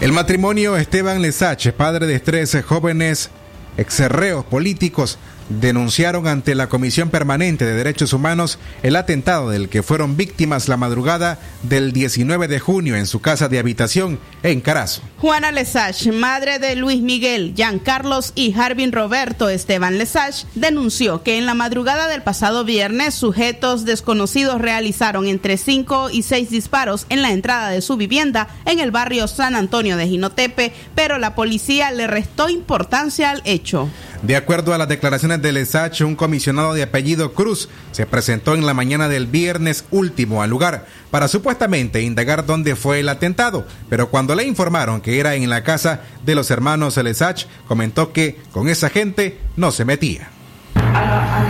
El 0.00 0.12
matrimonio 0.12 0.76
Esteban 0.76 1.20
Lesache, 1.20 1.72
padre 1.72 2.06
de 2.06 2.20
tres 2.20 2.56
jóvenes 2.64 3.30
exerreos 3.76 4.44
políticos, 4.44 5.18
denunciaron 5.48 6.26
ante 6.26 6.54
la 6.54 6.68
Comisión 6.68 7.10
Permanente 7.10 7.64
de 7.64 7.74
Derechos 7.74 8.12
Humanos 8.12 8.58
el 8.82 8.96
atentado 8.96 9.50
del 9.50 9.68
que 9.68 9.82
fueron 9.82 10.16
víctimas 10.16 10.68
la 10.68 10.76
madrugada 10.76 11.38
del 11.62 11.92
19 11.92 12.48
de 12.48 12.60
junio 12.60 12.96
en 12.96 13.06
su 13.06 13.20
casa 13.20 13.48
de 13.48 13.58
habitación 13.58 14.18
en 14.42 14.60
Carazo. 14.60 15.02
Juana 15.18 15.50
Lesage, 15.50 16.12
madre 16.12 16.58
de 16.58 16.76
Luis 16.76 17.00
Miguel, 17.02 17.54
Jean 17.54 17.78
Carlos 17.78 18.32
y 18.34 18.54
Harvin 18.58 18.92
Roberto 18.92 19.48
Esteban 19.48 19.98
Lesage, 19.98 20.46
denunció 20.54 21.22
que 21.22 21.38
en 21.38 21.46
la 21.46 21.54
madrugada 21.54 22.08
del 22.08 22.22
pasado 22.22 22.64
viernes 22.64 23.14
sujetos 23.14 23.84
desconocidos 23.84 24.60
realizaron 24.60 25.26
entre 25.26 25.56
5 25.56 26.10
y 26.10 26.22
6 26.22 26.50
disparos 26.50 27.06
en 27.08 27.22
la 27.22 27.32
entrada 27.32 27.70
de 27.70 27.80
su 27.80 27.96
vivienda 27.96 28.48
en 28.64 28.78
el 28.78 28.90
barrio 28.90 29.26
San 29.26 29.56
Antonio 29.56 29.96
de 29.96 30.06
Jinotepe, 30.06 30.72
pero 30.94 31.18
la 31.18 31.34
policía 31.34 31.90
le 31.90 32.06
restó 32.06 32.48
importancia 32.48 33.30
al 33.30 33.42
hecho. 33.44 33.88
De 34.22 34.34
acuerdo 34.34 34.74
a 34.74 34.78
las 34.78 34.88
declaraciones 34.88 35.37
de 35.42 36.04
un 36.04 36.16
comisionado 36.16 36.74
de 36.74 36.82
apellido 36.82 37.32
Cruz 37.32 37.68
se 37.92 38.06
presentó 38.06 38.54
en 38.54 38.66
la 38.66 38.74
mañana 38.74 39.08
del 39.08 39.26
viernes 39.26 39.84
último 39.90 40.42
al 40.42 40.50
lugar 40.50 40.86
para 41.10 41.28
supuestamente 41.28 42.02
indagar 42.02 42.46
dónde 42.46 42.76
fue 42.76 43.00
el 43.00 43.08
atentado, 43.08 43.66
pero 43.88 44.08
cuando 44.08 44.34
le 44.34 44.44
informaron 44.44 45.00
que 45.00 45.20
era 45.20 45.34
en 45.34 45.48
la 45.48 45.62
casa 45.62 46.00
de 46.24 46.34
los 46.34 46.50
hermanos 46.50 46.96
Lesach, 46.96 47.46
comentó 47.66 48.12
que 48.12 48.40
con 48.52 48.68
esa 48.68 48.90
gente 48.90 49.38
no 49.56 49.70
se 49.70 49.84
metía. 49.84 50.28
A 50.74 51.44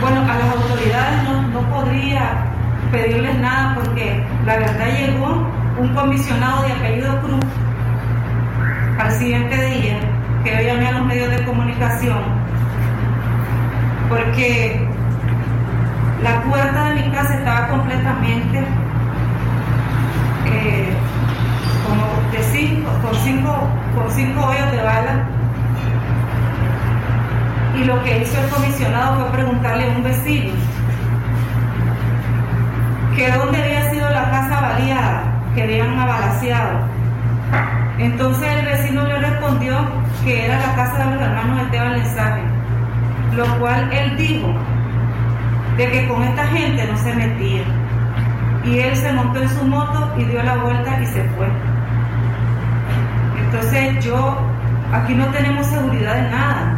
bueno, 0.00 0.20
a 0.22 0.38
las 0.38 0.56
autoridades 0.56 1.24
no, 1.24 1.48
no 1.48 1.70
podría 1.70 2.52
pedirles 2.92 3.38
nada 3.38 3.74
porque 3.74 4.24
la 4.46 4.58
verdad 4.58 4.86
llegó 4.98 5.50
un 5.78 5.94
comisionado 5.94 6.62
de 6.62 6.72
apellido 6.72 7.20
Cruz 7.20 7.44
al 8.98 9.12
siguiente 9.12 9.56
día 9.66 10.00
que 10.44 10.50
yo 10.50 10.60
llamé 10.62 10.86
a 10.86 10.92
los 10.92 11.06
medios 11.06 11.30
de 11.30 11.44
comunicación 11.44 12.37
porque 14.08 14.80
la 16.22 16.42
puerta 16.42 16.84
de 16.88 16.94
mi 16.94 17.10
casa 17.12 17.34
estaba 17.34 17.68
completamente 17.68 18.58
eh, 20.46 20.88
como 21.86 22.30
de 22.32 22.42
cinco, 22.52 22.90
con 23.02 23.14
cinco, 23.16 23.68
con 23.94 24.10
cinco 24.10 24.46
hoyos 24.46 24.70
de 24.72 24.82
bala 24.82 25.28
y 27.76 27.84
lo 27.84 28.02
que 28.02 28.22
hizo 28.22 28.40
el 28.40 28.48
comisionado 28.50 29.20
fue 29.20 29.30
preguntarle 29.30 29.84
a 29.84 29.96
un 29.96 30.02
vecino 30.02 30.52
que 33.14 33.30
dónde 33.32 33.62
había 33.62 33.90
sido 33.90 34.08
la 34.10 34.30
casa 34.30 34.60
baleada, 34.60 35.22
que 35.54 35.62
habían 35.64 35.98
abalaceado. 35.98 36.78
Entonces 37.98 38.48
el 38.48 38.64
vecino 38.64 39.02
le 39.06 39.18
respondió 39.18 39.76
que 40.24 40.46
era 40.46 40.58
la 40.58 40.74
casa 40.76 40.98
de 40.98 41.14
los 41.14 41.22
hermanos 41.22 41.62
Esteban 41.62 41.92
Lenzaje, 41.94 42.42
lo 43.38 43.58
cual 43.60 43.88
él 43.92 44.16
dijo 44.16 44.52
de 45.76 45.90
que 45.92 46.08
con 46.08 46.24
esta 46.24 46.44
gente 46.48 46.84
no 46.90 46.98
se 46.98 47.14
metía. 47.14 47.62
Y 48.64 48.80
él 48.80 48.96
se 48.96 49.12
montó 49.12 49.40
en 49.40 49.48
su 49.48 49.64
moto 49.64 50.12
y 50.18 50.24
dio 50.24 50.42
la 50.42 50.56
vuelta 50.56 51.00
y 51.00 51.06
se 51.06 51.22
fue. 51.30 51.46
Entonces 53.44 54.04
yo, 54.04 54.36
aquí 54.92 55.14
no 55.14 55.26
tenemos 55.26 55.66
seguridad 55.66 56.16
de 56.16 56.30
nada. 56.30 56.76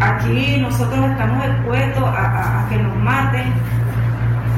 Aquí 0.00 0.58
nosotros 0.60 1.02
estamos 1.06 1.44
expuestos 1.46 2.04
a, 2.04 2.66
que 2.68 2.76
nos 2.76 2.96
maten, 2.96 3.52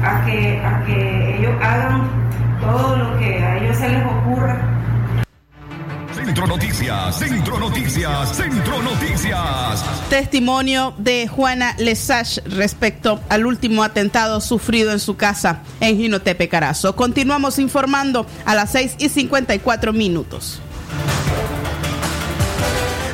a 0.03 0.25
que, 0.25 0.61
a 0.63 0.85
que 0.85 1.37
ellos 1.37 1.53
hagan 1.63 2.01
todo 2.59 2.97
lo 2.97 3.17
que 3.17 3.41
a 3.41 3.57
ellos 3.57 3.77
se 3.77 3.89
les 3.89 4.05
ocurra. 4.05 4.57
Centro 6.15 6.45
Noticias, 6.45 7.19
Centro 7.19 7.59
Noticias, 7.59 8.35
Centro 8.35 8.81
Noticias. 8.81 10.09
Testimonio 10.09 10.93
de 10.97 11.27
Juana 11.27 11.73
Lesage 11.77 12.41
respecto 12.45 13.21
al 13.29 13.45
último 13.45 13.83
atentado 13.83 14.41
sufrido 14.41 14.91
en 14.91 14.99
su 14.99 15.15
casa 15.15 15.61
en 15.79 15.97
Jinotepe 15.97 16.49
Carazo. 16.49 16.95
Continuamos 16.95 17.59
informando 17.59 18.25
a 18.45 18.55
las 18.55 18.71
6 18.71 18.95
y 18.99 19.09
54 19.09 19.93
minutos. 19.93 20.61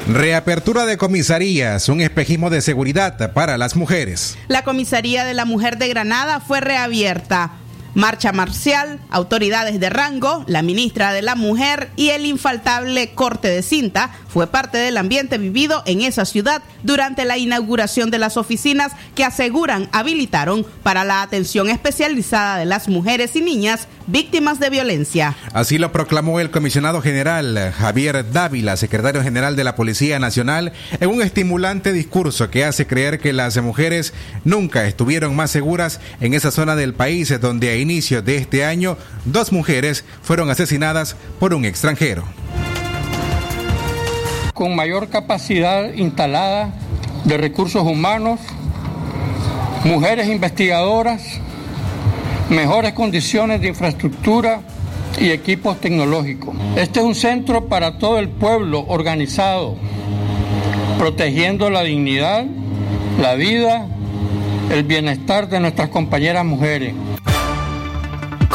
Reapertura 0.08 0.86
de 0.86 0.98
comisarías, 0.98 1.90
un 1.90 2.00
espejismo 2.00 2.50
de 2.50 2.62
seguridad 2.62 3.34
para 3.34 3.58
las 3.58 3.76
mujeres. 3.76 4.38
La 4.48 4.64
comisaría 4.64 5.26
de 5.26 5.34
la 5.34 5.44
mujer 5.44 5.78
de 5.78 5.90
Granada 5.90 6.40
fue 6.40 6.62
reabierta. 6.62 7.52
Marcha 7.98 8.32
marcial, 8.32 9.00
autoridades 9.10 9.80
de 9.80 9.90
rango, 9.90 10.44
la 10.46 10.62
ministra 10.62 11.14
de 11.14 11.24
la 11.24 11.34
Mujer 11.34 11.90
y 11.96 12.10
el 12.10 12.28
infaltable 12.28 13.16
corte 13.16 13.48
de 13.48 13.64
cinta 13.64 14.12
fue 14.28 14.46
parte 14.46 14.78
del 14.78 14.98
ambiente 14.98 15.40
vivido 15.40 15.82
en 15.88 16.02
esa 16.02 16.26
ciudad 16.26 16.62
durante 16.84 17.26
la 17.26 17.40
inauguración 17.40 18.12
de 18.12 18.20
las 18.20 18.38
oficinas 18.38 18.92
que 19.16 19.24
aseguran 19.24 19.90
habilitaron 19.94 20.64
para 20.84 21.06
la 21.06 21.24
atención 21.24 21.72
especializada 21.72 22.60
de 22.60 22.66
las 22.66 22.88
mujeres 22.88 23.36
y 23.36 23.42
niñas 23.42 23.88
víctimas 24.08 24.60
de 24.60 24.70
violencia. 24.70 25.36
Así 25.54 25.78
lo 25.78 25.92
proclamó 25.92 26.40
el 26.40 26.50
comisionado 26.50 27.02
general 27.02 27.74
Javier 27.78 28.32
Dávila, 28.32 28.78
secretario 28.78 29.22
general 29.22 29.56
de 29.56 29.64
la 29.64 29.76
Policía 29.76 30.20
Nacional, 30.20 30.74
en 31.00 31.10
un 31.10 31.22
estimulante 31.22 31.94
discurso 31.94 32.50
que 32.50 32.66
hace 32.66 32.88
creer 32.88 33.20
que 33.20 33.34
las 33.34 33.62
mujeres 33.62 34.14
nunca 34.44 34.86
estuvieron 34.86 35.36
más 35.36 35.52
seguras 35.52 36.00
en 36.20 36.34
esa 36.34 36.52
zona 36.52 36.76
del 36.76 36.94
país 36.94 37.40
donde 37.40 37.70
a 37.70 37.76
inicios 37.76 38.26
de 38.26 38.38
este 38.38 38.66
año 38.66 38.98
dos 39.26 39.52
mujeres 39.52 40.04
fueron 40.22 40.50
asesinadas 40.50 41.16
por 41.40 41.54
un 41.54 41.66
extranjero. 41.66 42.24
con 44.58 44.76
mayor 44.76 45.10
capacidad 45.10 45.94
instalada 45.94 46.74
de 47.26 47.38
recursos 47.38 47.84
humanos, 47.84 48.40
mujeres 49.84 50.28
investigadoras, 50.30 51.40
mejores 52.50 52.94
condiciones 52.94 53.62
de 53.62 53.70
infraestructura 53.70 54.62
y 55.20 55.32
equipos 55.32 55.80
tecnológicos. 55.82 56.56
Este 56.76 57.00
es 57.00 57.06
un 57.06 57.16
centro 57.16 57.66
para 57.68 57.98
todo 57.98 58.20
el 58.20 58.30
pueblo 58.30 58.86
organizado, 58.88 59.76
protegiendo 60.98 61.70
la 61.70 61.84
dignidad, 61.84 62.46
la 63.20 63.36
vida, 63.36 63.88
el 64.72 64.84
bienestar 64.84 65.50
de 65.50 65.60
nuestras 65.60 65.90
compañeras 65.90 66.46
mujeres. 66.46 66.94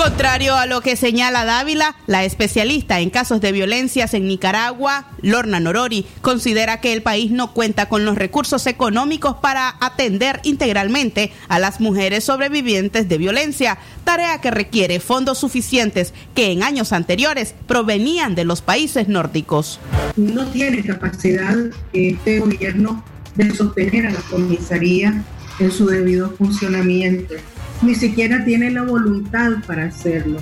Contrario 0.02 0.56
a 0.56 0.66
lo 0.66 0.80
que 0.80 0.96
señala 0.96 1.44
Dávila, 1.44 1.94
la 2.08 2.24
especialista 2.24 2.98
en 2.98 3.08
casos 3.08 3.40
de 3.40 3.52
violencias 3.52 4.14
en 4.14 4.26
Nicaragua, 4.26 5.12
Lorna 5.20 5.60
Norori, 5.60 6.04
considera 6.22 6.80
que 6.80 6.92
el 6.92 7.02
país 7.02 7.30
no 7.30 7.54
cuenta 7.54 7.88
con 7.88 8.04
los 8.04 8.18
recursos 8.18 8.66
económicos 8.66 9.36
para 9.36 9.76
atender 9.78 10.40
integralmente 10.42 11.30
a 11.46 11.60
las 11.60 11.80
mujeres 11.80 12.24
sobrevivientes 12.24 13.08
de 13.08 13.16
violencia, 13.16 13.78
tarea 14.02 14.40
que 14.40 14.50
requiere 14.50 14.98
fondos 14.98 15.38
suficientes 15.38 16.14
que 16.34 16.50
en 16.50 16.64
años 16.64 16.92
anteriores 16.92 17.54
provenían 17.68 18.34
de 18.34 18.44
los 18.44 18.60
países 18.60 19.06
nórdicos. 19.06 19.78
no 20.16 20.44
tiene 20.48 20.82
capacidad 20.82 21.56
este 21.92 22.40
gobierno 22.40 23.04
de 23.36 23.54
sostener 23.54 24.08
a 24.08 24.10
la 24.10 24.20
comisaría 24.22 25.22
en 25.60 25.70
su 25.70 25.86
debido 25.86 26.30
funcionamiento. 26.30 27.34
Ni 27.82 27.94
siquiera 27.94 28.44
tiene 28.44 28.70
la 28.70 28.82
voluntad 28.82 29.52
para 29.66 29.84
hacerlo. 29.84 30.38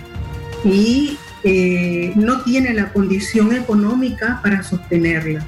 Y 0.64 1.16
eh, 1.43 2.12
no 2.16 2.43
tiene 2.43 2.74
la 2.74 2.93
condición 2.93 3.55
económica 3.55 4.41
para 4.43 4.62
sostenerlas. 4.62 5.45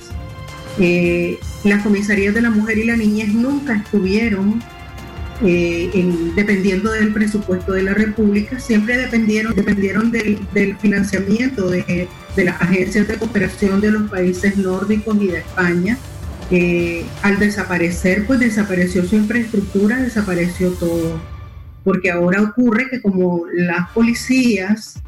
Eh, 0.78 1.38
las 1.64 1.82
comisarías 1.82 2.34
de 2.34 2.40
la 2.40 2.50
mujer 2.50 2.78
y 2.78 2.84
la 2.84 2.96
niñez 2.96 3.28
nunca 3.34 3.76
estuvieron 3.76 4.62
eh, 5.44 5.90
en- 5.92 6.34
dependiendo 6.34 6.92
del 6.92 7.12
presupuesto 7.12 7.72
de 7.72 7.82
la 7.82 7.94
República, 7.94 8.58
siempre 8.60 8.96
dependieron, 8.96 9.54
dependieron 9.54 10.10
del, 10.12 10.38
financiamiento 10.80 11.68
de, 11.68 12.08
de 12.36 12.44
las 12.44 12.62
agencias 12.62 13.08
de 13.08 13.16
cooperación 13.16 13.80
de 13.80 13.90
los 13.90 14.08
países 14.08 14.56
nórdicos 14.56 15.16
y 15.20 15.26
de 15.26 15.38
España. 15.38 15.98
Eh, 16.50 17.04
al 17.22 17.38
desaparecer, 17.38 18.24
pues 18.26 18.38
desapareció 18.38 19.04
su 19.04 19.16
infraestructura, 19.16 19.96
desapareció 20.00 20.70
todo. 20.72 21.20
Porque 21.84 22.10
ahora 22.10 22.42
ocurre 22.42 22.88
que 22.90 23.00
como 23.00 23.44
las 23.52 23.90
policías 23.90 25.02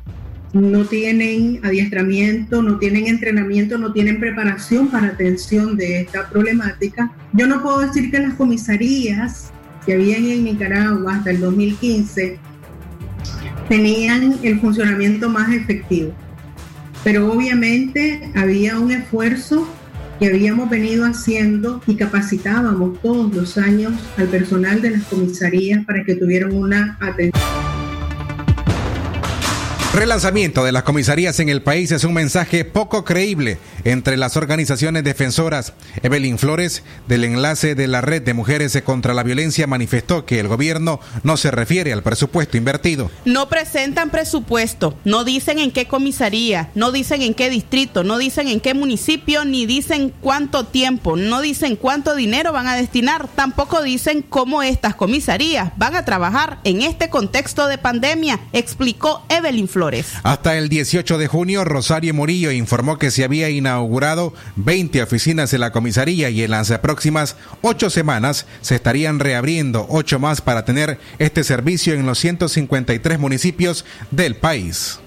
no 0.53 0.85
tienen 0.85 1.61
adiestramiento, 1.65 2.63
no 2.63 2.79
tienen 2.79 3.09
entrenamiento, 3.09 3.77
no 3.77 3.93
tienen 3.93 4.21
preparación 4.21 4.89
para 4.89 5.09
atención 5.09 5.77
de 5.77 6.03
esta 6.03 6.29
problemática, 6.29 7.13
yo 7.33 7.47
no 7.47 7.63
puedo 7.63 7.81
decir 7.81 8.11
que 8.11 8.21
las 8.21 8.35
comisarías 8.35 9.51
que 9.85 9.95
habían 9.95 10.25
en 10.27 10.45
Nicaragua 10.45 11.17
hasta 11.17 11.31
el 11.31 11.41
2015 11.41 12.39
tenían 13.69 14.39
el 14.43 14.61
funcionamiento 14.61 15.29
más 15.29 15.53
efectivo. 15.53 16.13
Pero 17.03 17.31
obviamente 17.33 18.31
había 18.35 18.79
un 18.79 18.93
esfuerzo 18.93 19.69
que 20.19 20.27
habíamos 20.27 20.71
venido 20.71 21.05
haciendo 21.05 21.83
y 21.87 21.97
capacitábamos 21.97 23.01
todos 23.01 23.35
los 23.35 23.59
años 23.59 23.93
al 24.17 24.29
personal 24.29 24.81
de 24.81 24.91
las 24.91 25.05
comisarías 25.05 25.85
para 25.85 26.05
que 26.05 26.15
tuvieran 26.15 26.53
una 26.53 26.97
atención. 27.01 27.54
Relanzamiento 29.95 30.65
de 30.65 30.73
las 30.73 30.83
comisarías 30.83 31.39
en 31.39 31.49
el 31.49 31.63
país 31.63 31.93
es 31.93 32.03
un 32.03 32.15
mensaje 32.15 32.65
poco 32.65 33.05
creíble 33.05 33.59
entre 33.85 34.17
las 34.17 34.37
organizaciones 34.37 35.05
defensoras. 35.05 35.73
Evelyn 36.03 36.37
Flores, 36.37 36.83
del 37.07 37.23
enlace 37.23 37.77
de 37.77 37.87
la 37.87 38.01
Red 38.01 38.23
de 38.23 38.35
Mujeres 38.35 38.77
contra 38.85 39.15
la 39.15 39.23
Violencia, 39.23 39.69
manifestó 39.69 40.27
que 40.27 40.41
el 40.41 40.49
gobierno 40.49 40.99
no 41.23 41.37
se 41.37 41.53
refiere 41.53 41.93
al 41.93 42.03
presupuesto 42.03 42.57
invertido. 42.57 43.09
No 43.25 43.49
presentan 43.49 44.11
presupuesto, 44.11 44.99
no 45.05 45.23
dicen 45.23 45.61
en 45.61 45.71
qué 45.71 45.87
comisaría, 45.87 46.71
no 46.75 46.91
dicen 46.91 47.23
en 47.23 47.33
qué 47.33 47.49
distrito, 47.49 48.03
no 48.03 48.19
dicen 48.19 48.49
en 48.49 48.59
qué 48.59 48.75
municipio, 48.75 49.45
ni 49.45 49.65
dicen 49.65 50.13
cuánto 50.21 50.65
tiempo, 50.65 51.15
no 51.15 51.41
dicen 51.41 51.77
cuánto 51.77 52.17
dinero 52.17 52.53
van 52.53 52.67
a 52.67 52.75
destinar, 52.75 53.29
tampoco 53.29 53.81
dicen 53.81 54.23
cómo 54.23 54.65
estas 54.65 54.97
comisarías 54.97 55.71
van 55.77 55.95
a 55.95 56.05
trabajar 56.05 56.59
en 56.65 56.83
este 56.83 57.11
contexto 57.11 57.69
de 57.69 57.79
pandemia, 57.79 58.41
explicó 58.53 59.25
Evelyn 59.29 59.69
Flores. 59.69 59.84
Hasta 60.23 60.57
el 60.57 60.69
18 60.69 61.19
de 61.19 61.27
junio, 61.27 61.65
Rosario 61.65 62.15
Murillo 62.15 62.51
informó 62.51 62.99
que 62.99 63.11
se 63.11 63.25
había 63.25 63.51
inaugurado 63.51 64.35
20 64.57 65.03
oficinas 65.03 65.53
en 65.53 65.61
la 65.61 65.73
comisaría 65.73 66.31
y 66.31 66.43
en 66.43 66.51
las 66.51 66.71
próximas 66.79 67.37
ocho 67.63 67.91
semanas 67.91 68.47
se 68.61 68.75
estarían 68.75 69.21
reabriendo 69.21 69.87
ocho 69.89 70.19
más 70.19 70.41
para 70.41 70.65
tener 70.65 70.99
este 71.19 71.45
servicio 71.45 71.95
en 71.95 72.07
los 72.07 72.19
153 72.19 73.19
municipios 73.19 73.85
del 74.11 74.37
país. 74.37 74.99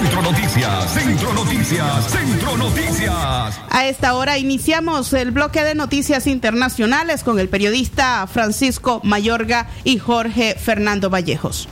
Centro 0.00 0.22
Noticias, 0.22 0.94
Centro 0.94 1.34
Noticias, 1.34 2.10
Centro 2.10 2.56
Noticias. 2.56 3.60
A 3.68 3.86
esta 3.86 4.14
hora 4.14 4.38
iniciamos 4.38 5.12
el 5.12 5.30
bloque 5.30 5.62
de 5.62 5.74
noticias 5.74 6.26
internacionales 6.26 7.22
con 7.22 7.38
el 7.38 7.50
periodista 7.50 8.26
Francisco 8.26 9.02
Mayorga 9.04 9.68
y 9.84 9.98
Jorge 9.98 10.56
Fernando 10.58 11.10
Vallejos. 11.10 11.68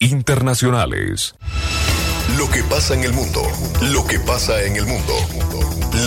Internacionales. 0.00 1.36
Lo 2.36 2.50
que 2.50 2.64
pasa 2.64 2.94
en 2.94 3.04
el 3.04 3.12
mundo, 3.12 3.42
lo 3.92 4.04
que 4.04 4.18
pasa 4.18 4.60
en 4.64 4.74
el 4.74 4.84
mundo. 4.84 5.14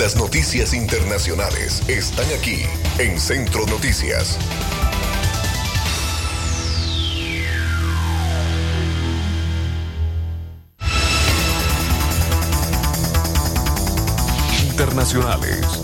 Las 0.01 0.15
noticias 0.15 0.73
internacionales 0.73 1.87
están 1.87 2.25
aquí 2.35 2.63
en 2.97 3.19
Centro 3.19 3.67
Noticias. 3.67 4.35
Internacionales. 14.71 15.80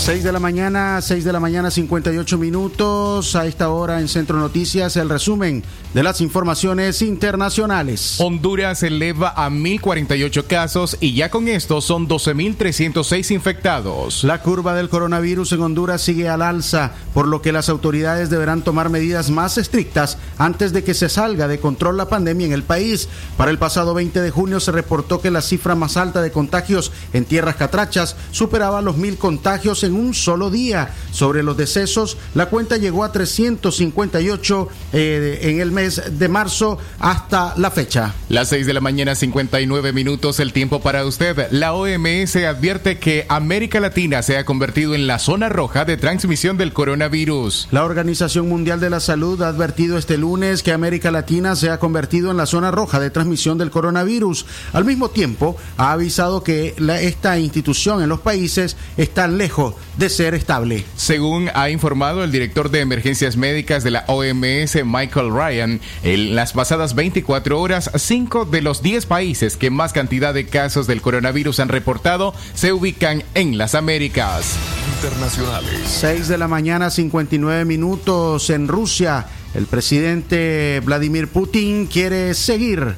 6 0.00 0.24
de 0.24 0.32
la 0.32 0.40
mañana, 0.40 1.02
6 1.02 1.24
de 1.24 1.32
la 1.32 1.40
mañana, 1.40 1.70
58 1.70 2.38
minutos. 2.38 3.36
A 3.36 3.46
esta 3.46 3.68
hora 3.68 4.00
en 4.00 4.08
Centro 4.08 4.38
Noticias, 4.38 4.96
el 4.96 5.10
resumen 5.10 5.62
de 5.92 6.02
las 6.02 6.22
informaciones 6.22 7.02
internacionales. 7.02 8.16
Honduras 8.18 8.82
eleva 8.82 9.28
a 9.28 9.50
1.048 9.50 10.46
casos 10.46 10.96
y 11.00 11.12
ya 11.12 11.30
con 11.30 11.48
esto 11.48 11.82
son 11.82 12.08
12.306 12.08 13.30
infectados. 13.30 14.24
La 14.24 14.40
curva 14.40 14.74
del 14.74 14.88
coronavirus 14.88 15.52
en 15.52 15.60
Honduras 15.60 16.00
sigue 16.00 16.30
al 16.30 16.40
alza, 16.40 16.92
por 17.12 17.28
lo 17.28 17.42
que 17.42 17.52
las 17.52 17.68
autoridades 17.68 18.30
deberán 18.30 18.62
tomar 18.62 18.88
medidas 18.88 19.28
más 19.30 19.58
estrictas 19.58 20.16
antes 20.38 20.72
de 20.72 20.82
que 20.82 20.94
se 20.94 21.10
salga 21.10 21.46
de 21.46 21.60
control 21.60 21.98
la 21.98 22.08
pandemia 22.08 22.46
en 22.46 22.52
el 22.54 22.62
país. 22.62 23.08
Para 23.36 23.50
el 23.50 23.58
pasado 23.58 23.92
20 23.92 24.22
de 24.22 24.30
junio 24.30 24.60
se 24.60 24.72
reportó 24.72 25.20
que 25.20 25.30
la 25.30 25.42
cifra 25.42 25.74
más 25.74 25.98
alta 25.98 26.22
de 26.22 26.32
contagios 26.32 26.90
en 27.12 27.26
tierras 27.26 27.56
catrachas 27.56 28.16
superaba 28.30 28.80
los 28.80 28.96
mil 28.96 29.18
contagios 29.18 29.84
en 29.84 29.89
un 29.90 30.14
solo 30.14 30.50
día. 30.50 30.94
Sobre 31.12 31.42
los 31.42 31.56
decesos, 31.56 32.16
la 32.34 32.46
cuenta 32.46 32.76
llegó 32.76 33.04
a 33.04 33.12
358 33.12 34.68
eh, 34.92 35.38
en 35.42 35.60
el 35.60 35.72
mes 35.72 36.02
de 36.18 36.28
marzo 36.28 36.78
hasta 36.98 37.54
la 37.56 37.70
fecha. 37.70 38.14
Las 38.28 38.48
6 38.48 38.66
de 38.66 38.74
la 38.74 38.80
mañana, 38.80 39.14
59 39.14 39.92
minutos, 39.92 40.40
el 40.40 40.52
tiempo 40.52 40.80
para 40.80 41.04
usted. 41.04 41.48
La 41.50 41.72
OMS 41.72 42.36
advierte 42.36 42.98
que 42.98 43.26
América 43.28 43.80
Latina 43.80 44.22
se 44.22 44.36
ha 44.36 44.44
convertido 44.44 44.94
en 44.94 45.06
la 45.06 45.18
zona 45.18 45.48
roja 45.48 45.84
de 45.84 45.96
transmisión 45.96 46.56
del 46.56 46.72
coronavirus. 46.72 47.68
La 47.70 47.84
Organización 47.84 48.48
Mundial 48.48 48.80
de 48.80 48.90
la 48.90 49.00
Salud 49.00 49.40
ha 49.42 49.48
advertido 49.48 49.98
este 49.98 50.16
lunes 50.16 50.62
que 50.62 50.72
América 50.72 51.10
Latina 51.10 51.56
se 51.56 51.70
ha 51.70 51.78
convertido 51.78 52.30
en 52.30 52.36
la 52.36 52.46
zona 52.46 52.70
roja 52.70 53.00
de 53.00 53.10
transmisión 53.10 53.58
del 53.58 53.70
coronavirus. 53.70 54.46
Al 54.72 54.84
mismo 54.84 55.10
tiempo, 55.10 55.56
ha 55.76 55.92
avisado 55.92 56.42
que 56.42 56.74
la, 56.78 57.00
esta 57.00 57.38
institución 57.38 58.02
en 58.02 58.08
los 58.08 58.20
países 58.20 58.76
está 58.96 59.26
lejos 59.28 59.74
de 59.96 60.08
ser 60.08 60.34
estable. 60.34 60.84
Según 60.96 61.50
ha 61.54 61.70
informado 61.70 62.24
el 62.24 62.32
director 62.32 62.70
de 62.70 62.80
emergencias 62.80 63.36
médicas 63.36 63.84
de 63.84 63.90
la 63.90 64.04
OMS, 64.06 64.84
Michael 64.84 65.30
Ryan, 65.30 65.80
en 66.02 66.34
las 66.34 66.52
pasadas 66.52 66.94
24 66.94 67.60
horas, 67.60 67.90
5 67.94 68.44
de 68.46 68.62
los 68.62 68.82
10 68.82 69.06
países 69.06 69.56
que 69.56 69.70
más 69.70 69.92
cantidad 69.92 70.34
de 70.34 70.46
casos 70.46 70.86
del 70.86 71.02
coronavirus 71.02 71.60
han 71.60 71.68
reportado 71.68 72.34
se 72.54 72.72
ubican 72.72 73.22
en 73.34 73.58
las 73.58 73.74
Américas. 73.74 74.56
Internacionales. 74.96 75.80
6 75.86 76.28
de 76.28 76.38
la 76.38 76.48
mañana, 76.48 76.90
59 76.90 77.64
minutos 77.64 78.50
en 78.50 78.68
Rusia. 78.68 79.26
El 79.54 79.66
presidente 79.66 80.80
Vladimir 80.84 81.28
Putin 81.28 81.86
quiere 81.86 82.34
seguir 82.34 82.94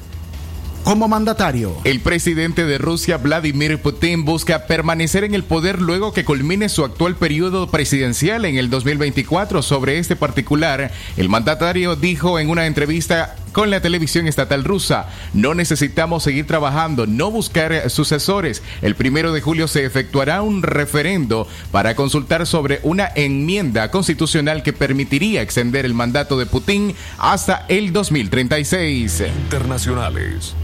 como 0.83 1.07
mandatario. 1.07 1.75
El 1.83 2.01
presidente 2.01 2.65
de 2.65 2.77
Rusia, 2.77 3.17
Vladimir 3.17 3.81
Putin, 3.81 4.25
busca 4.25 4.67
permanecer 4.67 5.23
en 5.23 5.33
el 5.33 5.43
poder 5.43 5.81
luego 5.81 6.13
que 6.13 6.25
culmine 6.25 6.69
su 6.69 6.83
actual 6.83 7.15
periodo 7.15 7.69
presidencial 7.71 8.45
en 8.45 8.57
el 8.57 8.69
2024. 8.69 9.61
Sobre 9.61 9.97
este 9.97 10.15
particular, 10.15 10.91
el 11.17 11.29
mandatario 11.29 11.95
dijo 11.95 12.39
en 12.39 12.49
una 12.49 12.65
entrevista 12.65 13.35
con 13.53 13.69
la 13.69 13.81
televisión 13.81 14.27
estatal 14.27 14.63
rusa. 14.63 15.07
No 15.33 15.53
necesitamos 15.53 16.23
seguir 16.23 16.47
trabajando, 16.47 17.07
no 17.07 17.31
buscar 17.31 17.89
sucesores. 17.89 18.61
El 18.81 18.95
primero 18.95 19.31
de 19.31 19.41
julio 19.41 19.67
se 19.67 19.85
efectuará 19.85 20.41
un 20.41 20.63
referendo 20.63 21.47
para 21.71 21.95
consultar 21.95 22.45
sobre 22.45 22.79
una 22.83 23.09
enmienda 23.15 23.91
constitucional 23.91 24.63
que 24.63 24.73
permitiría 24.73 25.41
extender 25.41 25.85
el 25.85 25.93
mandato 25.93 26.37
de 26.37 26.45
Putin 26.45 26.95
hasta 27.17 27.65
el 27.69 27.93
2036. 27.93 29.21
Internacionales. 29.21 30.55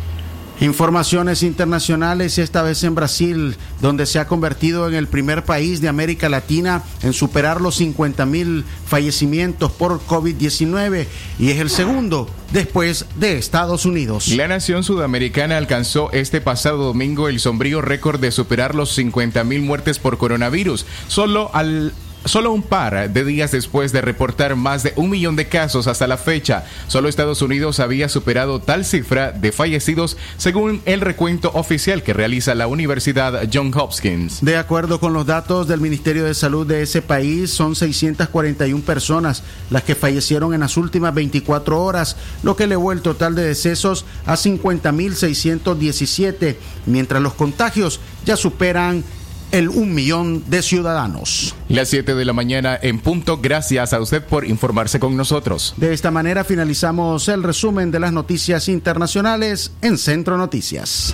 Informaciones 0.61 1.41
internacionales, 1.43 2.37
esta 2.37 2.61
vez 2.63 2.83
en 2.83 2.93
Brasil, 2.93 3.55
donde 3.81 4.05
se 4.05 4.19
ha 4.19 4.27
convertido 4.27 4.89
en 4.89 4.93
el 4.93 5.07
primer 5.07 5.45
país 5.45 5.79
de 5.79 5.87
América 5.87 6.27
Latina 6.27 6.83
en 7.01 7.13
superar 7.13 7.61
los 7.61 7.75
50 7.75 8.25
mil 8.25 8.65
fallecimientos 8.85 9.71
por 9.71 10.01
COVID-19 10.01 11.07
y 11.39 11.51
es 11.51 11.59
el 11.59 11.69
segundo 11.69 12.29
después 12.51 13.05
de 13.15 13.37
Estados 13.37 13.85
Unidos. 13.85 14.27
La 14.29 14.49
nación 14.49 14.83
sudamericana 14.83 15.55
alcanzó 15.55 16.11
este 16.11 16.41
pasado 16.41 16.87
domingo 16.87 17.29
el 17.29 17.39
sombrío 17.39 17.81
récord 17.81 18.19
de 18.19 18.31
superar 18.31 18.75
los 18.75 18.93
50 18.95 19.45
mil 19.45 19.61
muertes 19.61 19.97
por 19.97 20.17
coronavirus, 20.17 20.85
solo 21.07 21.51
al 21.53 21.93
Solo 22.25 22.51
un 22.51 22.61
par 22.61 23.09
de 23.09 23.23
días 23.23 23.51
después 23.51 23.93
de 23.93 24.01
reportar 24.01 24.55
más 24.55 24.83
de 24.83 24.93
un 24.97 25.09
millón 25.09 25.37
de 25.37 25.47
casos 25.47 25.87
hasta 25.87 26.05
la 26.05 26.17
fecha, 26.17 26.65
solo 26.87 27.07
Estados 27.07 27.41
Unidos 27.41 27.79
había 27.79 28.09
superado 28.09 28.59
tal 28.59 28.83
cifra 28.83 29.31
de 29.31 29.53
fallecidos 29.53 30.17
según 30.37 30.81
el 30.85 31.01
recuento 31.01 31.49
oficial 31.53 32.03
que 32.03 32.13
realiza 32.13 32.55
la 32.55 32.67
Universidad 32.67 33.47
John 33.51 33.71
Hopkins. 33.73 34.43
De 34.43 34.57
acuerdo 34.57 34.99
con 34.99 35.13
los 35.13 35.25
datos 35.25 35.67
del 35.67 35.79
Ministerio 35.79 36.25
de 36.25 36.33
Salud 36.33 36.67
de 36.67 36.81
ese 36.81 37.01
país, 37.01 37.51
son 37.51 37.75
641 37.75 38.83
personas 38.83 39.43
las 39.69 39.83
que 39.83 39.95
fallecieron 39.95 40.53
en 40.53 40.59
las 40.59 40.75
últimas 40.77 41.13
24 41.13 41.81
horas, 41.81 42.17
lo 42.43 42.55
que 42.55 42.65
elevó 42.65 42.91
el 42.91 43.01
total 43.01 43.33
de 43.33 43.43
decesos 43.43 44.03
a 44.25 44.35
50.617, 44.35 46.57
mientras 46.85 47.21
los 47.21 47.33
contagios 47.33 48.01
ya 48.25 48.35
superan 48.35 49.05
el 49.51 49.69
un 49.69 49.93
millón 49.93 50.43
de 50.47 50.61
ciudadanos. 50.61 51.55
Las 51.67 51.89
7 51.89 52.15
de 52.15 52.25
la 52.25 52.33
mañana 52.33 52.77
en 52.81 52.99
punto. 52.99 53.37
Gracias 53.41 53.93
a 53.93 53.99
usted 53.99 54.23
por 54.23 54.45
informarse 54.45 54.99
con 54.99 55.15
nosotros. 55.17 55.73
De 55.77 55.93
esta 55.93 56.11
manera 56.11 56.43
finalizamos 56.43 57.27
el 57.27 57.43
resumen 57.43 57.91
de 57.91 57.99
las 57.99 58.13
noticias 58.13 58.69
internacionales 58.69 59.71
en 59.81 59.97
Centro 59.97 60.37
Noticias. 60.37 61.13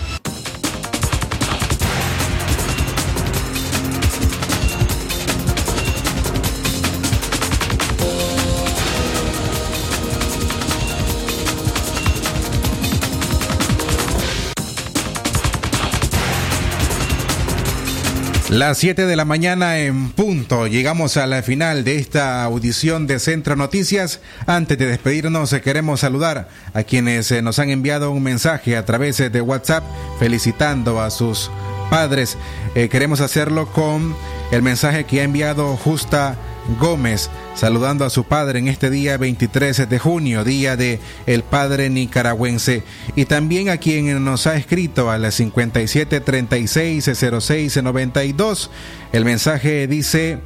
Las 18.49 18.77
7 18.77 19.07
de 19.07 19.15
la 19.15 19.25
mañana 19.25 19.79
en 19.79 20.11
punto. 20.11 20.67
Llegamos 20.67 21.17
a 21.17 21.25
la 21.25 21.41
final 21.41 21.83
de 21.83 21.95
esta 21.95 22.43
audición 22.43 23.07
de 23.07 23.17
Centro 23.17 23.55
Noticias. 23.55 24.19
Antes 24.45 24.77
de 24.77 24.85
despedirnos, 24.85 25.51
eh, 25.51 25.61
queremos 25.61 26.01
saludar 26.01 26.47
a 26.75 26.83
quienes 26.83 27.31
eh, 27.31 27.41
nos 27.41 27.57
han 27.57 27.71
enviado 27.71 28.11
un 28.11 28.21
mensaje 28.21 28.77
a 28.77 28.85
través 28.85 29.19
eh, 29.19 29.31
de 29.31 29.41
WhatsApp 29.41 29.83
felicitando 30.19 31.01
a 31.01 31.09
sus 31.09 31.49
padres. 31.89 32.37
Queremos 32.75 33.19
hacerlo 33.21 33.67
con 33.71 34.15
el 34.51 34.61
mensaje 34.61 35.05
que 35.05 35.21
ha 35.21 35.23
enviado 35.23 35.75
Justa 35.77 36.35
Gómez, 36.79 37.29
saludando 37.53 38.05
a 38.05 38.09
su 38.09 38.23
padre 38.23 38.59
en 38.59 38.67
este 38.67 38.89
día 38.89 39.17
23 39.17 39.87
de 39.87 39.99
junio, 39.99 40.43
día 40.43 40.75
de 40.75 40.99
el 41.25 41.43
padre 41.43 41.89
nicaragüense, 41.89 42.83
y 43.15 43.25
también 43.25 43.69
a 43.69 43.77
quien 43.77 44.23
nos 44.23 44.47
ha 44.47 44.55
escrito 44.55 45.11
a 45.11 45.17
las 45.17 45.35
57 45.35 46.19
36 46.19 47.09
06 47.39 47.83
92. 47.83 48.71
El 49.11 49.25
mensaje 49.25 49.87
dice. 49.87 50.39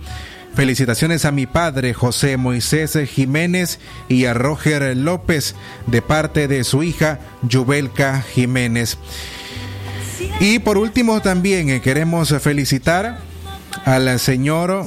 Felicitaciones 0.55 1.26
a 1.26 1.32
mi 1.32 1.45
padre 1.45 1.93
José 1.93 2.36
Moisés 2.36 2.97
Jiménez 3.07 3.80
y 4.09 4.26
a 4.26 4.34
Roger 4.34 4.97
López 4.97 5.55
de 5.86 6.01
parte 6.01 6.47
de 6.47 6.63
su 6.63 6.82
hija 6.82 7.20
Yubelka 7.43 8.24
Jiménez. 8.24 8.97
Y 10.39 10.59
por 10.59 10.78
último 10.78 11.22
también 11.22 11.70
eh, 11.70 11.82
queremos 11.82 12.34
felicitar 12.41 13.20
al 13.86 14.20
señor 14.20 14.86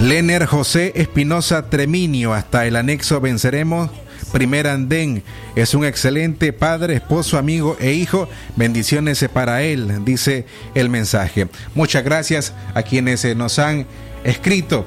Lener 0.00 0.46
José 0.46 0.92
Espinosa 0.94 1.68
Treminio 1.68 2.32
hasta 2.32 2.64
el 2.64 2.76
anexo 2.76 3.20
Venceremos. 3.20 3.90
Primer 4.32 4.66
andén 4.66 5.22
es 5.56 5.74
un 5.74 5.84
excelente 5.84 6.54
padre, 6.54 6.94
esposo, 6.94 7.36
amigo 7.36 7.76
e 7.78 7.92
hijo. 7.92 8.26
Bendiciones 8.56 9.22
para 9.30 9.62
él, 9.62 10.02
dice 10.06 10.46
el 10.74 10.88
mensaje. 10.88 11.48
Muchas 11.74 12.02
gracias 12.02 12.54
a 12.72 12.82
quienes 12.82 13.26
eh, 13.26 13.34
nos 13.34 13.58
han 13.58 13.86
escrito. 14.24 14.86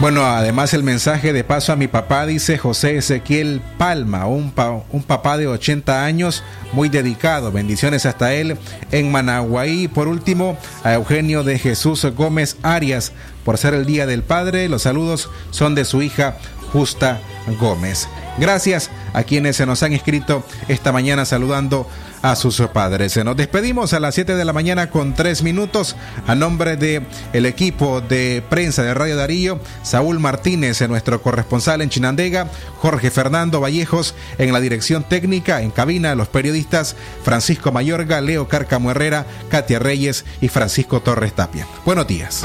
Bueno, 0.00 0.24
además 0.24 0.72
el 0.72 0.82
mensaje 0.82 1.34
de 1.34 1.44
paso 1.44 1.72
a 1.72 1.76
mi 1.76 1.86
papá 1.86 2.24
dice 2.24 2.56
José 2.56 2.96
Ezequiel 2.96 3.60
Palma, 3.76 4.26
un, 4.26 4.50
pa- 4.50 4.82
un 4.90 5.02
papá 5.02 5.36
de 5.36 5.46
80 5.46 6.04
años 6.06 6.42
muy 6.72 6.88
dedicado. 6.88 7.52
Bendiciones 7.52 8.06
hasta 8.06 8.32
él 8.32 8.56
en 8.92 9.12
Managuaí. 9.12 9.88
Por 9.88 10.08
último, 10.08 10.56
a 10.84 10.94
Eugenio 10.94 11.44
de 11.44 11.58
Jesús 11.58 12.06
Gómez 12.16 12.56
Arias 12.62 13.12
por 13.44 13.58
ser 13.58 13.74
el 13.74 13.84
Día 13.84 14.06
del 14.06 14.22
Padre. 14.22 14.70
Los 14.70 14.82
saludos 14.82 15.28
son 15.50 15.74
de 15.74 15.84
su 15.84 16.00
hija 16.00 16.38
Justa 16.72 17.20
Gómez. 17.60 18.08
Gracias 18.38 18.90
a 19.12 19.22
quienes 19.24 19.56
se 19.56 19.66
nos 19.66 19.82
han 19.82 19.92
escrito 19.92 20.44
esta 20.68 20.92
mañana 20.92 21.26
saludando 21.26 21.86
a 22.22 22.36
sus 22.36 22.60
padres. 22.72 23.16
Nos 23.24 23.36
despedimos 23.36 23.92
a 23.92 24.00
las 24.00 24.14
7 24.14 24.36
de 24.36 24.44
la 24.44 24.52
mañana 24.52 24.90
con 24.90 25.14
3 25.14 25.42
minutos 25.42 25.96
a 26.26 26.34
nombre 26.34 26.76
de 26.76 27.02
equipo 27.32 28.00
de 28.00 28.42
prensa 28.48 28.82
de 28.82 28.94
Radio 28.94 29.16
Darío, 29.16 29.60
Saúl 29.82 30.18
Martínez, 30.18 30.80
nuestro 30.88 31.22
corresponsal 31.22 31.82
en 31.82 31.90
Chinandega, 31.90 32.48
Jorge 32.78 33.10
Fernando 33.10 33.60
Vallejos 33.60 34.14
en 34.38 34.52
la 34.52 34.60
dirección 34.60 35.04
técnica, 35.04 35.62
en 35.62 35.70
cabina 35.70 36.14
los 36.14 36.28
periodistas 36.28 36.96
Francisco 37.22 37.72
Mayorga, 37.72 38.20
Leo 38.20 38.48
Cárcamo 38.48 38.90
Herrera, 38.90 39.26
Katia 39.50 39.78
Reyes 39.78 40.24
y 40.40 40.48
Francisco 40.48 41.00
Torres 41.00 41.34
Tapia. 41.34 41.66
Buenos 41.84 42.06
días. 42.06 42.44